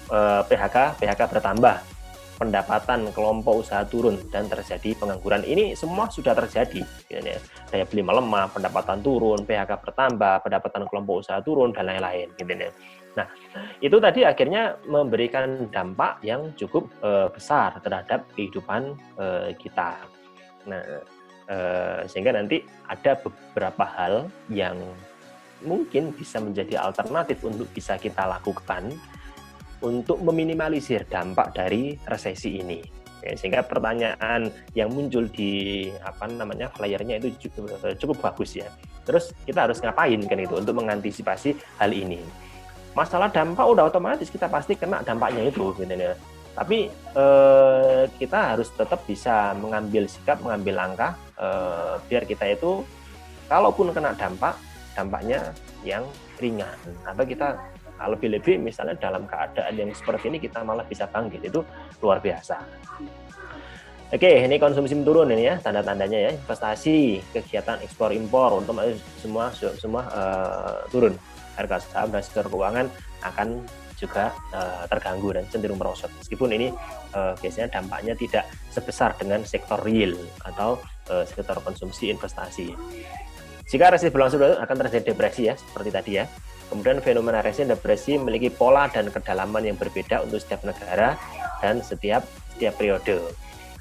Eh, 0.06 0.42
PHK 0.46 1.02
PHK 1.02 1.20
bertambah, 1.26 1.76
pendapatan 2.36 3.10
kelompok 3.16 3.64
usaha 3.64 3.82
turun 3.88 4.20
dan 4.28 4.46
terjadi 4.46 4.92
pengangguran. 5.00 5.42
Ini 5.42 5.72
semua 5.72 6.12
sudah 6.12 6.36
terjadi. 6.36 6.84
Daya 7.72 7.84
beli 7.88 8.04
melemah 8.04 8.52
pendapatan 8.52 9.00
turun 9.00 9.42
PHK 9.42 9.72
bertambah 9.80 10.44
pendapatan 10.44 10.84
kelompok 10.86 11.24
usaha 11.24 11.40
turun 11.40 11.72
dan 11.72 11.88
lain-lain. 11.88 12.30
Gitu 12.36 12.52
ya. 12.52 12.70
nah 13.16 13.24
itu 13.80 13.96
tadi 13.96 14.28
akhirnya 14.28 14.76
memberikan 14.84 15.72
dampak 15.72 16.20
yang 16.20 16.52
cukup 16.52 16.92
eh, 17.00 17.32
besar 17.32 17.80
terhadap 17.80 18.28
kehidupan 18.36 18.92
eh, 19.16 19.56
kita. 19.56 19.96
Nah 20.68 20.80
eh, 21.48 22.00
sehingga 22.04 22.36
nanti 22.36 22.60
ada 22.84 23.16
beberapa 23.16 23.88
hal 23.88 24.28
yang 24.52 24.76
mungkin 25.64 26.12
bisa 26.12 26.36
menjadi 26.36 26.76
alternatif 26.76 27.40
untuk 27.40 27.72
bisa 27.72 27.96
kita 27.96 28.28
lakukan 28.28 28.92
untuk 29.84 30.22
meminimalisir 30.24 31.04
dampak 31.08 31.52
dari 31.56 31.96
resesi 32.08 32.60
ini. 32.60 32.80
Sehingga 33.34 33.66
pertanyaan 33.66 34.46
yang 34.78 34.94
muncul 34.94 35.26
di 35.26 35.90
apa 35.98 36.30
namanya 36.30 36.70
flyernya 36.70 37.18
itu 37.18 37.50
cukup, 37.50 37.74
cukup 37.98 38.16
bagus 38.22 38.54
ya. 38.54 38.70
Terus 39.02 39.34
kita 39.42 39.66
harus 39.66 39.82
ngapain 39.82 40.22
kan 40.26 40.38
itu 40.38 40.54
untuk 40.54 40.78
mengantisipasi 40.78 41.58
hal 41.82 41.90
ini. 41.90 42.22
Masalah 42.94 43.28
dampak 43.28 43.66
udah 43.66 43.90
otomatis 43.90 44.30
kita 44.30 44.46
pasti 44.46 44.78
kena 44.78 45.02
dampaknya 45.02 45.50
itu 45.50 45.74
gitu 45.74 45.90
ya. 45.90 46.14
Tapi 46.54 46.88
eh, 47.18 48.02
kita 48.16 48.56
harus 48.56 48.70
tetap 48.72 49.02
bisa 49.04 49.52
mengambil 49.58 50.06
sikap, 50.06 50.38
mengambil 50.40 50.86
langkah 50.86 51.12
eh, 51.34 51.94
biar 52.06 52.24
kita 52.24 52.46
itu 52.54 52.86
kalaupun 53.50 53.90
kena 53.90 54.14
dampak, 54.14 54.54
dampaknya 54.94 55.50
yang 55.82 56.06
ringan 56.40 56.78
atau 57.04 57.24
kita 57.26 57.58
Nah, 57.96 58.06
lebih-lebih 58.12 58.60
misalnya 58.60 58.96
dalam 59.00 59.24
keadaan 59.24 59.72
yang 59.72 59.88
seperti 59.92 60.28
ini 60.28 60.38
kita 60.40 60.60
malah 60.60 60.84
bisa 60.84 61.08
bangkit 61.08 61.48
itu 61.48 61.64
luar 62.04 62.20
biasa. 62.20 62.56
Oke, 64.06 64.46
ini 64.46 64.56
konsumsi 64.62 64.94
turun 65.02 65.34
ini 65.34 65.50
ya 65.50 65.58
tanda-tandanya 65.58 66.30
ya 66.30 66.30
investasi, 66.30 67.18
kegiatan 67.34 67.82
ekspor 67.82 68.14
impor 68.14 68.62
untuk 68.62 68.78
semua 69.18 69.50
semua 69.56 70.02
uh, 70.14 70.78
turun. 70.94 71.18
Harga 71.58 71.80
saham 71.82 72.12
dan 72.12 72.22
sektor 72.22 72.46
keuangan 72.46 72.86
akan 73.24 73.64
juga 73.96 74.30
uh, 74.52 74.84
terganggu 74.86 75.34
dan 75.34 75.44
cenderung 75.50 75.80
merosot. 75.80 76.12
Meskipun 76.20 76.52
ini 76.52 76.68
uh, 77.16 77.32
biasanya 77.40 77.80
dampaknya 77.80 78.14
tidak 78.14 78.44
sebesar 78.70 79.16
dengan 79.16 79.42
sektor 79.42 79.80
real 79.82 80.14
atau 80.44 80.78
uh, 81.10 81.24
sektor 81.26 81.58
konsumsi 81.64 82.12
investasi. 82.12 82.76
Jika 83.66 83.90
resesi 83.90 84.14
berlangsung 84.14 84.38
akan 84.38 84.76
terjadi 84.86 85.10
depresi 85.10 85.50
ya 85.50 85.58
seperti 85.58 85.90
tadi 85.90 86.12
ya. 86.22 86.30
Kemudian 86.66 86.98
fenomena 86.98 87.40
resesi 87.40 87.70
depresi 87.70 88.18
memiliki 88.18 88.50
pola 88.50 88.90
dan 88.90 89.06
kedalaman 89.10 89.62
yang 89.62 89.78
berbeda 89.78 90.26
untuk 90.26 90.42
setiap 90.42 90.66
negara 90.66 91.14
dan 91.62 91.78
setiap 91.78 92.26
setiap 92.54 92.74
periode. 92.74 93.22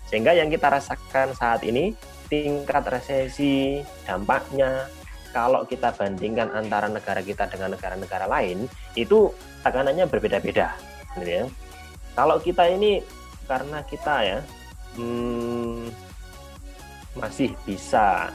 Sehingga 0.06 0.38
yang 0.38 0.54
kita 0.54 0.70
rasakan 0.70 1.34
saat 1.34 1.66
ini 1.66 1.98
tingkat 2.30 2.86
resesi 2.86 3.82
dampaknya 4.06 4.86
kalau 5.34 5.66
kita 5.68 5.92
bandingkan 5.92 6.48
antara 6.54 6.88
negara 6.88 7.20
kita 7.20 7.50
dengan 7.52 7.76
negara-negara 7.76 8.30
lain 8.30 8.70
itu 8.94 9.34
tekanannya 9.66 10.06
berbeda-beda. 10.08 10.78
Gitu 11.18 11.44
ya. 11.44 11.46
Kalau 12.16 12.40
kita 12.40 12.70
ini 12.72 13.04
karena 13.50 13.84
kita 13.84 14.16
ya 14.24 14.40
hmm, 14.96 15.92
masih 17.20 17.52
bisa 17.68 18.32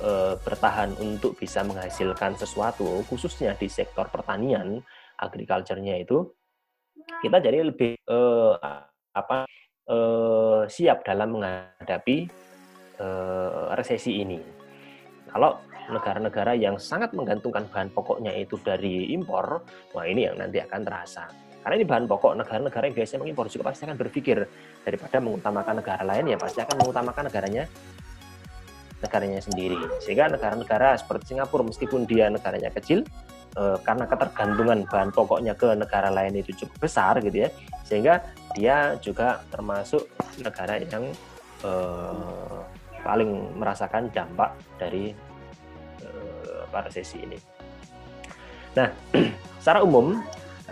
e, 0.00 0.38
bertahan 0.40 0.94
untuk 0.98 1.38
bisa 1.38 1.62
menghasilkan 1.62 2.34
sesuatu, 2.38 3.02
khususnya 3.06 3.54
di 3.58 3.68
sektor 3.70 4.08
pertanian, 4.10 4.82
agriculture-nya 5.18 6.02
itu, 6.02 6.30
kita 7.22 7.38
jadi 7.38 7.62
lebih 7.62 7.98
e, 7.98 8.18
apa 9.14 9.46
e, 9.86 9.96
siap 10.66 11.04
dalam 11.06 11.38
menghadapi 11.38 12.16
e, 12.98 13.06
resesi 13.76 14.22
ini. 14.22 14.40
Kalau 15.30 15.58
negara-negara 15.90 16.56
yang 16.56 16.80
sangat 16.80 17.12
menggantungkan 17.12 17.68
bahan 17.68 17.90
pokoknya 17.92 18.32
itu 18.38 18.56
dari 18.62 19.12
impor, 19.12 19.60
wah 19.92 20.06
ini 20.06 20.30
yang 20.30 20.40
nanti 20.40 20.62
akan 20.62 20.80
terasa. 20.86 21.28
Karena 21.64 21.80
ini 21.80 21.86
bahan 21.88 22.04
pokok 22.04 22.36
negara-negara 22.44 22.92
yang 22.92 22.96
biasanya 22.96 23.20
mengimpor 23.24 23.48
juga 23.48 23.72
pasti 23.72 23.88
akan 23.88 23.96
berpikir 23.96 24.36
daripada 24.84 25.16
mengutamakan 25.16 25.80
negara 25.80 26.02
lain 26.04 26.24
ya 26.28 26.36
pasti 26.36 26.60
akan 26.60 26.76
mengutamakan 26.76 27.22
negaranya 27.32 27.64
negaranya 29.04 29.40
sendiri. 29.44 29.76
Sehingga 30.00 30.32
negara-negara 30.32 30.96
seperti 30.96 31.36
Singapura 31.36 31.68
meskipun 31.68 32.08
dia 32.08 32.32
negaranya 32.32 32.72
kecil 32.72 33.04
eh, 33.54 33.78
karena 33.84 34.08
ketergantungan 34.08 34.88
bahan 34.88 35.12
pokoknya 35.12 35.52
ke 35.54 35.76
negara 35.76 36.08
lain 36.08 36.40
itu 36.40 36.64
cukup 36.64 36.88
besar 36.88 37.20
gitu 37.20 37.44
ya. 37.44 37.48
Sehingga 37.84 38.24
dia 38.56 38.96
juga 39.04 39.44
termasuk 39.52 40.08
negara 40.40 40.80
yang 40.80 41.04
eh, 41.62 42.58
paling 43.04 43.60
merasakan 43.60 44.08
dampak 44.08 44.56
dari 44.80 45.12
eh, 46.00 46.62
resesi 46.72 47.20
ini. 47.20 47.38
Nah, 48.74 48.90
secara 49.62 49.84
umum 49.84 50.18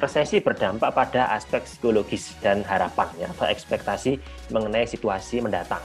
resesi 0.00 0.40
berdampak 0.40 0.90
pada 0.96 1.28
aspek 1.36 1.62
psikologis 1.68 2.32
dan 2.40 2.64
harapan 2.64 3.08
ya 3.20 3.28
atau 3.28 3.44
ekspektasi 3.44 4.16
mengenai 4.48 4.88
situasi 4.88 5.44
mendatang. 5.44 5.82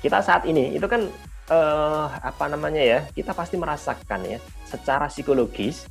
Kita 0.00 0.24
saat 0.24 0.48
ini 0.48 0.72
itu 0.72 0.84
kan 0.88 1.08
eh, 1.50 2.06
apa 2.08 2.44
namanya 2.48 2.82
ya 2.82 3.00
kita 3.12 3.36
pasti 3.36 3.60
merasakan 3.60 4.20
ya 4.24 4.38
secara 4.64 5.08
psikologis 5.08 5.84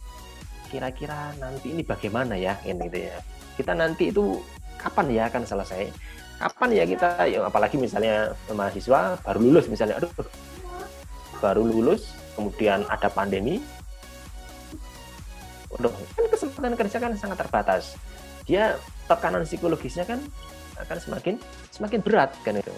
kira-kira 0.74 1.38
nanti 1.38 1.70
ini 1.70 1.86
bagaimana 1.86 2.34
ya 2.34 2.58
gitu 2.66 2.98
ya. 2.98 3.22
Kita 3.54 3.78
nanti 3.78 4.10
itu 4.10 4.42
kapan 4.82 5.14
ya 5.14 5.24
akan 5.30 5.46
selesai? 5.46 5.94
Kapan 6.42 6.70
ya 6.74 6.84
kita 6.90 7.30
ya 7.30 7.46
apalagi 7.46 7.78
misalnya 7.78 8.34
mahasiswa 8.50 9.22
baru 9.22 9.40
lulus 9.40 9.70
misalnya 9.70 10.02
aduh 10.02 10.10
baru 11.38 11.62
lulus 11.62 12.18
kemudian 12.34 12.82
ada 12.90 13.08
pandemi 13.14 13.62
Waduh, 15.74 15.90
kan 15.90 16.26
kesempatan 16.30 16.78
kerja 16.78 16.98
kan 17.02 17.12
sangat 17.18 17.38
terbatas. 17.42 17.98
Dia 18.46 18.78
tekanan 19.10 19.42
psikologisnya 19.42 20.06
kan 20.06 20.22
akan 20.78 20.98
semakin 21.02 21.36
semakin 21.74 22.00
berat 22.06 22.30
kan 22.46 22.58
itu 22.58 22.70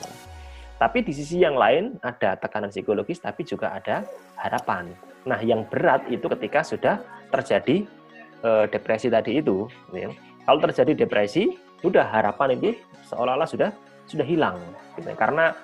tapi 0.75 1.07
di 1.07 1.15
sisi 1.15 1.39
yang 1.39 1.55
lain 1.55 1.95
ada 2.03 2.35
tekanan 2.35 2.67
psikologis, 2.67 3.23
tapi 3.23 3.47
juga 3.47 3.71
ada 3.71 4.03
harapan. 4.35 4.91
Nah, 5.23 5.39
yang 5.39 5.63
berat 5.71 6.05
itu 6.11 6.27
ketika 6.37 6.67
sudah 6.67 6.99
terjadi 7.31 7.87
e, 8.43 8.49
depresi 8.67 9.07
tadi 9.07 9.39
itu. 9.39 9.71
Ya. 9.95 10.11
Kalau 10.43 10.59
terjadi 10.67 11.07
depresi, 11.07 11.55
sudah 11.79 12.05
harapan 12.11 12.59
itu 12.59 12.75
seolah-olah 13.07 13.47
sudah 13.47 13.69
sudah 14.05 14.21
hilang, 14.21 14.61
gitu. 14.93 15.09
karena 15.17 15.55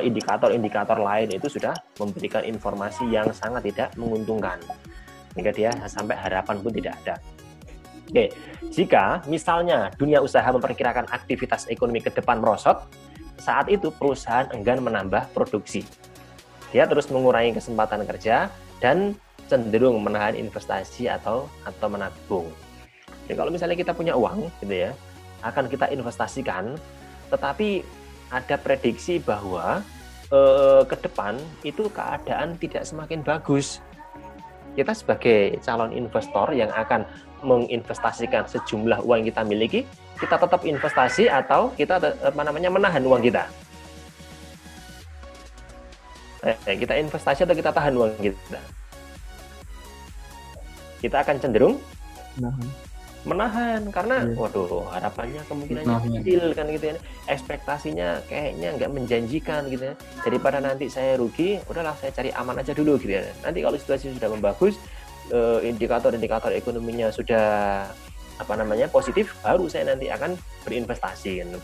indikator-indikator 0.00 0.96
lain 0.96 1.28
itu 1.28 1.48
sudah 1.48 1.76
memberikan 2.00 2.40
informasi 2.40 3.04
yang 3.08 3.28
sangat 3.36 3.68
tidak 3.68 3.92
menguntungkan, 4.00 4.56
sehingga 5.32 5.52
dia 5.52 5.72
sampai 5.88 6.16
harapan 6.16 6.56
pun 6.60 6.72
tidak 6.72 6.96
ada. 7.04 7.20
Oke, 8.08 8.32
jika 8.72 9.20
misalnya 9.28 9.92
dunia 10.00 10.24
usaha 10.24 10.48
memperkirakan 10.48 11.12
aktivitas 11.12 11.68
ekonomi 11.68 12.00
ke 12.00 12.08
depan 12.08 12.40
merosot, 12.40 12.88
saat 13.38 13.70
itu 13.70 13.88
perusahaan 13.94 14.50
enggan 14.52 14.82
menambah 14.82 15.30
produksi. 15.32 15.86
Dia 16.74 16.84
terus 16.84 17.08
mengurangi 17.08 17.56
kesempatan 17.56 18.04
kerja 18.04 18.52
dan 18.82 19.16
cenderung 19.48 20.04
menahan 20.04 20.36
investasi 20.36 21.08
atau 21.08 21.48
atau 21.64 21.86
menabung. 21.88 22.46
Jadi 23.24 23.34
kalau 23.38 23.50
misalnya 23.52 23.76
kita 23.78 23.96
punya 23.96 24.12
uang 24.12 24.52
gitu 24.60 24.74
ya, 24.88 24.92
akan 25.40 25.70
kita 25.72 25.88
investasikan, 25.88 26.76
tetapi 27.32 27.80
ada 28.28 28.56
prediksi 28.60 29.16
bahwa 29.22 29.80
eh, 30.28 30.82
ke 30.84 30.96
depan 31.00 31.40
itu 31.64 31.88
keadaan 31.88 32.60
tidak 32.60 32.84
semakin 32.84 33.24
bagus. 33.24 33.80
Kita 34.74 34.92
sebagai 34.94 35.58
calon 35.62 35.92
investor 35.94 36.52
yang 36.56 36.70
akan 36.70 37.06
menginvestasikan 37.44 38.50
sejumlah 38.50 39.04
uang 39.06 39.26
kita 39.30 39.46
miliki, 39.46 39.86
kita 40.18 40.36
tetap 40.36 40.66
investasi 40.66 41.30
atau 41.30 41.70
kita 41.74 42.02
apa 42.02 42.40
namanya 42.42 42.70
menahan 42.72 43.02
uang 43.06 43.22
kita. 43.22 43.46
Eh, 46.46 46.76
kita 46.78 46.94
investasi 46.98 47.46
atau 47.46 47.54
kita 47.54 47.70
tahan 47.74 47.94
uang 47.98 48.14
kita. 48.22 48.60
Kita 50.98 51.16
akan 51.22 51.36
cenderung 51.38 51.78
Menahan. 52.38 52.87
Menahan 53.26 53.82
karena 53.90 54.22
Iya. 54.22 54.38
waduh 54.38 54.86
harapannya 54.94 55.42
kemungkinannya 55.50 55.90
Menahan. 55.90 56.14
kecil 56.22 56.42
kan 56.54 56.66
gitu 56.70 56.84
ya 56.90 56.96
ekspektasinya 57.26 58.08
kayaknya 58.30 58.68
nggak 58.78 58.90
menjanjikan 58.94 59.62
gitu 59.66 59.84
ya 59.90 59.94
daripada 60.22 60.58
nanti 60.62 60.86
saya 60.86 61.18
rugi 61.18 61.58
udahlah 61.66 61.98
saya 61.98 62.14
cari 62.14 62.30
aman 62.30 62.62
aja 62.62 62.72
dulu 62.72 62.94
gitu 62.96 63.18
ya 63.18 63.26
nanti 63.42 63.58
kalau 63.58 63.74
situasi 63.74 64.14
sudah 64.14 64.30
membagus 64.30 64.78
eh, 65.28 65.60
indikator-indikator 65.66 66.54
ekonominya 66.54 67.10
sudah 67.10 67.46
apa 68.38 68.52
namanya 68.54 68.86
positif 68.86 69.34
baru 69.42 69.66
saya 69.66 69.90
nanti 69.92 70.06
akan 70.06 70.38
berinvestasi 70.62 71.42
gitu. 71.42 71.58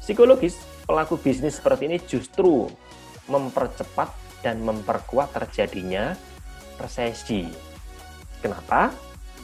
psikologis 0.00 0.56
pelaku 0.88 1.20
bisnis 1.20 1.60
seperti 1.60 1.84
ini 1.86 1.98
justru 2.00 2.66
mempercepat 3.28 4.08
dan 4.40 4.64
memperkuat 4.64 5.36
terjadinya 5.36 6.16
resesi 6.80 7.44
kenapa 8.40 8.88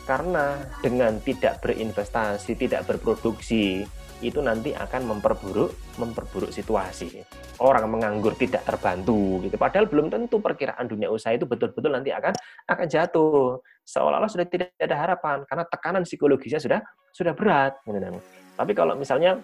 karena 0.07 0.57
dengan 0.81 1.19
tidak 1.21 1.59
berinvestasi, 1.61 2.55
tidak 2.55 2.87
berproduksi, 2.87 3.83
itu 4.25 4.41
nanti 4.41 4.73
akan 4.73 5.13
memperburuk 5.13 5.77
memperburuk 6.01 6.49
situasi. 6.49 7.21
Orang 7.61 7.93
menganggur 7.93 8.33
tidak 8.39 8.65
terbantu 8.65 9.45
gitu. 9.45 9.61
Padahal 9.61 9.89
belum 9.91 10.09
tentu 10.09 10.41
perkiraan 10.41 10.89
dunia 10.89 11.13
usaha 11.13 11.37
itu 11.37 11.45
betul-betul 11.45 11.93
nanti 11.93 12.15
akan 12.15 12.33
akan 12.65 12.87
jatuh. 12.89 13.61
Seolah-olah 13.85 14.31
sudah 14.31 14.47
tidak 14.49 14.73
ada 14.81 14.97
harapan 14.97 15.45
karena 15.45 15.65
tekanan 15.69 16.03
psikologisnya 16.09 16.61
sudah 16.61 16.81
sudah 17.13 17.33
berat. 17.37 17.77
gitu. 17.85 18.21
Tapi 18.57 18.73
kalau 18.73 18.97
misalnya 18.97 19.37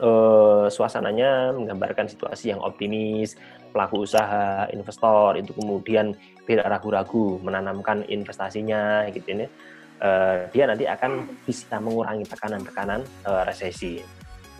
eh, 0.00 0.66
suasananya 0.72 1.52
menggambarkan 1.52 2.08
situasi 2.08 2.56
yang 2.56 2.64
optimis, 2.64 3.36
pelaku 3.76 4.08
usaha, 4.08 4.64
investor 4.72 5.36
itu 5.36 5.52
kemudian 5.52 6.16
tidak 6.48 6.64
ragu-ragu 6.64 7.36
menanamkan 7.44 8.08
investasinya 8.08 9.04
gitu 9.12 9.36
ini 9.36 9.46
eh, 9.98 10.36
dia 10.50 10.64
nanti 10.66 10.84
akan 10.86 11.26
bisa 11.44 11.78
mengurangi 11.78 12.24
tekanan-tekanan 12.26 13.00
eh, 13.02 13.42
resesi. 13.46 14.02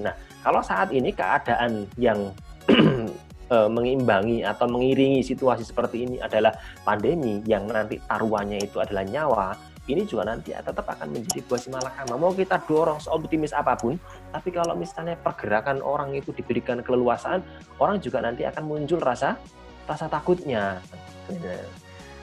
Nah, 0.02 0.14
kalau 0.42 0.62
saat 0.62 0.94
ini 0.94 1.10
keadaan 1.10 1.86
yang 1.98 2.30
eh, 3.54 3.68
mengimbangi 3.70 4.44
atau 4.44 4.66
mengiringi 4.70 5.24
situasi 5.24 5.66
seperti 5.66 6.06
ini 6.06 6.16
adalah 6.20 6.54
pandemi 6.86 7.42
yang 7.48 7.66
nanti 7.66 7.98
taruhannya 8.06 8.62
itu 8.62 8.78
adalah 8.78 9.04
nyawa, 9.06 9.48
ini 9.88 10.04
juga 10.04 10.28
nanti 10.28 10.52
tetap 10.52 10.84
akan 10.84 11.16
menjadi 11.16 11.40
buah 11.48 11.60
si 11.60 11.72
malakama. 11.72 12.20
Mau 12.20 12.36
kita 12.36 12.60
dorong 12.68 13.00
seoptimis 13.00 13.56
apa 13.56 13.72
pun, 13.72 13.96
tapi 14.28 14.52
kalau 14.52 14.76
misalnya 14.76 15.16
pergerakan 15.16 15.80
orang 15.80 16.12
itu 16.12 16.28
diberikan 16.36 16.84
keleluasaan, 16.84 17.40
orang 17.80 17.96
juga 18.04 18.20
nanti 18.20 18.44
akan 18.44 18.68
muncul 18.68 19.00
rasa 19.00 19.40
rasa 19.88 20.04
takutnya. 20.12 20.84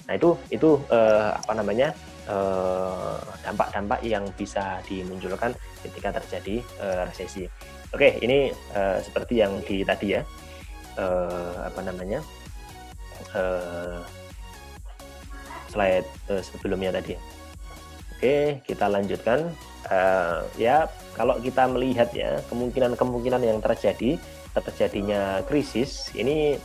Nah 0.05 0.13
itu 0.13 0.37
itu 0.53 0.77
eh, 0.93 1.29
apa 1.33 1.53
namanya 1.57 1.89
eh, 2.29 3.17
dampak-dampak 3.41 4.05
yang 4.05 4.25
bisa 4.37 4.81
dimunculkan 4.85 5.53
ketika 5.81 6.21
terjadi 6.21 6.61
eh, 6.81 7.01
resesi. 7.09 7.43
Oke, 7.93 8.21
ini 8.21 8.53
eh, 8.53 8.97
seperti 9.01 9.41
yang 9.41 9.61
di 9.65 9.81
tadi 9.81 10.17
ya, 10.17 10.21
eh, 10.97 11.57
apa 11.65 11.81
namanya 11.81 12.19
eh, 13.33 13.99
slide 15.73 16.07
eh, 16.29 16.43
sebelumnya 16.43 16.93
tadi. 16.93 17.17
Oke, 18.15 18.61
kita 18.63 18.85
lanjutkan. 18.87 19.51
Eh, 19.85 20.39
ya, 20.57 20.89
kalau 21.13 21.37
kita 21.41 21.69
melihat 21.69 22.09
ya 22.13 22.41
kemungkinan-kemungkinan 22.49 23.41
yang 23.41 23.59
terjadi 23.61 24.17
terjadinya 24.55 25.43
krisis 25.43 26.09
ini 26.15 26.55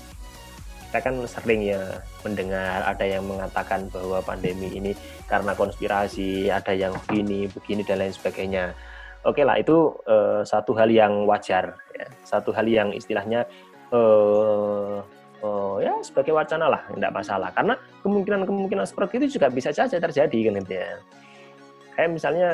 kita 0.90 1.06
kan 1.06 1.22
sering 1.22 1.70
ya 1.70 2.02
mendengar 2.26 2.82
ada 2.82 3.06
yang 3.06 3.22
mengatakan 3.22 3.86
bahwa 3.94 4.18
pandemi 4.26 4.74
ini 4.74 4.90
karena 5.30 5.54
konspirasi, 5.54 6.50
ada 6.50 6.74
yang 6.74 6.90
begini, 7.06 7.46
begini 7.46 7.86
dan 7.86 8.02
lain 8.02 8.10
sebagainya. 8.10 8.74
Oke 9.22 9.46
lah, 9.46 9.54
itu 9.62 9.94
eh, 10.10 10.42
satu 10.42 10.74
hal 10.74 10.90
yang 10.90 11.30
wajar, 11.30 11.78
ya. 11.94 12.10
satu 12.26 12.50
hal 12.50 12.66
yang 12.66 12.90
istilahnya 12.90 13.46
eh, 13.94 14.98
eh, 15.46 15.74
ya 15.86 15.94
sebagai 16.02 16.34
wacana 16.34 16.66
lah, 16.66 16.82
tidak 16.90 17.14
masalah. 17.14 17.54
Karena 17.54 17.78
kemungkinan-kemungkinan 18.02 18.90
seperti 18.90 19.22
itu 19.22 19.38
juga 19.38 19.46
bisa 19.46 19.70
saja 19.70 19.94
terjadi 19.94 20.50
kan 20.50 20.58
gitu 20.58 20.74
ya. 20.74 20.90
Kayak 21.94 22.10
misalnya 22.18 22.50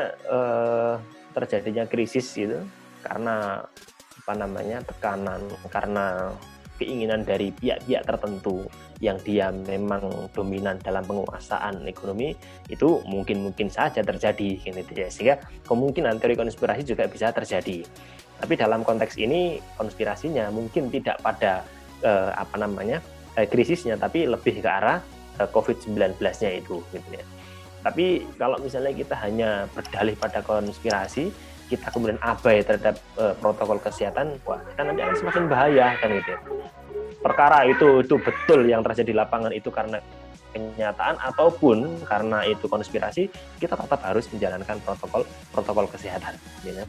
terjadinya 1.33 1.89
krisis 1.89 2.37
gitu 2.37 2.61
karena 3.01 3.65
apa 4.21 4.33
namanya 4.37 4.85
tekanan, 4.85 5.41
karena 5.73 6.37
keinginan 6.77 7.25
dari 7.25 7.53
pihak-pihak 7.53 8.05
tertentu 8.05 8.69
yang 9.01 9.21
dia 9.21 9.53
memang 9.53 10.33
dominan 10.33 10.81
dalam 10.81 11.05
penguasaan 11.05 11.85
ekonomi 11.85 12.33
itu 12.73 13.05
mungkin-mungkin 13.05 13.69
saja 13.69 14.01
terjadi 14.01 14.61
gitu 14.61 14.93
ya. 14.93 15.09
Sehingga 15.09 15.37
kemungkinan 15.69 16.21
teori 16.21 16.37
konspirasi 16.37 16.85
juga 16.85 17.09
bisa 17.09 17.33
terjadi. 17.33 17.85
Tapi 18.37 18.53
dalam 18.57 18.85
konteks 18.85 19.17
ini 19.17 19.61
konspirasinya 19.81 20.53
mungkin 20.53 20.93
tidak 20.93 21.21
pada 21.25 21.65
eh, 22.05 22.31
apa 22.37 22.57
namanya 22.61 23.01
eh, 23.37 23.49
krisisnya 23.49 23.97
tapi 23.97 24.29
lebih 24.29 24.61
ke 24.61 24.69
arah 24.69 25.01
eh, 25.41 25.49
COVID-19-nya 25.49 26.51
itu 26.61 26.81
gitu 26.93 27.09
ya. 27.13 27.25
Tapi 27.87 28.27
kalau 28.35 28.59
misalnya 28.59 28.91
kita 28.91 29.15
hanya 29.23 29.71
berdalih 29.71 30.19
pada 30.19 30.43
konspirasi 30.43 31.31
kita 31.67 31.91
kemudian 31.91 32.19
abai 32.23 32.63
terhadap 32.63 32.99
uh, 33.19 33.35
protokol 33.39 33.79
kesehatan, 33.83 34.39
wah 34.47 34.63
kita 34.73 34.83
nanti 34.87 35.01
akan 35.03 35.17
semakin 35.19 35.45
bahaya 35.51 35.87
kan 35.99 36.09
gitu. 36.15 36.31
ya. 36.31 36.41
Perkara 37.21 37.67
itu 37.67 38.07
itu 38.07 38.15
betul 38.23 38.61
yang 38.71 38.87
terjadi 38.87 39.11
di 39.11 39.17
lapangan 39.19 39.51
itu 39.51 39.69
karena 39.75 39.99
kenyataan 40.55 41.21
ataupun 41.21 42.07
karena 42.07 42.47
itu 42.47 42.65
konspirasi, 42.71 43.29
kita 43.59 43.75
tetap 43.77 44.01
harus 44.07 44.25
menjalankan 44.31 44.77
protokol 44.81 45.23
protokol 45.51 45.87
kesehatan. 45.91 46.39
Gitu. 46.63 46.85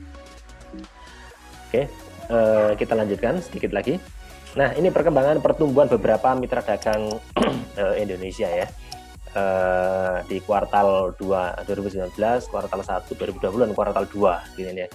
Oke, 1.67 1.81
uh, 2.31 2.71
kita 2.77 2.93
lanjutkan 2.93 3.41
sedikit 3.41 3.73
lagi. 3.73 3.97
Nah, 4.55 4.73
ini 4.73 4.89
perkembangan 4.89 5.37
pertumbuhan 5.43 5.91
beberapa 5.91 6.33
mitra 6.33 6.63
dagang 6.63 7.13
Indonesia 8.01 8.49
ya 8.49 8.65
uh, 9.33 10.23
di 10.27 10.37
kuartal 10.43 11.15
2 11.17 11.67
2019, 11.67 12.13
kuartal 12.51 12.81
1 12.83 13.07
2020 13.11 13.65
dan 13.67 13.71
kuartal 13.75 14.05
2 14.05 14.57
gitu 14.59 14.69
ya. 14.71 14.87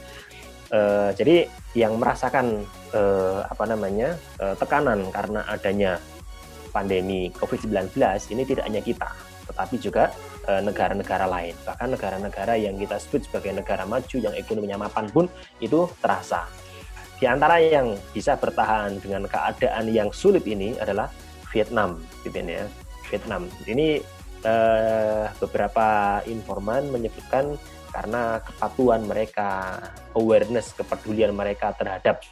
Uh, 0.72 1.12
jadi 1.12 1.52
yang 1.76 2.00
merasakan 2.00 2.64
uh, 2.96 3.44
apa 3.44 3.64
namanya 3.68 4.16
uh, 4.40 4.56
tekanan 4.56 5.04
karena 5.12 5.44
adanya 5.44 6.00
pandemi 6.72 7.28
COVID-19 7.36 7.92
ini 8.32 8.42
tidak 8.48 8.64
hanya 8.64 8.80
kita, 8.80 9.12
tetapi 9.52 9.76
juga 9.76 10.08
negara-negara 10.42 11.28
lain. 11.28 11.54
Bahkan 11.62 11.94
negara-negara 11.94 12.58
yang 12.58 12.74
kita 12.74 12.98
sebut 12.98 13.22
sebagai 13.28 13.54
negara 13.54 13.86
maju 13.86 14.16
yang 14.18 14.34
ekonominya 14.34 14.88
mapan 14.88 15.06
pun 15.12 15.30
itu 15.62 15.86
terasa. 16.02 16.50
Di 17.22 17.30
antara 17.30 17.62
yang 17.62 17.94
bisa 18.10 18.34
bertahan 18.34 18.98
dengan 18.98 19.30
keadaan 19.30 19.86
yang 19.94 20.10
sulit 20.10 20.42
ini 20.42 20.74
adalah 20.82 21.06
Vietnam, 21.54 22.02
gitu 22.26 22.42
ya. 22.42 22.66
Vietnam. 23.12 23.46
Ini 23.68 24.02
eh, 24.42 25.26
beberapa 25.38 26.20
informan 26.26 26.90
menyebutkan 26.90 27.56
karena 27.92 28.40
kepatuhan 28.40 29.04
mereka, 29.04 29.78
awareness, 30.16 30.72
kepedulian 30.72 31.36
mereka 31.36 31.76
terhadap 31.76 32.24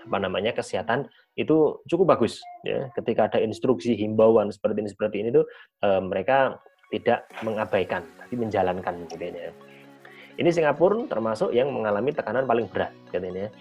apa 0.00 0.16
namanya 0.16 0.56
kesehatan 0.56 1.06
itu 1.36 1.78
cukup 1.86 2.16
bagus 2.16 2.40
ya. 2.66 2.88
Ketika 2.96 3.30
ada 3.30 3.38
instruksi 3.40 3.94
himbauan 3.94 4.50
seperti 4.50 4.82
ini 4.82 4.90
seperti 4.90 5.16
ini 5.22 5.28
tuh 5.30 5.46
eh, 5.84 6.02
mereka 6.02 6.58
tidak 6.90 7.30
mengabaikan 7.46 8.02
tapi 8.18 8.34
menjalankan 8.34 9.06
gitu 9.06 9.24
ya. 9.30 9.54
Ini 10.40 10.50
Singapura 10.50 11.06
termasuk 11.06 11.52
yang 11.52 11.70
mengalami 11.70 12.10
tekanan 12.10 12.48
paling 12.48 12.66
berat 12.66 12.90
katanya. 13.12 13.52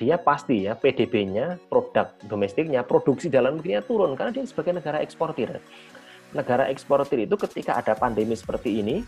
Dia 0.00 0.16
pasti 0.16 0.64
ya 0.64 0.72
PDB-nya, 0.80 1.60
produk 1.68 2.16
domestiknya, 2.24 2.80
produksi 2.88 3.28
dalam 3.28 3.60
negerinya 3.60 3.84
turun 3.84 4.16
karena 4.16 4.32
dia 4.32 4.48
sebagai 4.48 4.80
negara 4.80 5.04
eksportir 5.04 5.60
negara 6.32 6.70
eksportir 6.70 7.26
itu 7.26 7.34
ketika 7.34 7.78
ada 7.78 7.94
pandemi 7.98 8.34
seperti 8.38 8.80
ini 8.82 9.02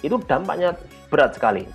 itu 0.00 0.16
dampaknya 0.24 0.76
berat 1.12 1.36
sekali. 1.36 1.68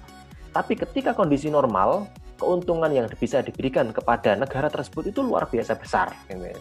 Tapi 0.55 0.73
ketika 0.79 1.11
kondisi 1.11 1.51
normal, 1.51 2.07
keuntungan 2.39 2.89
yang 2.91 3.05
bisa 3.19 3.43
diberikan 3.43 3.91
kepada 3.91 4.35
negara 4.39 4.71
tersebut 4.71 5.11
itu 5.11 5.19
luar 5.21 5.47
biasa 5.51 5.75
besar. 5.77 6.15
Gitu. 6.31 6.55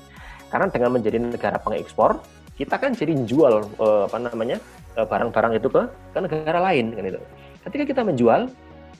Karena 0.50 0.66
dengan 0.70 0.90
menjadi 0.94 1.18
negara 1.18 1.58
pengekspor, 1.62 2.20
kita 2.54 2.78
kan 2.78 2.94
jadi 2.94 3.14
menjual 3.14 3.66
eh, 3.80 4.02
apa 4.06 4.18
namanya 4.18 4.58
eh, 4.98 5.06
barang-barang 5.06 5.52
itu 5.58 5.68
ke 5.70 5.82
negara 6.18 6.58
lain 6.70 6.94
kan 6.94 7.04
itu. 7.06 7.20
Ketika 7.64 7.84
kita 7.96 8.02
menjual, 8.04 8.50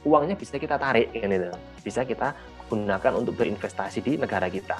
uangnya 0.06 0.34
bisa 0.38 0.56
kita 0.56 0.80
tarik 0.80 1.12
kan 1.12 1.30
itu. 1.30 1.50
Bisa 1.84 2.00
kita 2.06 2.32
gunakan 2.70 3.12
untuk 3.14 3.36
berinvestasi 3.36 3.98
di 4.00 4.12
negara 4.16 4.48
kita. 4.48 4.78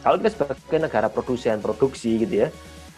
Kalau 0.00 0.16
kita 0.22 0.30
sebagai 0.30 0.78
negara 0.78 1.10
produsen 1.10 1.58
produksi 1.58 2.22
gitu 2.22 2.46
ya, 2.46 2.48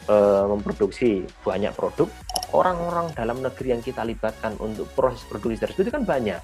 eh, 0.08 0.44
memproduksi 0.46 1.26
banyak 1.44 1.74
produk, 1.76 2.08
orang-orang 2.54 3.12
dalam 3.12 3.42
negeri 3.44 3.76
yang 3.76 3.82
kita 3.82 4.06
libatkan 4.06 4.56
untuk 4.62 4.88
proses 4.96 5.26
produksi 5.26 5.60
tersebut 5.66 5.90
itu 5.90 5.92
kan 5.92 6.04
banyak. 6.06 6.40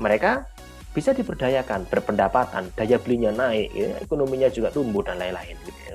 Mereka 0.00 0.44
bisa 0.90 1.14
diberdayakan, 1.14 1.86
berpendapatan, 1.86 2.74
daya 2.74 2.98
belinya 2.98 3.30
naik, 3.30 3.70
ya, 3.70 3.94
ekonominya 4.02 4.50
juga 4.50 4.74
tumbuh 4.74 5.06
dan 5.06 5.22
lain-lain. 5.22 5.54
Gitu 5.62 5.80
ya. 5.86 5.94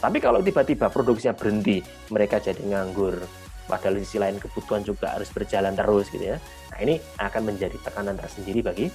Tapi 0.00 0.18
kalau 0.18 0.40
tiba-tiba 0.40 0.88
produksinya 0.88 1.36
berhenti, 1.36 1.84
mereka 2.10 2.40
jadi 2.40 2.58
nganggur, 2.58 3.22
padahal 3.70 4.00
di 4.00 4.02
sisi 4.02 4.18
lain 4.18 4.40
kebutuhan 4.40 4.82
juga 4.82 5.14
harus 5.14 5.30
berjalan 5.30 5.76
terus 5.76 6.10
gitu 6.10 6.34
ya. 6.34 6.36
Nah 6.74 6.78
ini 6.82 6.98
akan 7.20 7.42
menjadi 7.54 7.76
tekanan 7.78 8.16
tersendiri 8.18 8.60
bagi 8.64 8.86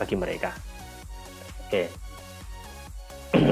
bagi 0.00 0.16
mereka. 0.18 0.50
Oke. 1.66 1.84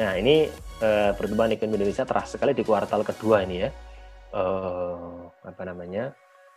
nah 0.00 0.16
ini 0.16 0.48
eh, 0.80 1.12
pertumbuhan 1.14 1.52
ekonomi 1.54 1.76
Indonesia 1.80 2.04
terasa 2.08 2.36
sekali 2.36 2.52
di 2.56 2.64
kuartal 2.64 3.04
kedua 3.04 3.42
ini 3.44 3.56
ya. 3.62 3.70
Eh, 4.32 5.20
apa 5.44 5.62
namanya? 5.64 6.12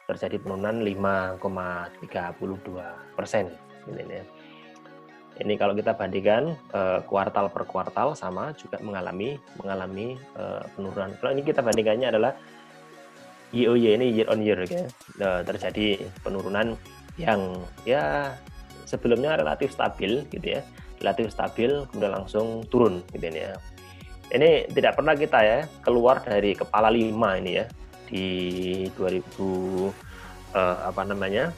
terjadi 0.08 0.40
penurunan 0.40 0.84
5,32 0.84 3.16
persen. 3.16 3.48
Ini, 3.88 4.04
ya. 4.08 4.24
ini 5.44 5.60
kalau 5.60 5.76
kita 5.76 5.92
bandingkan 5.98 6.56
uh, 6.72 7.04
kuartal 7.04 7.52
per 7.52 7.68
kuartal 7.68 8.16
sama 8.16 8.56
juga 8.56 8.80
mengalami 8.80 9.36
mengalami 9.60 10.16
uh, 10.40 10.64
penurunan. 10.76 11.12
Kalau 11.20 11.32
ini 11.36 11.44
kita 11.44 11.60
bandingkannya 11.60 12.08
adalah 12.16 12.32
YOY 13.52 14.00
ini 14.00 14.08
year 14.12 14.28
on 14.32 14.40
year 14.40 14.64
ya. 14.64 14.88
Uh, 15.20 15.44
terjadi 15.44 16.00
penurunan 16.24 16.80
yang 17.20 17.60
ya 17.84 18.32
sebelumnya 18.88 19.36
relatif 19.36 19.76
stabil 19.76 20.24
gitu 20.32 20.60
ya, 20.60 20.62
relatif 21.04 21.32
stabil 21.32 21.84
kemudian 21.92 22.24
langsung 22.24 22.64
turun 22.72 23.04
gitu 23.12 23.28
ya. 23.28 23.60
Ini 24.32 24.72
tidak 24.72 25.00
pernah 25.00 25.14
kita 25.18 25.40
ya 25.44 25.60
keluar 25.84 26.24
dari 26.24 26.56
kepala 26.56 26.88
lima 26.94 27.36
ini 27.38 27.52
ya 27.60 27.66
di 28.08 28.28
2000 28.96 29.20
uh, 30.54 30.78
apa 30.88 31.02
namanya 31.04 31.52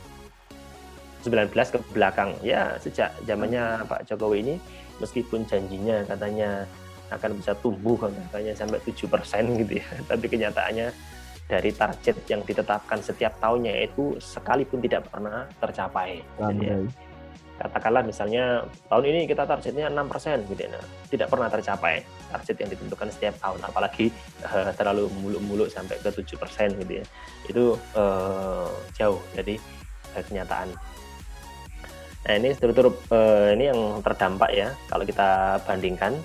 19 1.22 1.52
ke 1.52 1.80
belakang. 1.94 2.34
Ya 2.42 2.78
sejak 2.82 3.14
zamannya 3.26 3.86
Pak 3.86 4.10
Jokowi 4.10 4.38
ini 4.46 4.56
meskipun 5.00 5.44
janjinya 5.44 6.08
katanya 6.08 6.64
akan 7.14 7.38
bisa 7.38 7.54
tumbuh 7.62 7.98
katanya 8.02 8.54
sampai 8.58 8.82
7 8.82 9.06
persen 9.06 9.44
gitu 9.62 9.78
ya 9.78 9.88
tapi 10.10 10.26
kenyataannya 10.26 10.90
dari 11.46 11.70
target 11.70 12.26
yang 12.26 12.42
ditetapkan 12.42 12.98
setiap 13.06 13.38
tahunnya 13.38 13.86
itu 13.86 14.18
sekalipun 14.18 14.82
tidak 14.82 15.06
pernah 15.14 15.46
tercapai 15.62 16.26
gitu 16.42 16.64
ya 16.66 16.78
katakanlah 17.56 18.04
misalnya 18.04 18.68
tahun 18.92 19.06
ini 19.16 19.20
kita 19.32 19.48
targetnya 19.48 19.88
6% 19.88 20.52
gitu 20.52 20.62
ya. 20.68 20.82
Tidak 21.08 21.28
pernah 21.32 21.48
tercapai 21.48 22.04
target 22.32 22.56
yang 22.60 22.70
ditentukan 22.76 23.08
setiap 23.12 23.36
tahun 23.40 23.60
apalagi 23.64 24.12
uh, 24.44 24.72
terlalu 24.76 25.08
muluk-muluk 25.24 25.72
sampai 25.72 25.96
ke 26.04 26.12
7% 26.12 26.36
gitu 26.84 26.94
ya. 27.00 27.06
Itu 27.48 27.64
uh, 27.96 28.70
jauh 28.96 29.22
dari 29.32 29.56
uh, 30.16 30.24
kenyataan. 30.24 30.76
Nah, 32.26 32.34
ini 32.42 32.58
struktur 32.58 32.90
uh, 33.14 33.54
ini 33.54 33.70
yang 33.70 34.02
terdampak 34.02 34.50
ya 34.50 34.74
kalau 34.90 35.06
kita 35.06 35.62
bandingkan 35.62 36.18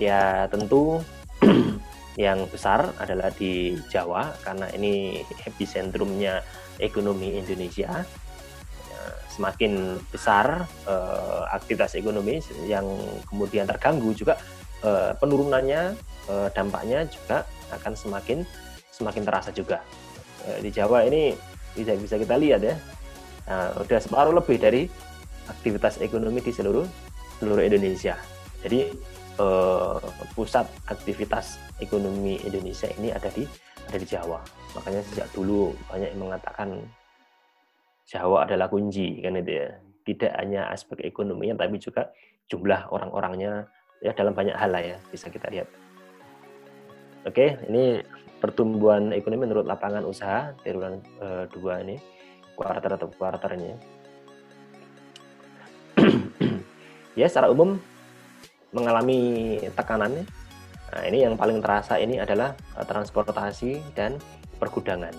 ya 0.00 0.48
tentu 0.48 1.04
yang 2.16 2.48
besar 2.48 2.96
adalah 2.96 3.28
di 3.28 3.76
Jawa 3.92 4.32
karena 4.40 4.72
ini 4.72 5.20
epicentrumnya 5.44 6.40
ekonomi 6.80 7.36
Indonesia 7.36 8.04
semakin 9.32 10.00
besar 10.10 10.64
uh, 10.88 11.44
aktivitas 11.52 11.98
ekonomi 11.98 12.40
yang 12.64 12.86
kemudian 13.28 13.68
terganggu 13.68 14.12
juga 14.16 14.38
uh, 14.84 15.12
penurunannya 15.18 15.94
uh, 16.30 16.48
dampaknya 16.52 17.04
juga 17.08 17.44
akan 17.74 17.92
semakin 17.94 18.46
semakin 18.92 19.22
terasa 19.24 19.50
juga. 19.52 19.82
Uh, 20.46 20.58
di 20.62 20.70
Jawa 20.72 21.04
ini 21.04 21.36
bisa 21.76 21.92
bisa 21.96 22.16
kita 22.16 22.36
lihat 22.40 22.62
ya. 22.64 22.76
Uh, 23.46 23.86
udah 23.86 24.00
separuh 24.02 24.34
lebih 24.34 24.58
dari 24.58 24.90
aktivitas 25.46 26.02
ekonomi 26.02 26.42
di 26.42 26.50
seluruh 26.50 26.86
seluruh 27.38 27.62
Indonesia. 27.62 28.18
Jadi 28.66 28.90
uh, 29.38 30.00
pusat 30.34 30.66
aktivitas 30.90 31.60
ekonomi 31.78 32.40
Indonesia 32.42 32.90
ini 32.98 33.12
ada 33.12 33.30
di 33.30 33.46
ada 33.86 33.96
di 34.00 34.06
Jawa. 34.08 34.42
Makanya 34.74 35.00
sejak 35.06 35.28
dulu 35.30 35.70
banyak 35.86 36.10
yang 36.10 36.22
mengatakan 36.26 36.82
Jawa 38.06 38.46
adalah 38.46 38.70
kunci 38.70 39.18
kan 39.18 39.34
itu 39.34 39.52
ya. 39.58 39.68
Tidak 40.06 40.32
hanya 40.38 40.70
aspek 40.70 41.02
ekonominya 41.02 41.58
tapi 41.58 41.82
juga 41.82 42.14
jumlah 42.46 42.86
orang-orangnya 42.94 43.66
ya 43.98 44.14
dalam 44.14 44.30
banyak 44.30 44.54
hal 44.54 44.70
lah 44.70 44.82
ya 44.82 44.96
bisa 45.10 45.26
kita 45.26 45.50
lihat. 45.50 45.66
Oke, 47.26 47.58
ini 47.66 48.06
pertumbuhan 48.38 49.10
ekonomi 49.10 49.50
menurut 49.50 49.66
lapangan 49.66 50.06
usaha 50.06 50.54
triwulan 50.62 51.02
e, 51.18 51.50
dua 51.50 51.82
ini 51.82 51.98
kuartal 52.54 52.94
atau 52.94 53.10
kuartal 53.10 53.58
ini. 53.58 53.74
ya 57.18 57.26
secara 57.26 57.50
umum 57.50 57.74
mengalami 58.70 59.58
tekanan. 59.74 60.22
Nah, 60.86 61.02
ini 61.02 61.26
yang 61.26 61.34
paling 61.34 61.58
terasa 61.58 61.98
ini 61.98 62.22
adalah 62.22 62.54
eh, 62.78 62.86
transportasi 62.86 63.82
dan 63.98 64.22
pergudangan 64.62 65.12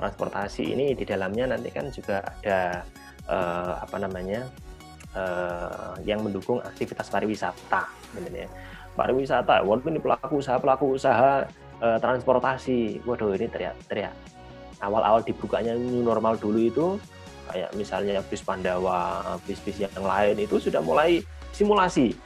transportasi 0.00 0.72
ini 0.72 0.96
di 0.96 1.04
dalamnya 1.04 1.52
nanti 1.52 1.68
kan 1.68 1.92
juga 1.92 2.24
ada 2.24 2.80
uh, 3.28 3.84
apa 3.84 4.00
namanya 4.00 4.48
uh, 5.12 5.92
yang 6.08 6.24
mendukung 6.24 6.64
aktivitas 6.64 7.12
pariwisata, 7.12 7.84
ya. 8.32 8.48
Pariwisata, 8.96 9.60
walaupun 9.62 9.94
ini 9.94 10.02
pelaku 10.02 10.40
usaha 10.40 10.56
pelaku 10.56 10.96
usaha 10.96 11.44
uh, 11.84 11.98
transportasi, 12.00 13.04
waduh 13.04 13.36
ini 13.36 13.46
teriak 13.52 13.76
teriak. 13.86 14.16
Awal-awal 14.80 15.20
dibukanya 15.20 15.76
new 15.76 16.00
normal 16.00 16.40
dulu 16.40 16.56
itu 16.56 16.86
kayak 17.52 17.76
misalnya 17.76 18.24
bis 18.24 18.40
Pandawa, 18.40 19.36
bis-bis 19.44 19.84
yang 19.84 19.92
lain 20.00 20.40
itu 20.40 20.56
sudah 20.56 20.80
mulai 20.80 21.20
simulasi 21.52 22.16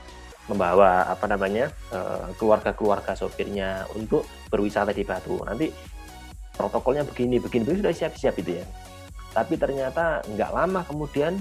membawa 0.45 1.09
apa 1.09 1.25
namanya 1.25 1.72
keluarga-keluarga 2.37 3.16
sopirnya 3.16 3.89
untuk 3.97 4.29
berwisata 4.53 4.93
di 4.93 5.01
Batu. 5.01 5.41
Nanti 5.41 5.72
protokolnya 6.55 7.02
begini, 7.05 7.42
begini, 7.42 7.66
begini 7.66 7.80
sudah 7.84 7.94
siap-siap 7.94 8.34
itu 8.40 8.62
ya. 8.62 8.66
Tapi 9.34 9.59
ternyata 9.59 10.22
nggak 10.30 10.50
lama 10.55 10.80
kemudian 10.86 11.36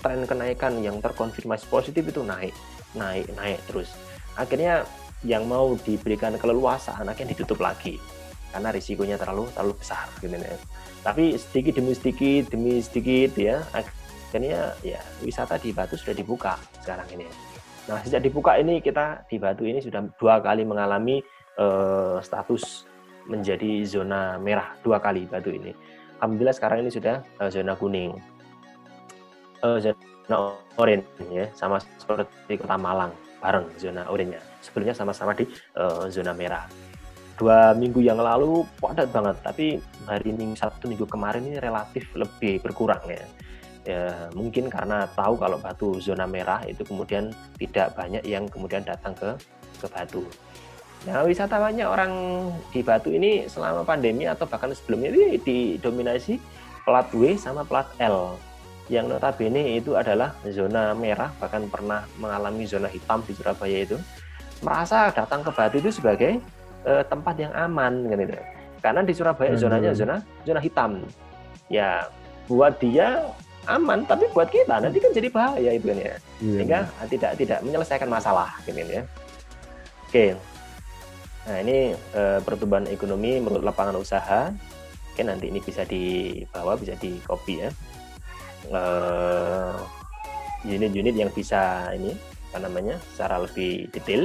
tren 0.00 0.24
kenaikan 0.28 0.80
yang 0.80 1.00
terkonfirmasi 1.00 1.68
positif 1.68 2.04
itu 2.04 2.20
naik, 2.24 2.52
naik, 2.96 3.28
naik 3.36 3.60
terus. 3.68 3.92
Akhirnya 4.36 4.84
yang 5.24 5.48
mau 5.48 5.72
diberikan 5.80 6.36
keleluasaan 6.36 7.08
akhirnya 7.08 7.32
ditutup 7.32 7.64
lagi 7.64 7.96
karena 8.52 8.68
risikonya 8.70 9.16
terlalu 9.16 9.48
terlalu 9.56 9.74
besar 9.80 10.06
gitu 10.20 10.30
ya. 10.30 10.56
Tapi 11.00 11.36
sedikit 11.40 11.80
demi 11.80 11.92
sedikit 11.96 12.42
demi 12.52 12.78
sedikit 12.84 13.32
ya 13.40 13.64
akhirnya 13.72 14.76
ya 14.84 15.00
wisata 15.24 15.56
di 15.56 15.72
Batu 15.72 15.96
sudah 15.96 16.14
dibuka 16.14 16.60
sekarang 16.84 17.08
ini. 17.16 17.26
Nah 17.88 18.00
sejak 18.04 18.24
dibuka 18.24 18.56
ini 18.60 18.80
kita 18.84 19.24
di 19.28 19.36
Batu 19.40 19.64
ini 19.64 19.80
sudah 19.80 20.04
dua 20.20 20.40
kali 20.44 20.62
mengalami 20.62 21.20
uh, 21.58 22.20
status 22.20 22.93
menjadi 23.28 23.84
zona 23.88 24.36
merah 24.36 24.76
dua 24.84 25.00
kali 25.00 25.24
batu 25.28 25.52
ini. 25.52 25.72
Alhamdulillah 26.20 26.56
sekarang 26.56 26.86
ini 26.86 26.90
sudah 26.92 27.20
uh, 27.40 27.50
zona 27.52 27.76
kuning, 27.76 28.16
uh, 29.60 29.76
zona 29.80 30.36
oranye 30.80 31.04
ya, 31.28 31.46
sama 31.52 31.80
seperti 32.00 32.56
kota 32.56 32.80
Malang 32.80 33.12
bareng 33.44 33.68
zona 33.76 34.08
oranye. 34.08 34.40
Sebelumnya 34.64 34.96
sama-sama 34.96 35.36
di 35.36 35.44
uh, 35.76 36.08
zona 36.08 36.32
merah. 36.32 36.64
Dua 37.34 37.74
minggu 37.74 37.98
yang 37.98 38.22
lalu 38.22 38.62
padat 38.78 39.10
banget, 39.10 39.36
tapi 39.42 39.66
hari 40.06 40.30
Minggu 40.30 40.54
Sabtu 40.54 40.86
minggu 40.86 41.02
kemarin 41.10 41.42
ini 41.42 41.58
relatif 41.58 42.06
lebih 42.14 42.62
berkurang 42.62 43.02
ya. 43.10 43.26
Ya, 43.84 44.32
mungkin 44.32 44.72
karena 44.72 45.04
tahu 45.12 45.36
kalau 45.36 45.60
batu 45.60 46.00
zona 46.00 46.24
merah 46.24 46.64
itu 46.64 46.86
kemudian 46.86 47.34
tidak 47.60 47.92
banyak 47.98 48.24
yang 48.24 48.48
kemudian 48.48 48.80
datang 48.80 49.12
ke 49.12 49.36
ke 49.76 49.86
batu. 49.92 50.24
Nah, 51.04 51.20
wisatawannya 51.28 51.84
orang 51.84 52.12
di 52.72 52.80
Batu 52.80 53.12
ini 53.12 53.44
selama 53.44 53.84
pandemi 53.84 54.24
atau 54.24 54.48
bahkan 54.48 54.72
sebelumnya 54.72 55.12
ini 55.12 55.36
didominasi 55.36 56.40
plat 56.88 57.08
W 57.12 57.36
sama 57.36 57.60
plat 57.60 57.84
L. 58.00 58.40
Yang 58.88 59.16
notabene 59.16 59.80
itu 59.80 59.96
adalah 59.96 60.36
zona 60.48 60.96
merah, 60.96 61.32
bahkan 61.40 61.64
pernah 61.68 62.04
mengalami 62.20 62.64
zona 62.64 62.88
hitam 62.88 63.20
di 63.24 63.36
Surabaya 63.36 63.84
itu. 63.84 63.96
Merasa 64.64 65.12
datang 65.12 65.44
ke 65.44 65.50
Batu 65.52 65.76
itu 65.80 65.92
sebagai 65.92 66.40
eh, 66.88 67.04
tempat 67.04 67.36
yang 67.36 67.52
aman. 67.52 68.08
Gitu. 68.08 68.36
Karena 68.80 69.00
di 69.04 69.12
Surabaya 69.12 69.52
zonanya 69.60 69.92
zona 69.92 70.24
zona 70.44 70.60
hitam. 70.60 71.04
Ya, 71.68 72.08
buat 72.48 72.76
dia 72.80 73.28
aman, 73.64 74.04
tapi 74.04 74.28
buat 74.32 74.48
kita 74.52 74.80
nanti 74.80 75.00
kan 75.00 75.12
jadi 75.12 75.28
bahaya 75.32 75.70
itu 75.72 75.84
kan 75.88 75.96
ya. 75.96 76.04
Iya. 76.04 76.16
Sehingga 76.40 76.78
tidak 77.08 77.32
tidak 77.40 77.58
menyelesaikan 77.64 78.08
masalah 78.08 78.56
gitu 78.64 78.80
ya. 78.84 79.04
Oke. 80.08 80.36
Nah, 81.44 81.60
ini 81.60 81.92
eh, 81.92 82.40
pertumbuhan 82.40 82.88
ekonomi 82.88 83.36
menurut 83.36 83.60
lapangan 83.60 84.00
usaha. 84.00 84.48
Oke, 85.12 85.22
nanti 85.22 85.52
ini 85.52 85.60
bisa 85.60 85.84
dibawa, 85.84 86.74
bisa 86.80 86.96
di 86.96 87.20
copy 87.20 87.54
ya. 87.60 87.70
Eh, 88.72 89.76
unit-unit 90.64 91.12
yang 91.12 91.28
bisa 91.28 91.92
ini 91.92 92.16
apa 92.48 92.64
namanya 92.64 92.96
secara 93.12 93.44
lebih 93.44 93.92
detail 93.92 94.24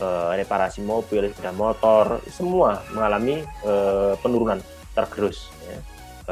eh, 0.00 0.32
reparasi 0.40 0.80
mobil, 0.80 1.28
sepeda 1.28 1.52
motor, 1.52 2.24
semua 2.32 2.80
mengalami 2.96 3.44
eh, 3.44 4.14
penurunan 4.24 4.56
tergerus 4.96 5.52
ya. 5.68 5.78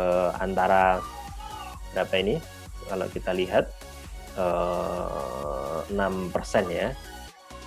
Eh, 0.00 0.30
antara 0.40 1.04
berapa 1.92 2.14
ini? 2.16 2.40
Kalau 2.88 3.06
kita 3.12 3.36
lihat 3.36 3.68
eh, 4.40 5.78
6% 5.92 5.92
ya. 6.72 6.96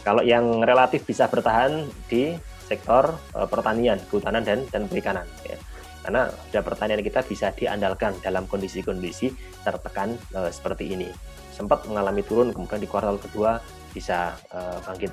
Kalau 0.07 0.23
yang 0.23 0.63
relatif 0.63 1.03
bisa 1.03 1.27
bertahan 1.27 1.83
di 2.07 2.31
sektor 2.63 3.11
eh, 3.35 3.43
pertanian, 3.43 3.99
kehutanan 4.07 4.39
dan 4.39 4.63
dan 4.71 4.87
perikanan 4.87 5.27
ya. 5.43 5.59
Karena 5.99 6.31
sudah 6.47 6.63
pertanian 6.63 7.03
kita 7.03 7.19
bisa 7.27 7.51
diandalkan 7.51 8.15
dalam 8.23 8.47
kondisi-kondisi 8.47 9.35
tertekan 9.67 10.15
eh, 10.31 10.47
seperti 10.47 10.95
ini. 10.95 11.11
Sempat 11.51 11.83
mengalami 11.91 12.23
turun, 12.23 12.55
kemudian 12.55 12.79
di 12.79 12.87
kuartal 12.87 13.19
kedua 13.19 13.59
bisa 13.91 14.39
eh, 14.55 14.79
bangkit. 14.87 15.11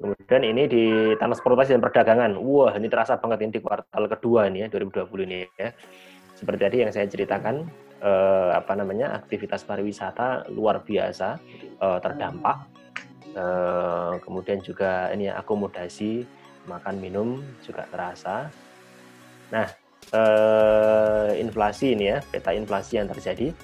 Kemudian 0.00 0.42
ini 0.48 0.64
di 0.64 0.84
transportasi 1.20 1.76
dan 1.76 1.84
perdagangan. 1.84 2.40
Wah, 2.40 2.72
ini 2.72 2.88
terasa 2.88 3.20
banget 3.20 3.44
ini 3.44 3.52
di 3.52 3.60
kuartal 3.60 4.08
kedua 4.08 4.48
ini 4.48 4.64
ya 4.64 4.72
2020 4.72 5.28
ini 5.28 5.44
ya. 5.60 5.76
Seperti 6.32 6.60
tadi 6.64 6.76
yang 6.80 6.92
saya 6.94 7.04
ceritakan 7.04 7.87
eh, 8.02 8.50
apa 8.54 8.72
namanya? 8.74 9.18
aktivitas 9.18 9.64
pariwisata 9.64 10.50
luar 10.52 10.82
biasa 10.82 11.38
eh, 11.78 11.98
terdampak. 12.02 12.58
Eh, 13.34 14.12
kemudian 14.24 14.58
juga 14.64 15.12
ini 15.14 15.30
akomodasi, 15.30 16.26
makan 16.66 16.96
minum 16.98 17.42
juga 17.62 17.86
terasa. 17.90 18.48
Nah, 19.54 19.66
eh, 20.12 21.30
inflasi 21.38 21.94
ini 21.94 22.14
ya, 22.14 22.18
peta 22.22 22.50
inflasi 22.54 22.98
yang 22.98 23.08
terjadi. 23.10 23.54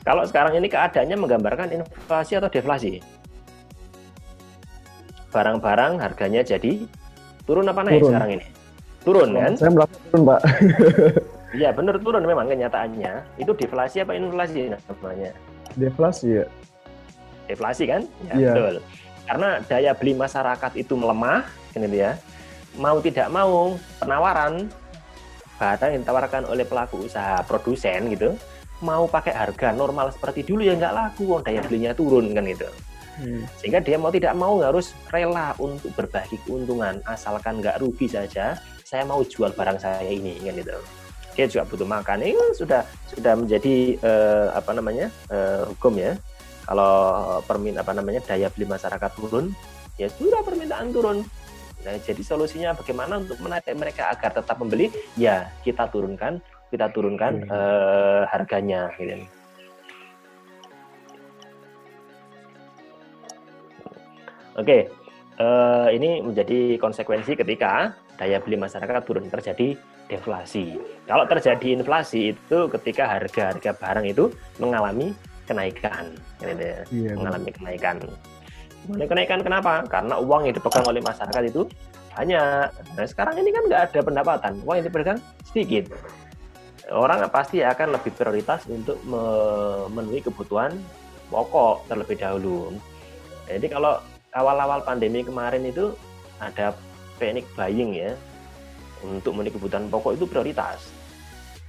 Kalau 0.00 0.24
sekarang 0.24 0.56
ini 0.56 0.68
keadaannya 0.70 1.16
menggambarkan 1.16 1.76
inflasi 1.76 2.40
atau 2.40 2.48
deflasi? 2.48 3.20
barang-barang 5.30 6.02
harganya 6.02 6.42
jadi 6.42 6.84
turun 7.46 7.70
apa 7.70 7.86
naik 7.86 8.02
Turun. 8.02 8.10
sekarang 8.12 8.30
ini? 8.38 8.46
Turun 9.00 9.28
kan? 9.32 9.52
Saya 9.56 9.70
merasa 9.72 9.96
turun, 10.10 10.22
Pak. 10.28 10.40
Iya 11.50 11.74
benar 11.74 11.98
turun 11.98 12.22
memang 12.22 12.46
kenyataannya. 12.46 13.38
Itu 13.42 13.52
deflasi 13.58 14.06
apa 14.06 14.14
inflasi 14.14 14.70
namanya? 14.70 15.30
Deflasi 15.74 16.28
ya. 16.42 16.46
Deflasi 17.50 17.84
kan? 17.90 18.02
Ya, 18.30 18.34
Iya. 18.38 18.52
betul. 18.54 18.74
Karena 19.26 19.48
daya 19.66 19.92
beli 19.94 20.12
masyarakat 20.14 20.72
itu 20.78 20.94
melemah, 20.94 21.46
itu 21.74 21.98
ya. 21.98 22.14
Mau 22.78 23.02
tidak 23.02 23.28
mau 23.34 23.74
penawaran 23.98 24.70
barang 25.58 25.90
yang 25.92 26.00
ditawarkan 26.06 26.42
oleh 26.48 26.64
pelaku 26.64 27.04
usaha 27.04 27.42
produsen 27.44 28.08
gitu, 28.14 28.32
mau 28.80 29.04
pakai 29.04 29.34
harga 29.34 29.74
normal 29.74 30.08
seperti 30.14 30.46
dulu 30.46 30.64
ya 30.64 30.72
nggak 30.78 30.94
laku, 30.94 31.36
wong 31.36 31.42
daya 31.44 31.60
belinya 31.66 31.92
turun 31.92 32.32
kan 32.32 32.46
gitu. 32.46 32.70
Hmm. 33.20 33.44
sehingga 33.60 33.84
dia 33.84 34.00
mau 34.00 34.08
tidak 34.08 34.32
mau 34.32 34.64
harus 34.64 34.96
rela 35.12 35.52
untuk 35.60 35.92
berbagi 35.92 36.40
keuntungan 36.48 37.04
asalkan 37.04 37.60
nggak 37.60 37.76
rugi 37.84 38.08
saja 38.08 38.56
saya 38.80 39.04
mau 39.04 39.20
jual 39.20 39.52
barang 39.52 39.76
saya 39.76 40.08
ini 40.08 40.40
kan 40.40 40.56
gitu 40.56 40.72
dia 41.40 41.48
juga 41.48 41.64
butuh 41.64 41.88
makan. 41.88 42.20
Ini 42.20 42.52
sudah 42.52 42.84
sudah 43.08 43.32
menjadi 43.32 43.96
eh, 43.96 44.46
apa 44.52 44.76
namanya 44.76 45.08
eh, 45.32 45.64
hukum 45.72 45.96
ya. 45.96 46.20
Kalau 46.68 47.40
permin 47.48 47.80
apa 47.80 47.96
namanya 47.96 48.20
daya 48.28 48.52
beli 48.52 48.68
masyarakat 48.68 49.10
turun 49.16 49.56
ya 49.96 50.12
sudah 50.12 50.44
permintaan 50.44 50.92
turun. 50.92 51.24
Nah 51.80 51.96
jadi 52.04 52.20
solusinya 52.20 52.76
bagaimana 52.76 53.24
untuk 53.24 53.40
menarik 53.40 53.72
mereka 53.72 54.12
agar 54.12 54.36
tetap 54.36 54.60
membeli? 54.60 54.92
Ya 55.16 55.48
kita 55.64 55.88
turunkan 55.88 56.44
kita 56.68 56.92
turunkan 56.92 57.48
Hmm. 57.48 57.48
eh, 57.48 58.22
harganya 58.28 58.92
gitu. 59.00 59.24
Oke, 64.60 64.92
eh, 65.40 65.88
ini 65.96 66.20
menjadi 66.20 66.76
konsekuensi 66.76 67.32
ketika 67.32 67.96
daya 68.20 68.36
beli 68.44 68.60
masyarakat 68.60 69.02
turun. 69.08 69.24
Terjadi 69.32 69.80
deflasi. 70.10 70.74
Kalau 71.06 71.24
terjadi 71.30 71.78
inflasi 71.78 72.34
itu 72.34 72.58
ketika 72.74 73.06
harga-harga 73.06 73.70
barang 73.78 74.06
itu 74.10 74.34
mengalami 74.58 75.14
kenaikan, 75.46 76.10
gitu 76.42 76.62
ya, 76.62 76.82
mengalami 77.14 77.50
kenaikan. 77.54 77.96
Mengalami 78.90 79.06
kenaikan 79.06 79.40
kenapa? 79.46 79.72
Karena 79.86 80.18
uang 80.18 80.50
yang 80.50 80.54
dipegang 80.58 80.86
oleh 80.90 80.98
masyarakat 80.98 81.42
itu 81.46 81.62
banyak. 82.10 82.68
Nah 82.98 83.06
sekarang 83.06 83.38
ini 83.38 83.54
kan 83.54 83.62
nggak 83.70 83.82
ada 83.90 84.00
pendapatan, 84.02 84.52
uang 84.66 84.76
yang 84.82 84.86
dipegang 84.90 85.18
sedikit. 85.46 85.94
Orang 86.90 87.22
pasti 87.30 87.62
akan 87.62 87.94
lebih 87.94 88.10
prioritas 88.18 88.66
untuk 88.66 88.98
memenuhi 89.06 90.26
kebutuhan 90.26 90.74
pokok 91.30 91.86
terlebih 91.86 92.18
dahulu. 92.18 92.74
Jadi 93.46 93.66
kalau 93.70 94.02
awal-awal 94.34 94.82
pandemi 94.82 95.22
kemarin 95.22 95.62
itu 95.66 95.94
ada 96.42 96.74
panic 97.18 97.46
buying 97.54 97.94
ya 97.94 98.14
untuk 99.04 99.32
memenuhi 99.36 99.56
kebutuhan 99.56 99.88
pokok 99.88 100.16
itu 100.16 100.24
prioritas. 100.28 100.92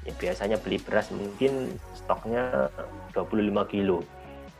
Ya, 0.02 0.14
biasanya 0.18 0.58
beli 0.58 0.82
beras 0.82 1.14
mungkin 1.14 1.78
stoknya 1.94 2.68
25 3.14 3.66
kilo. 3.70 4.02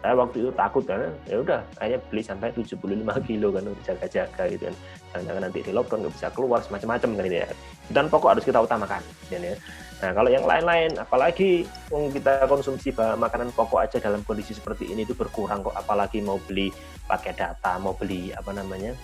Saya 0.02 0.18
waktu 0.18 0.42
itu 0.42 0.50
takut 0.58 0.82
kan, 0.82 1.14
ya 1.30 1.46
udah, 1.46 1.62
akhirnya 1.78 2.02
beli 2.10 2.22
sampai 2.26 2.50
75 2.58 3.22
kilo 3.22 3.54
kan 3.54 3.62
untuk 3.70 3.84
jaga-jaga 3.86 4.44
gitu 4.50 4.64
kan. 4.70 4.76
Jangan-jangan 5.14 5.42
nanti 5.46 5.60
di 5.62 5.72
lockdown 5.74 6.00
nggak 6.02 6.14
bisa 6.18 6.28
keluar 6.34 6.60
semacam-macam 6.66 7.10
kan 7.14 7.24
itu 7.30 7.38
ya. 7.38 7.50
Kebutuhan 7.86 8.08
pokok 8.10 8.30
harus 8.34 8.46
kita 8.50 8.60
utamakan. 8.66 9.02
kan 9.30 9.42
ya. 9.46 9.56
Nah 10.02 10.12
kalau 10.18 10.30
yang 10.34 10.46
lain-lain, 10.50 10.90
apalagi 10.98 11.70
kita 11.90 12.50
konsumsi 12.50 12.90
makanan 12.98 13.54
pokok 13.54 13.86
aja 13.86 14.02
dalam 14.02 14.26
kondisi 14.26 14.58
seperti 14.58 14.90
ini 14.90 15.06
itu 15.06 15.14
berkurang 15.14 15.62
kok, 15.62 15.78
apalagi 15.78 16.18
mau 16.26 16.42
beli 16.50 16.74
pakai 17.06 17.38
data, 17.38 17.78
mau 17.78 17.94
beli 17.94 18.34
apa 18.34 18.50
namanya 18.58 18.98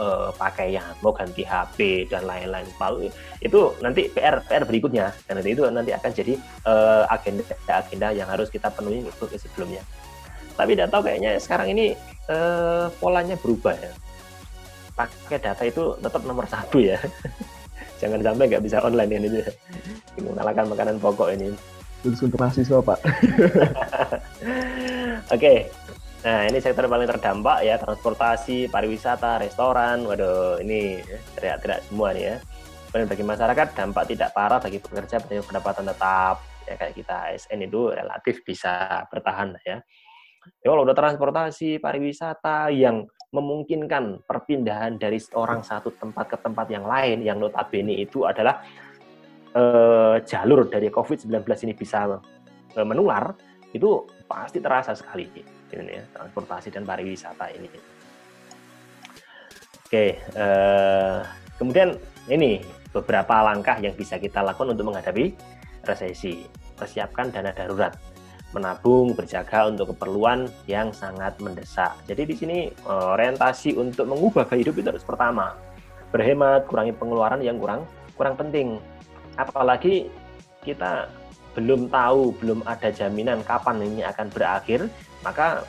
eh, 0.00 0.30
pakaian, 0.34 0.94
mau 1.00 1.14
ganti 1.14 1.42
HP 1.42 2.08
dan 2.10 2.26
lain-lain. 2.26 2.66
Itu 3.40 3.74
nanti 3.80 4.10
PR 4.10 4.42
PR 4.44 4.64
berikutnya 4.66 5.12
dan 5.26 5.40
nanti 5.40 5.50
itu 5.54 5.62
nanti 5.68 5.90
akan 5.94 6.10
jadi 6.10 6.34
eh, 6.66 7.04
agenda-agenda 7.10 8.08
yang 8.14 8.28
harus 8.28 8.48
kita 8.50 8.70
penuhi 8.70 9.04
untuk 9.04 9.30
sebelumnya. 9.34 9.82
Tapi 10.54 10.78
tidak 10.78 10.94
tahu 10.94 11.02
kayaknya 11.10 11.38
sekarang 11.42 11.74
ini 11.74 11.94
eh, 12.30 12.86
polanya 12.98 13.34
berubah 13.38 13.74
ya. 13.74 13.92
Pakai 14.94 15.42
data 15.42 15.62
itu 15.66 15.98
tetap 15.98 16.22
nomor 16.22 16.46
satu 16.46 16.78
ya. 16.78 16.98
Jangan 18.02 18.20
sampai 18.22 18.44
nggak 18.50 18.64
bisa 18.64 18.78
online 18.82 19.16
ini 19.18 19.42
ya. 19.42 19.50
mengalahkan 20.22 20.66
makanan 20.70 20.96
pokok 21.02 21.34
ini. 21.34 21.50
Khusus 22.04 22.28
untuk 22.28 22.36
mahasiswa, 22.36 22.84
Pak. 22.84 23.00
Oke. 25.34 25.72
Nah, 26.24 26.48
ini 26.48 26.56
sektor 26.56 26.88
paling 26.88 27.04
terdampak 27.04 27.68
ya, 27.68 27.76
transportasi, 27.76 28.72
pariwisata, 28.72 29.44
restoran. 29.44 30.08
Waduh, 30.08 30.56
ini 30.64 30.96
ya, 31.04 31.20
teriak-teriak 31.36 31.84
semua 31.84 32.16
nih 32.16 32.24
ya. 32.32 32.36
Kemudian 32.88 33.08
bagi 33.12 33.24
masyarakat 33.28 33.68
dampak 33.76 34.04
tidak 34.08 34.32
parah 34.32 34.56
bagi 34.56 34.80
pekerja 34.80 35.20
pendapatan 35.20 35.84
tetap. 35.84 36.40
Ya 36.64 36.80
kayak 36.80 36.96
kita 36.96 37.16
ASN 37.28 37.68
itu 37.68 37.92
relatif 37.92 38.40
bisa 38.40 39.04
bertahan 39.12 39.52
ya. 39.68 39.84
Ya 40.64 40.66
kalau 40.72 40.88
udah 40.88 40.96
transportasi, 40.96 41.76
pariwisata 41.76 42.72
yang 42.72 43.04
memungkinkan 43.28 44.24
perpindahan 44.24 44.96
dari 44.96 45.20
orang 45.36 45.60
satu 45.60 45.92
tempat 45.92 46.24
ke 46.32 46.36
tempat 46.40 46.72
yang 46.72 46.88
lain 46.88 47.20
yang 47.20 47.36
notabene 47.36 48.00
itu 48.00 48.24
adalah 48.24 48.64
eh, 49.52 50.16
jalur 50.24 50.72
dari 50.72 50.88
COVID-19 50.88 51.44
ini 51.68 51.74
bisa 51.76 52.16
eh, 52.72 52.86
menular, 52.86 53.36
itu 53.76 54.08
pasti 54.24 54.62
terasa 54.64 54.96
sekali 54.96 55.28
ini 55.80 55.98
ya, 55.98 56.04
transportasi 56.14 56.70
dan 56.70 56.86
pariwisata 56.86 57.46
ini. 57.54 57.68
Oke, 59.84 60.18
eh, 60.18 61.18
kemudian 61.60 61.94
ini 62.30 62.62
beberapa 62.90 63.42
langkah 63.42 63.78
yang 63.78 63.94
bisa 63.94 64.18
kita 64.18 64.42
lakukan 64.42 64.74
untuk 64.74 64.90
menghadapi 64.90 65.34
resesi. 65.84 66.46
Persiapkan 66.74 67.30
dana 67.30 67.54
darurat, 67.54 67.94
menabung, 68.50 69.14
berjaga 69.14 69.70
untuk 69.70 69.94
keperluan 69.94 70.50
yang 70.66 70.90
sangat 70.90 71.38
mendesak. 71.38 71.94
Jadi 72.10 72.22
di 72.26 72.34
sini 72.34 72.58
eh, 72.70 73.06
orientasi 73.14 73.78
untuk 73.78 74.10
mengubah 74.10 74.46
gaya 74.50 74.66
hidup 74.66 74.74
itu 74.78 74.88
harus 74.90 75.06
pertama 75.06 75.54
berhemat, 76.14 76.70
kurangi 76.70 76.94
pengeluaran 76.94 77.42
yang 77.42 77.58
kurang 77.58 77.82
kurang 78.14 78.38
penting. 78.38 78.78
Apalagi 79.34 80.06
kita 80.62 81.10
belum 81.54 81.90
tahu, 81.90 82.34
belum 82.42 82.66
ada 82.66 82.90
jaminan 82.90 83.42
kapan 83.46 83.82
ini 83.82 84.02
akan 84.02 84.26
berakhir, 84.30 84.90
maka 85.24 85.64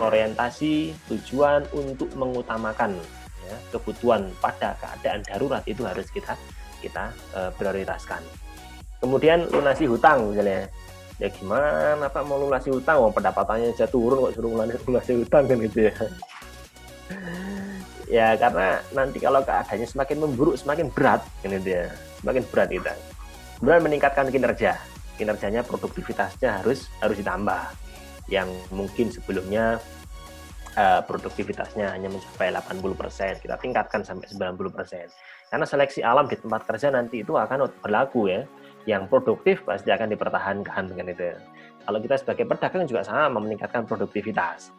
orientasi 0.00 0.94
tujuan 1.10 1.66
untuk 1.74 2.08
mengutamakan 2.14 2.96
ya, 3.44 3.56
kebutuhan 3.74 4.30
pada 4.38 4.74
keadaan 4.78 5.20
darurat 5.26 5.62
itu 5.66 5.82
harus 5.84 6.06
kita 6.08 6.38
kita 6.78 7.10
uh, 7.34 7.50
prioritaskan. 7.58 8.22
Kemudian 8.98 9.46
lunasi 9.50 9.86
hutang 9.86 10.34
misalnya, 10.34 10.66
ya 11.22 11.28
gimana 11.30 12.06
Pak 12.10 12.22
mau 12.26 12.38
lunasi 12.38 12.70
hutang, 12.70 12.98
oh, 12.98 13.10
pendapatannya 13.14 13.74
aja 13.74 13.86
turun 13.86 14.26
kok 14.26 14.34
suruh 14.38 14.50
lunasi 14.54 15.12
hutang 15.14 15.46
kan 15.46 15.58
gitu 15.62 15.78
ya. 15.86 15.94
ya 18.08 18.28
karena 18.38 18.82
nanti 18.94 19.18
kalau 19.22 19.42
keadaannya 19.42 19.86
semakin 19.86 20.16
memburuk 20.18 20.56
semakin 20.58 20.86
berat 20.90 21.22
kan 21.42 21.50
gitu 21.58 21.68
ya, 21.78 21.86
semakin 22.22 22.42
berat 22.50 22.68
kita. 22.70 22.92
Kemudian 23.58 23.82
meningkatkan 23.82 24.26
kinerja, 24.30 24.72
kinerjanya 25.18 25.66
produktivitasnya 25.66 26.62
harus 26.62 26.86
harus 27.02 27.18
ditambah 27.18 27.87
yang 28.28 28.48
mungkin 28.70 29.08
sebelumnya 29.08 29.80
uh, 30.76 31.00
produktivitasnya 31.04 31.90
hanya 31.90 32.12
mencapai 32.12 32.52
80%, 32.52 33.42
kita 33.42 33.56
tingkatkan 33.58 34.04
sampai 34.04 34.28
90%. 34.28 35.08
Karena 35.48 35.64
seleksi 35.64 36.04
alam 36.04 36.28
di 36.28 36.36
tempat 36.36 36.68
kerja 36.68 36.92
nanti 36.92 37.24
itu 37.24 37.34
akan 37.34 37.72
berlaku 37.80 38.28
ya. 38.28 38.44
Yang 38.84 39.08
produktif 39.08 39.64
pasti 39.64 39.92
akan 39.92 40.12
dipertahankan 40.12 40.92
dengan 40.92 41.12
itu. 41.12 41.36
Kalau 41.84 41.98
kita 42.04 42.20
sebagai 42.20 42.44
pedagang 42.44 42.84
juga 42.84 43.04
sama 43.04 43.40
meningkatkan 43.40 43.88
produktivitas. 43.88 44.72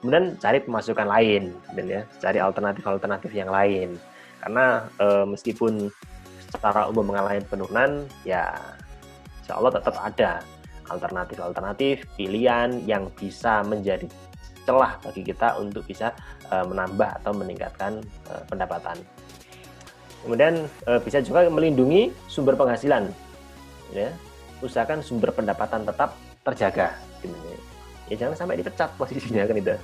Kemudian 0.00 0.36
cari 0.36 0.60
pemasukan 0.60 1.08
lain, 1.08 1.56
dan 1.72 1.84
ya, 1.88 2.00
cari 2.20 2.36
alternatif-alternatif 2.36 3.32
yang 3.32 3.48
lain. 3.48 3.96
Karena 4.40 4.84
e, 5.00 5.24
meskipun 5.24 5.88
secara 6.52 6.92
umum 6.92 7.08
mengalami 7.08 7.40
penurunan, 7.48 8.04
ya 8.28 8.52
insya 9.40 9.56
Allah 9.56 9.72
tetap 9.80 9.96
ada 9.96 10.44
alternatif-alternatif 10.88 12.04
pilihan 12.16 12.82
yang 12.84 13.08
bisa 13.16 13.64
menjadi 13.64 14.08
celah 14.64 14.96
bagi 15.04 15.22
kita 15.24 15.60
untuk 15.60 15.84
bisa 15.84 16.16
uh, 16.48 16.64
menambah 16.64 17.20
atau 17.20 17.32
meningkatkan 17.36 18.00
uh, 18.32 18.42
pendapatan. 18.48 18.96
Kemudian 20.24 20.64
uh, 20.88 21.00
bisa 21.04 21.20
juga 21.20 21.44
melindungi 21.52 22.08
sumber 22.32 22.56
penghasilan, 22.56 23.12
ya. 23.92 24.08
Usahakan 24.64 25.04
sumber 25.04 25.28
pendapatan 25.36 25.84
tetap 25.84 26.16
terjaga, 26.40 26.96
gitu. 27.20 27.36
ya 28.08 28.16
jangan 28.24 28.36
sampai 28.36 28.56
dipecat 28.56 28.88
posisinya 28.96 29.44
kan 29.44 29.56
itu. 29.60 29.76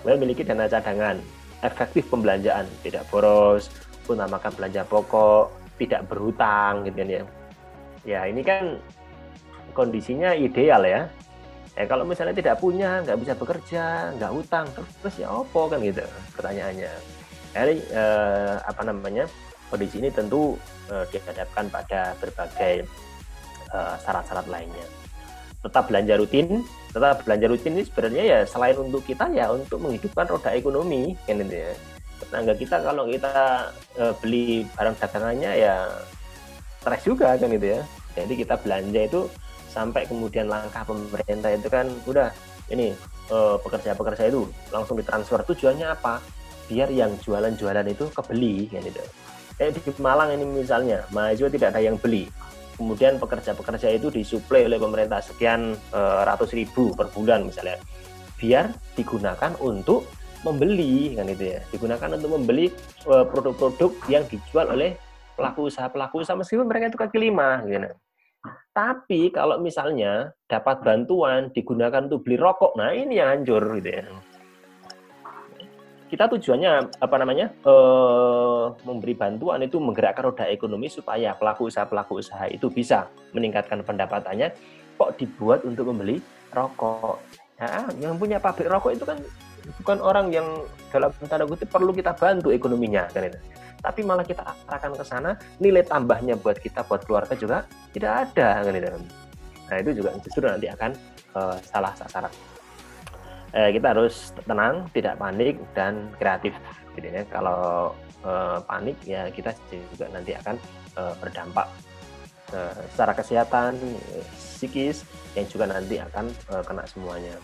Kemudian 0.00 0.16
memiliki 0.20 0.44
dana 0.44 0.68
cadangan, 0.68 1.16
efektif 1.64 2.04
pembelanjaan, 2.12 2.68
tidak 2.84 3.08
boros, 3.08 3.72
utamakan 4.04 4.52
belanja 4.52 4.84
pokok, 4.84 5.48
tidak 5.80 6.04
berhutang, 6.04 6.84
gitu 6.84 6.96
kan 7.00 7.08
ya. 7.08 7.22
Ya 8.04 8.20
ini 8.28 8.44
kan 8.44 8.76
kondisinya 9.78 10.34
ideal 10.34 10.82
ya. 10.82 11.06
Ya 11.78 11.86
kalau 11.86 12.02
misalnya 12.02 12.34
tidak 12.34 12.58
punya, 12.58 13.06
nggak 13.06 13.18
bisa 13.22 13.38
bekerja, 13.38 14.10
nggak 14.18 14.32
utang, 14.34 14.66
terus 14.74 15.14
ya 15.14 15.30
opo 15.30 15.70
kan 15.70 15.78
gitu 15.78 16.02
pertanyaannya. 16.34 16.90
Jadi 17.54 17.74
eh, 17.94 18.54
apa 18.58 18.82
namanya 18.82 19.30
kondisi 19.70 20.02
ini 20.02 20.10
tentu 20.10 20.58
eh, 20.90 21.06
dihadapkan 21.14 21.70
pada 21.70 22.18
berbagai 22.18 22.82
eh, 23.70 23.94
syarat-syarat 24.02 24.50
lainnya. 24.50 24.86
Tetap 25.62 25.86
belanja 25.86 26.18
rutin, 26.18 26.66
tetap 26.90 27.22
belanja 27.22 27.46
rutin 27.46 27.78
ini 27.78 27.86
sebenarnya 27.86 28.22
ya 28.26 28.38
selain 28.42 28.74
untuk 28.74 29.06
kita 29.06 29.30
ya 29.30 29.46
untuk 29.54 29.78
menghidupkan 29.78 30.26
roda 30.26 30.50
ekonomi 30.50 31.14
kan 31.30 31.38
gitu 31.38 31.62
ya. 31.62 31.72
Tetangga 32.18 32.58
kita 32.58 32.76
kalau 32.82 33.06
kita 33.06 33.70
eh, 34.02 34.14
beli 34.18 34.66
barang 34.74 34.98
dagangannya 34.98 35.50
ya 35.54 35.86
stres 36.82 37.06
juga 37.06 37.38
kan 37.38 37.54
gitu 37.54 37.78
ya. 37.78 37.80
Jadi 38.18 38.34
kita 38.34 38.58
belanja 38.58 39.00
itu 39.06 39.30
sampai 39.68 40.08
kemudian 40.08 40.48
langkah 40.48 40.82
pemerintah 40.82 41.52
itu 41.52 41.68
kan 41.68 41.86
udah 42.08 42.32
ini 42.72 42.92
eh, 43.28 43.56
pekerja-pekerja 43.60 44.28
itu 44.28 44.48
langsung 44.72 44.96
ditransfer. 44.96 45.44
Tujuannya 45.44 45.88
apa? 45.92 46.20
Biar 46.68 46.92
yang 46.92 47.16
jualan-jualan 47.20 47.86
itu 47.88 48.08
kebeli 48.12 48.68
kan 48.68 48.84
itu 48.84 49.00
kayak 49.58 49.74
di 49.74 49.82
Malang 49.98 50.30
ini 50.38 50.46
misalnya 50.46 51.02
mahasiswa 51.10 51.50
tidak 51.50 51.68
ada 51.74 51.82
yang 51.82 51.98
beli. 51.98 52.30
Kemudian 52.78 53.18
pekerja-pekerja 53.18 53.90
itu 53.90 54.06
disuplai 54.06 54.62
oleh 54.70 54.78
pemerintah 54.78 55.18
sekian 55.18 55.74
uh, 55.90 56.22
ratus 56.22 56.54
ribu 56.54 56.94
per 56.94 57.10
bulan 57.10 57.50
misalnya. 57.50 57.74
Biar 58.38 58.70
digunakan 58.94 59.58
untuk 59.58 60.06
membeli 60.46 61.18
kan 61.18 61.26
itu 61.26 61.58
ya. 61.58 61.60
Digunakan 61.74 62.14
untuk 62.14 62.38
membeli 62.38 62.70
eh, 63.10 63.24
produk-produk 63.26 63.90
yang 64.06 64.22
dijual 64.30 64.70
oleh 64.70 64.94
pelaku 65.34 65.66
usaha 65.66 65.90
pelaku 65.90 66.22
usaha. 66.22 66.38
Meskipun 66.38 66.70
mereka 66.70 66.94
itu 66.94 66.98
kaki 67.02 67.18
lima 67.18 67.66
gitu 67.66 67.90
tapi 68.78 69.34
kalau 69.34 69.58
misalnya 69.58 70.30
dapat 70.46 70.86
bantuan 70.86 71.50
digunakan 71.50 72.06
untuk 72.06 72.22
beli 72.22 72.38
rokok, 72.38 72.78
nah 72.78 72.94
ini 72.94 73.18
yang 73.18 73.34
hancur 73.34 73.58
gitu 73.82 73.90
ya. 73.90 74.06
Kita 76.06 76.30
tujuannya 76.30 77.02
apa 77.02 77.16
namanya 77.18 77.50
e, 77.66 77.74
memberi 78.86 79.18
bantuan 79.18 79.66
itu 79.66 79.82
menggerakkan 79.82 80.30
roda 80.30 80.46
ekonomi 80.46 80.86
supaya 80.86 81.34
pelaku 81.34 81.66
usaha 81.66 81.90
pelaku 81.90 82.22
usaha 82.22 82.46
itu 82.46 82.70
bisa 82.70 83.10
meningkatkan 83.34 83.82
pendapatannya. 83.82 84.54
Kok 84.94 85.18
dibuat 85.18 85.66
untuk 85.66 85.90
membeli 85.90 86.22
rokok? 86.54 87.18
Nah, 87.58 87.90
yang 87.98 88.14
punya 88.14 88.38
pabrik 88.38 88.70
rokok 88.70 88.94
itu 88.94 89.02
kan 89.02 89.18
bukan 89.82 89.98
orang 89.98 90.30
yang 90.30 90.46
dalam 90.94 91.10
tanda 91.26 91.44
kutip 91.50 91.66
perlu 91.66 91.90
kita 91.90 92.14
bantu 92.14 92.54
ekonominya 92.54 93.10
kan 93.10 93.26
itu 93.26 93.38
tapi 93.78 94.02
malah 94.02 94.26
kita 94.26 94.42
arahkan 94.66 94.92
ke 94.94 95.04
sana. 95.06 95.30
Nilai 95.62 95.86
tambahnya 95.86 96.34
buat 96.38 96.58
kita 96.58 96.84
buat 96.86 97.06
keluarga 97.06 97.34
juga 97.38 97.64
tidak 97.94 98.30
ada 98.30 98.62
kan 98.62 98.74
itu 98.74 98.90
nah 99.68 99.76
itu 99.84 100.00
juga 100.00 100.16
justru 100.24 100.48
nanti 100.48 100.64
akan 100.72 100.96
uh, 101.36 101.56
salah 101.60 101.92
sasaran. 101.92 102.32
Eh, 103.52 103.72
kita 103.72 103.96
harus 103.96 104.32
tenang 104.44 104.88
tidak 104.92 105.16
panik 105.20 105.56
dan 105.72 106.08
kreatif. 106.16 106.52
Gitu 106.96 107.08
ya 107.08 107.24
kalau 107.28 107.92
uh, 108.24 108.60
panik 108.64 108.96
ya 109.04 109.28
kita 109.28 109.52
juga 109.68 110.08
nanti 110.08 110.32
akan 110.36 110.56
uh, 110.96 111.14
berdampak 111.20 111.68
uh, 112.52 112.76
secara 112.92 113.12
kesehatan 113.16 113.76
psikis 114.36 115.04
yang 115.36 115.44
juga 115.48 115.68
nanti 115.68 116.00
akan 116.00 116.32
uh, 116.52 116.64
kena 116.64 116.84
semuanya. 116.88 117.36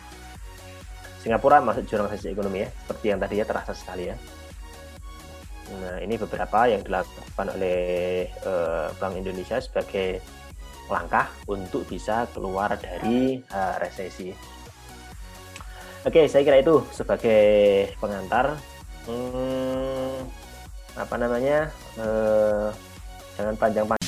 Singapura 1.24 1.64
masuk 1.64 1.88
jurang 1.88 2.08
resesi 2.08 2.36
ekonomi 2.36 2.64
ya 2.64 2.68
seperti 2.68 3.06
yang 3.08 3.20
tadi 3.20 3.34
ya 3.40 3.44
terasa 3.48 3.72
sekali 3.72 4.12
ya 4.12 4.16
Nah, 5.64 5.96
ini 6.04 6.20
beberapa 6.20 6.68
yang 6.68 6.84
dilakukan 6.84 7.56
oleh 7.56 8.28
uh, 8.44 8.92
Bank 9.00 9.16
Indonesia 9.16 9.56
sebagai 9.60 10.20
langkah 10.92 11.32
untuk 11.48 11.88
bisa 11.88 12.28
keluar 12.36 12.76
dari 12.76 13.40
uh, 13.48 13.74
resesi. 13.80 14.28
Oke, 16.04 16.28
saya 16.28 16.44
kira 16.44 16.60
itu 16.60 16.84
sebagai 16.92 17.42
pengantar. 17.96 18.60
Hmm, 19.08 20.28
apa 20.92 21.14
namanya? 21.16 21.72
Uh, 21.96 22.68
jangan 23.40 23.56
panjang-panjang. 23.56 24.03